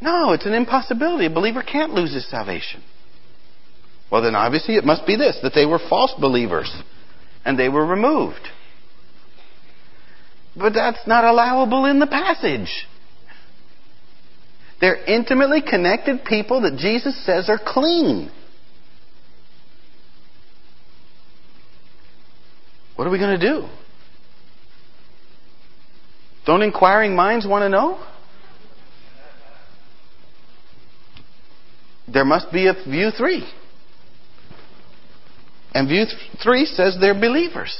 No, 0.00 0.32
it's 0.32 0.46
an 0.46 0.54
impossibility. 0.54 1.26
A 1.26 1.30
believer 1.30 1.62
can't 1.62 1.92
lose 1.92 2.14
his 2.14 2.28
salvation. 2.28 2.82
Well, 4.10 4.22
then 4.22 4.34
obviously 4.34 4.76
it 4.76 4.84
must 4.84 5.06
be 5.06 5.16
this 5.16 5.38
that 5.42 5.54
they 5.54 5.66
were 5.66 5.78
false 5.78 6.14
believers 6.18 6.72
and 7.44 7.58
they 7.58 7.68
were 7.68 7.84
removed. 7.84 8.48
But 10.58 10.74
that's 10.74 11.06
not 11.06 11.24
allowable 11.24 11.84
in 11.84 12.00
the 12.00 12.06
passage. 12.06 12.86
They're 14.80 15.04
intimately 15.04 15.62
connected 15.62 16.24
people 16.24 16.62
that 16.62 16.76
Jesus 16.76 17.24
says 17.24 17.48
are 17.48 17.60
clean. 17.64 18.30
What 22.96 23.06
are 23.06 23.10
we 23.10 23.18
going 23.18 23.38
to 23.38 23.46
do? 23.46 23.68
Don't 26.46 26.62
inquiring 26.62 27.14
minds 27.14 27.46
want 27.46 27.62
to 27.62 27.68
know? 27.68 28.04
There 32.12 32.24
must 32.24 32.50
be 32.52 32.66
a 32.66 32.72
view 32.72 33.10
three. 33.10 33.46
And 35.72 35.86
view 35.86 36.06
th- 36.06 36.42
three 36.42 36.64
says 36.64 36.96
they're 36.98 37.14
believers. 37.14 37.76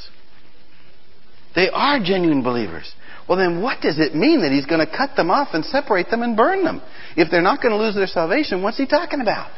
They 1.54 1.70
are 1.70 1.98
genuine 1.98 2.42
believers. 2.42 2.92
Well, 3.28 3.38
then 3.38 3.62
what 3.62 3.80
does 3.80 3.98
it 3.98 4.14
mean 4.14 4.42
that 4.42 4.52
he's 4.52 4.66
going 4.66 4.84
to 4.84 4.90
cut 4.90 5.16
them 5.16 5.30
off 5.30 5.48
and 5.52 5.64
separate 5.64 6.08
them 6.10 6.22
and 6.22 6.36
burn 6.36 6.64
them? 6.64 6.80
If 7.16 7.30
they're 7.30 7.42
not 7.42 7.60
going 7.60 7.72
to 7.72 7.78
lose 7.78 7.94
their 7.94 8.06
salvation, 8.06 8.62
what's 8.62 8.78
he 8.78 8.86
talking 8.86 9.20
about? 9.20 9.50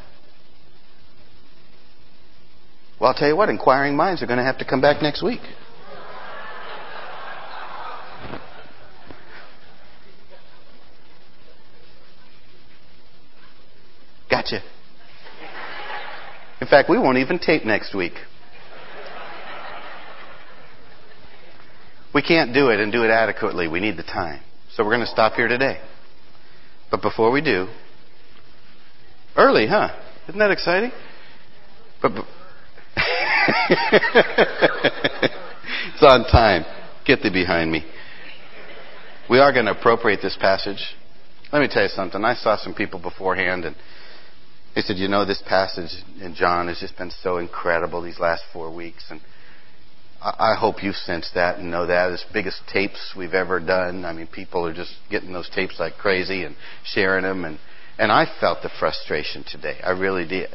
Well, 3.01 3.09
I'll 3.09 3.15
tell 3.15 3.29
you 3.29 3.37
what, 3.37 3.49
inquiring 3.49 3.97
minds 3.97 4.23
are 4.23 4.27
going 4.27 4.39
to 4.39 4.45
have 4.45 4.59
to 4.59 4.65
come 4.65 4.81
back 4.81 5.03
next 5.03 5.23
week. 5.23 5.41
Gotcha. 14.31 14.63
In 16.61 16.67
fact, 16.67 16.91
we 16.91 16.99
won't 16.99 17.19
even 17.19 17.39
tape 17.39 17.65
next 17.65 17.95
week. 17.95 18.13
We 22.15 22.23
can't 22.23 22.53
do 22.53 22.71
it 22.71 22.81
and 22.81 22.91
do 22.91 23.05
it 23.05 23.11
adequately. 23.11 23.69
We 23.69 23.81
need 23.81 23.97
the 23.97 24.03
time. 24.03 24.41
So 24.75 24.85
we're 24.85 24.91
going 24.91 25.07
to 25.07 25.07
stop 25.07 25.35
here 25.35 25.49
today. 25.49 25.81
But 26.91 27.03
before 27.03 27.31
we 27.31 27.41
do, 27.41 27.69
early, 29.37 29.67
huh? 29.67 29.91
Isn't 30.29 30.39
that 30.39 30.51
exciting? 30.51 30.91
But, 32.03 32.13
it's 35.93 36.03
on 36.03 36.25
time. 36.25 36.65
Get 37.07 37.23
thee 37.23 37.31
behind 37.31 37.71
me. 37.71 37.85
We 39.29 39.39
are 39.39 39.53
going 39.53 39.67
to 39.67 39.73
appropriate 39.79 40.21
this 40.23 40.37
passage. 40.41 40.83
Let 41.53 41.61
me 41.61 41.69
tell 41.71 41.83
you 41.83 41.89
something. 41.89 42.25
I 42.25 42.35
saw 42.35 42.57
some 42.57 42.75
people 42.75 43.01
beforehand 43.01 43.65
and 43.65 43.77
they 44.75 44.83
said, 44.83 44.97
you 44.97 45.09
know, 45.09 45.25
this 45.25 45.43
passage 45.47 45.91
in 46.21 46.35
John 46.35 46.69
has 46.69 46.79
just 46.79 46.97
been 46.97 47.11
so 47.23 47.39
incredible 47.39 48.03
these 48.03 48.21
last 48.21 48.43
four 48.53 48.75
weeks. 48.75 49.05
And 49.11 49.21
I 50.23 50.55
hope 50.55 50.83
you 50.83 50.93
sense 50.93 51.31
that 51.35 51.59
and 51.59 51.71
know 51.71 51.87
that. 51.87 52.13
It's 52.13 52.27
biggest 52.31 52.61
tapes 52.71 53.15
we've 53.17 53.33
ever 53.33 53.59
done. 53.59 54.05
I 54.05 54.13
mean, 54.13 54.27
people 54.27 54.67
are 54.67 54.75
just 54.75 54.93
getting 55.11 55.33
those 55.33 55.49
tapes 55.49 55.81
like 55.81 55.95
crazy 55.95 56.45
and 56.45 56.57
sharing 56.85 57.23
them. 57.23 57.47
And, 57.47 57.59
and 57.99 58.13
I 58.13 58.27
felt 58.39 58.63
the 58.63 58.71
frustration 58.79 59.45
today. 59.49 59.79
I 59.83 59.93
really 59.93 60.29
did. 60.29 60.55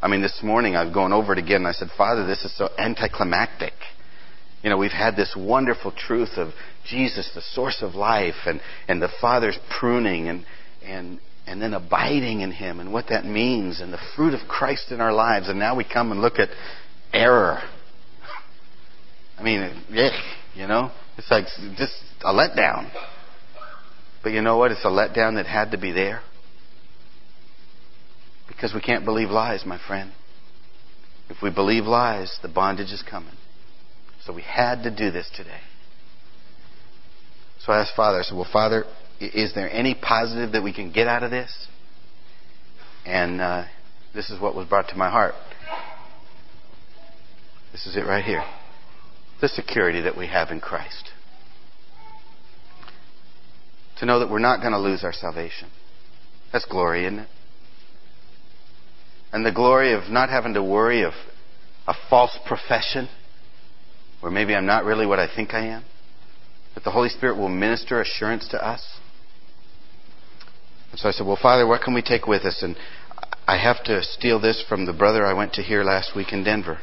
I 0.00 0.08
mean, 0.08 0.22
this 0.22 0.40
morning 0.42 0.76
I've 0.76 0.94
gone 0.94 1.12
over 1.12 1.34
it 1.34 1.38
again 1.38 1.56
and 1.56 1.68
I 1.68 1.72
said, 1.72 1.88
Father, 1.96 2.26
this 2.26 2.42
is 2.44 2.56
so 2.56 2.70
anticlimactic. 2.78 3.74
You 4.62 4.70
know, 4.70 4.78
we've 4.78 4.90
had 4.90 5.14
this 5.14 5.36
wonderful 5.36 5.92
truth 5.92 6.38
of 6.38 6.52
Jesus, 6.86 7.30
the 7.34 7.42
source 7.42 7.82
of 7.82 7.94
life, 7.94 8.46
and, 8.46 8.62
and 8.88 9.02
the 9.02 9.10
Father's 9.20 9.58
pruning 9.78 10.28
and, 10.28 10.46
and, 10.82 11.20
and 11.46 11.60
then 11.60 11.74
abiding 11.74 12.40
in 12.40 12.50
Him 12.50 12.80
and 12.80 12.94
what 12.94 13.08
that 13.10 13.26
means 13.26 13.80
and 13.82 13.92
the 13.92 14.00
fruit 14.16 14.32
of 14.32 14.48
Christ 14.48 14.90
in 14.90 15.02
our 15.02 15.12
lives. 15.12 15.50
And 15.50 15.58
now 15.58 15.76
we 15.76 15.84
come 15.84 16.12
and 16.12 16.22
look 16.22 16.38
at 16.38 16.48
error 17.12 17.60
I 19.38 19.42
mean, 19.42 19.84
yeah, 19.90 20.10
you 20.54 20.66
know, 20.66 20.90
it's 21.18 21.30
like 21.30 21.44
just 21.76 21.92
a 22.22 22.32
letdown. 22.32 22.90
But 24.22 24.32
you 24.32 24.40
know 24.40 24.56
what? 24.56 24.70
It's 24.70 24.84
a 24.84 24.88
letdown 24.88 25.34
that 25.34 25.46
had 25.46 25.70
to 25.72 25.78
be 25.78 25.92
there. 25.92 26.22
Because 28.48 28.72
we 28.74 28.80
can't 28.80 29.04
believe 29.04 29.28
lies, 29.30 29.64
my 29.66 29.78
friend. 29.86 30.12
If 31.28 31.42
we 31.42 31.50
believe 31.50 31.84
lies, 31.84 32.38
the 32.42 32.48
bondage 32.48 32.92
is 32.92 33.02
coming. 33.08 33.34
So 34.24 34.32
we 34.32 34.42
had 34.42 34.82
to 34.84 34.90
do 34.90 35.10
this 35.10 35.30
today. 35.36 35.60
So 37.60 37.72
I 37.72 37.80
asked 37.80 37.94
Father, 37.94 38.20
I 38.20 38.22
said, 38.22 38.36
Well, 38.36 38.48
Father, 38.50 38.84
is 39.20 39.54
there 39.54 39.70
any 39.70 39.94
positive 39.94 40.52
that 40.52 40.62
we 40.62 40.72
can 40.72 40.92
get 40.92 41.06
out 41.06 41.22
of 41.22 41.30
this? 41.30 41.68
And 43.04 43.40
uh, 43.40 43.64
this 44.14 44.30
is 44.30 44.40
what 44.40 44.54
was 44.54 44.68
brought 44.68 44.88
to 44.88 44.96
my 44.96 45.10
heart. 45.10 45.34
This 47.72 47.86
is 47.86 47.96
it 47.96 48.06
right 48.06 48.24
here 48.24 48.42
the 49.40 49.48
security 49.48 50.00
that 50.02 50.16
we 50.16 50.26
have 50.28 50.50
in 50.50 50.60
Christ. 50.60 51.10
To 53.98 54.06
know 54.06 54.20
that 54.20 54.30
we're 54.30 54.38
not 54.38 54.60
going 54.60 54.72
to 54.72 54.78
lose 54.78 55.04
our 55.04 55.12
salvation. 55.12 55.68
That's 56.52 56.66
glory, 56.66 57.06
isn't 57.06 57.20
it? 57.20 57.28
And 59.32 59.44
the 59.44 59.52
glory 59.52 59.92
of 59.92 60.10
not 60.10 60.30
having 60.30 60.54
to 60.54 60.62
worry 60.62 61.02
of 61.02 61.12
a 61.86 61.94
false 62.08 62.38
profession, 62.46 63.08
where 64.20 64.32
maybe 64.32 64.54
I'm 64.54 64.66
not 64.66 64.84
really 64.84 65.06
what 65.06 65.18
I 65.18 65.34
think 65.34 65.54
I 65.54 65.66
am. 65.66 65.84
That 66.74 66.84
the 66.84 66.90
Holy 66.90 67.08
Spirit 67.08 67.36
will 67.36 67.48
minister 67.48 68.00
assurance 68.00 68.48
to 68.48 68.66
us. 68.66 68.98
And 70.90 71.00
so 71.00 71.08
I 71.08 71.12
said, 71.12 71.26
Well, 71.26 71.38
Father, 71.40 71.66
what 71.66 71.82
can 71.82 71.94
we 71.94 72.02
take 72.02 72.26
with 72.26 72.42
us? 72.42 72.62
And 72.62 72.76
I 73.46 73.58
have 73.58 73.82
to 73.84 74.02
steal 74.02 74.40
this 74.40 74.64
from 74.68 74.86
the 74.86 74.92
brother 74.92 75.24
I 75.24 75.32
went 75.32 75.54
to 75.54 75.62
hear 75.62 75.84
last 75.84 76.16
week 76.16 76.32
in 76.32 76.44
Denver. 76.44 76.78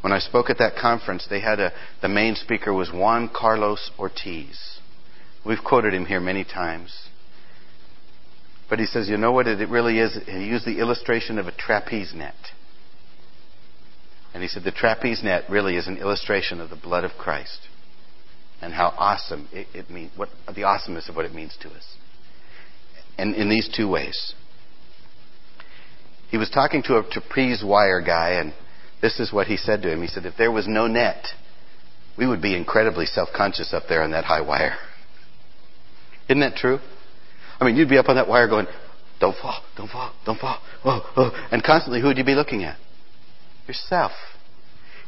When 0.00 0.12
I 0.12 0.18
spoke 0.18 0.48
at 0.48 0.58
that 0.58 0.76
conference, 0.76 1.26
they 1.28 1.40
had 1.40 1.58
a, 1.58 1.72
the 2.02 2.08
main 2.08 2.36
speaker 2.36 2.72
was 2.72 2.92
Juan 2.92 3.28
Carlos 3.34 3.90
Ortiz. 3.98 4.78
We've 5.44 5.62
quoted 5.64 5.92
him 5.92 6.06
here 6.06 6.20
many 6.20 6.44
times. 6.44 7.08
But 8.70 8.78
he 8.78 8.86
says, 8.86 9.08
you 9.08 9.16
know 9.16 9.32
what 9.32 9.48
it 9.48 9.68
really 9.68 9.98
is? 9.98 10.16
He 10.26 10.44
used 10.44 10.66
the 10.66 10.78
illustration 10.78 11.38
of 11.38 11.46
a 11.46 11.52
trapeze 11.52 12.12
net. 12.14 12.34
And 14.34 14.42
he 14.42 14.48
said, 14.48 14.62
the 14.62 14.70
trapeze 14.70 15.22
net 15.24 15.44
really 15.48 15.76
is 15.76 15.88
an 15.88 15.96
illustration 15.96 16.60
of 16.60 16.70
the 16.70 16.76
blood 16.76 17.04
of 17.04 17.12
Christ 17.12 17.60
and 18.60 18.72
how 18.72 18.92
awesome 18.96 19.48
it, 19.52 19.68
it 19.72 19.90
means, 19.90 20.10
what 20.16 20.28
the 20.54 20.64
awesomeness 20.64 21.08
of 21.08 21.16
what 21.16 21.24
it 21.24 21.34
means 21.34 21.56
to 21.62 21.68
us. 21.70 21.96
And 23.16 23.34
in 23.34 23.48
these 23.48 23.68
two 23.74 23.88
ways. 23.88 24.34
He 26.30 26.36
was 26.36 26.50
talking 26.50 26.82
to 26.84 26.98
a 26.98 27.08
trapeze 27.08 27.62
wire 27.64 28.02
guy, 28.02 28.32
and 28.32 28.52
this 29.00 29.20
is 29.20 29.32
what 29.32 29.46
he 29.46 29.56
said 29.56 29.82
to 29.82 29.92
him. 29.92 30.02
He 30.02 30.08
said, 30.08 30.26
If 30.26 30.36
there 30.36 30.50
was 30.50 30.66
no 30.66 30.86
net, 30.86 31.24
we 32.16 32.26
would 32.26 32.42
be 32.42 32.56
incredibly 32.56 33.06
self 33.06 33.28
conscious 33.34 33.72
up 33.72 33.84
there 33.88 34.02
on 34.02 34.10
that 34.10 34.24
high 34.24 34.40
wire. 34.40 34.76
Isn't 36.28 36.40
that 36.40 36.56
true? 36.56 36.78
I 37.60 37.64
mean, 37.64 37.76
you'd 37.76 37.88
be 37.88 37.98
up 37.98 38.08
on 38.08 38.16
that 38.16 38.28
wire 38.28 38.48
going, 38.48 38.66
Don't 39.20 39.36
fall, 39.36 39.62
don't 39.76 39.90
fall, 39.90 40.12
don't 40.26 40.38
fall. 40.38 40.60
Whoa, 40.82 41.00
whoa. 41.14 41.30
And 41.50 41.62
constantly, 41.62 42.00
who 42.00 42.08
would 42.08 42.18
you 42.18 42.24
be 42.24 42.34
looking 42.34 42.64
at? 42.64 42.76
Yourself. 43.66 44.12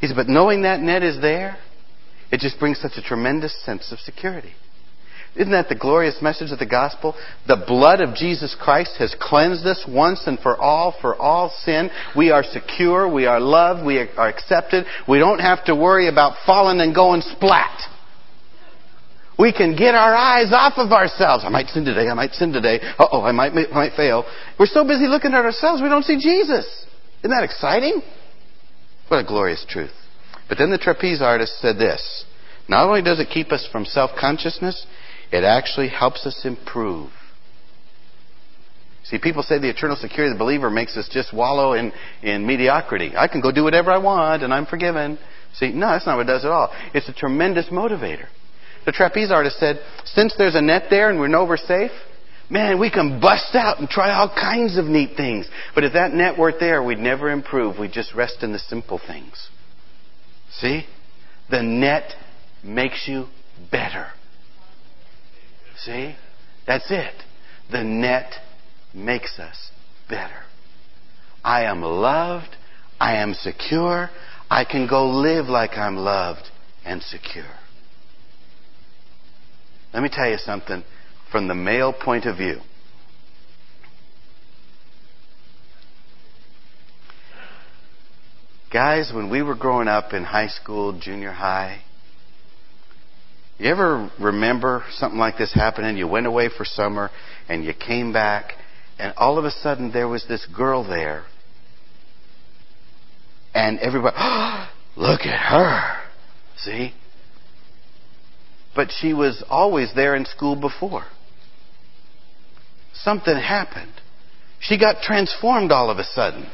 He 0.00 0.06
said, 0.06 0.16
But 0.16 0.28
knowing 0.28 0.62
that 0.62 0.80
net 0.80 1.02
is 1.02 1.20
there, 1.20 1.58
it 2.30 2.40
just 2.40 2.58
brings 2.58 2.80
such 2.80 2.92
a 2.96 3.02
tremendous 3.02 3.54
sense 3.64 3.92
of 3.92 3.98
security. 3.98 4.52
Isn't 5.36 5.52
that 5.52 5.68
the 5.68 5.76
glorious 5.76 6.18
message 6.20 6.50
of 6.50 6.58
the 6.58 6.66
gospel? 6.66 7.14
The 7.46 7.62
blood 7.66 8.00
of 8.00 8.16
Jesus 8.16 8.56
Christ 8.60 8.96
has 8.98 9.14
cleansed 9.20 9.64
us 9.64 9.84
once 9.88 10.26
and 10.26 10.38
for 10.40 10.56
all 10.56 10.94
for 11.00 11.14
all 11.14 11.52
sin. 11.64 11.88
We 12.16 12.30
are 12.30 12.42
secure. 12.42 13.08
We 13.12 13.26
are 13.26 13.38
loved. 13.38 13.86
We 13.86 13.98
are 13.98 14.28
accepted. 14.28 14.86
We 15.08 15.18
don't 15.18 15.38
have 15.38 15.64
to 15.66 15.76
worry 15.76 16.08
about 16.08 16.34
falling 16.44 16.80
and 16.80 16.94
going 16.94 17.22
splat. 17.22 17.78
We 19.38 19.52
can 19.52 19.74
get 19.74 19.94
our 19.94 20.14
eyes 20.14 20.52
off 20.52 20.74
of 20.76 20.92
ourselves. 20.92 21.44
I 21.46 21.48
might 21.48 21.68
sin 21.68 21.84
today. 21.84 22.08
I 22.08 22.14
might 22.14 22.32
sin 22.32 22.52
today. 22.52 22.80
oh, 22.98 23.22
I 23.22 23.32
might, 23.32 23.52
I 23.52 23.72
might 23.72 23.92
fail. 23.96 24.26
We're 24.58 24.66
so 24.66 24.84
busy 24.84 25.06
looking 25.06 25.32
at 25.32 25.44
ourselves, 25.44 25.80
we 25.80 25.88
don't 25.88 26.04
see 26.04 26.18
Jesus. 26.18 26.66
Isn't 27.20 27.30
that 27.30 27.44
exciting? 27.44 28.02
What 29.08 29.24
a 29.24 29.26
glorious 29.26 29.64
truth. 29.66 29.92
But 30.48 30.58
then 30.58 30.70
the 30.70 30.76
trapeze 30.76 31.22
artist 31.22 31.58
said 31.60 31.78
this. 31.78 32.24
Not 32.68 32.86
only 32.86 33.00
does 33.00 33.18
it 33.18 33.28
keep 33.32 33.50
us 33.50 33.66
from 33.72 33.84
self-consciousness, 33.84 34.86
it 35.32 35.44
actually 35.44 35.88
helps 35.88 36.26
us 36.26 36.44
improve. 36.44 37.10
See, 39.04 39.18
people 39.18 39.42
say 39.42 39.58
the 39.58 39.70
eternal 39.70 39.96
security 39.96 40.32
of 40.32 40.38
the 40.38 40.44
believer 40.44 40.70
makes 40.70 40.96
us 40.96 41.08
just 41.10 41.32
wallow 41.34 41.72
in, 41.72 41.92
in 42.22 42.46
mediocrity. 42.46 43.12
I 43.16 43.28
can 43.28 43.40
go 43.40 43.50
do 43.50 43.64
whatever 43.64 43.90
I 43.90 43.98
want 43.98 44.42
and 44.42 44.54
I'm 44.54 44.66
forgiven. 44.66 45.18
See, 45.54 45.72
no, 45.72 45.88
that's 45.88 46.06
not 46.06 46.16
what 46.16 46.28
it 46.28 46.32
does 46.32 46.44
at 46.44 46.50
all. 46.50 46.72
It's 46.94 47.08
a 47.08 47.12
tremendous 47.12 47.66
motivator. 47.66 48.26
The 48.86 48.92
trapeze 48.92 49.30
artist 49.30 49.58
said, 49.58 49.80
since 50.04 50.34
there's 50.38 50.54
a 50.54 50.62
net 50.62 50.84
there 50.90 51.10
and 51.10 51.18
we're 51.18 51.56
safe, 51.56 51.90
man, 52.48 52.78
we 52.78 52.90
can 52.90 53.20
bust 53.20 53.54
out 53.54 53.80
and 53.80 53.88
try 53.88 54.12
all 54.12 54.28
kinds 54.28 54.78
of 54.78 54.84
neat 54.84 55.16
things. 55.16 55.48
But 55.74 55.84
if 55.84 55.94
that 55.94 56.12
net 56.12 56.38
weren't 56.38 56.60
there, 56.60 56.82
we'd 56.82 56.98
never 56.98 57.30
improve. 57.30 57.78
We'd 57.78 57.92
just 57.92 58.14
rest 58.14 58.42
in 58.42 58.52
the 58.52 58.58
simple 58.58 59.00
things. 59.04 59.48
See? 60.52 60.84
The 61.50 61.62
net 61.62 62.12
makes 62.62 63.08
you 63.08 63.26
better. 63.72 64.08
See? 65.84 66.16
That's 66.66 66.90
it. 66.90 67.14
The 67.70 67.82
net 67.84 68.32
makes 68.94 69.38
us 69.38 69.70
better. 70.08 70.42
I 71.42 71.64
am 71.64 71.82
loved. 71.82 72.56
I 72.98 73.16
am 73.16 73.34
secure. 73.34 74.10
I 74.50 74.64
can 74.64 74.86
go 74.88 75.08
live 75.08 75.46
like 75.46 75.76
I'm 75.76 75.96
loved 75.96 76.48
and 76.84 77.02
secure. 77.02 77.44
Let 79.92 80.02
me 80.02 80.08
tell 80.12 80.28
you 80.28 80.38
something 80.38 80.84
from 81.30 81.48
the 81.48 81.54
male 81.54 81.92
point 81.92 82.26
of 82.26 82.36
view. 82.36 82.58
Guys, 88.72 89.12
when 89.12 89.30
we 89.30 89.42
were 89.42 89.56
growing 89.56 89.88
up 89.88 90.12
in 90.12 90.22
high 90.22 90.46
school, 90.46 90.96
junior 90.98 91.32
high, 91.32 91.82
you 93.60 93.68
ever 93.68 94.10
remember 94.18 94.84
something 94.92 95.18
like 95.18 95.36
this 95.36 95.52
happening? 95.52 95.98
You 95.98 96.08
went 96.08 96.26
away 96.26 96.48
for 96.48 96.64
summer 96.64 97.10
and 97.46 97.62
you 97.62 97.74
came 97.74 98.10
back, 98.10 98.52
and 98.98 99.12
all 99.18 99.38
of 99.38 99.44
a 99.44 99.50
sudden 99.50 99.92
there 99.92 100.08
was 100.08 100.24
this 100.26 100.46
girl 100.46 100.82
there. 100.82 101.24
And 103.54 103.78
everybody, 103.80 104.16
oh, 104.18 104.70
look 104.96 105.20
at 105.22 105.38
her. 105.38 106.00
See? 106.56 106.94
But 108.74 108.88
she 108.98 109.12
was 109.12 109.44
always 109.50 109.92
there 109.94 110.16
in 110.16 110.24
school 110.24 110.56
before. 110.56 111.04
Something 112.94 113.36
happened. 113.36 113.92
She 114.60 114.78
got 114.78 115.02
transformed 115.02 115.70
all 115.70 115.90
of 115.90 115.98
a 115.98 116.04
sudden. 116.04 116.50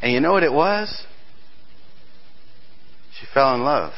And 0.00 0.10
you 0.12 0.20
know 0.20 0.32
what 0.32 0.42
it 0.42 0.52
was? 0.52 1.04
She 3.20 3.26
fell 3.34 3.54
in 3.54 3.62
love 3.62 3.92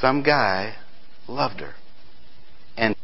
some 0.00 0.22
guy 0.22 0.74
loved 1.28 1.60
her. 1.60 1.74
And 2.76 2.94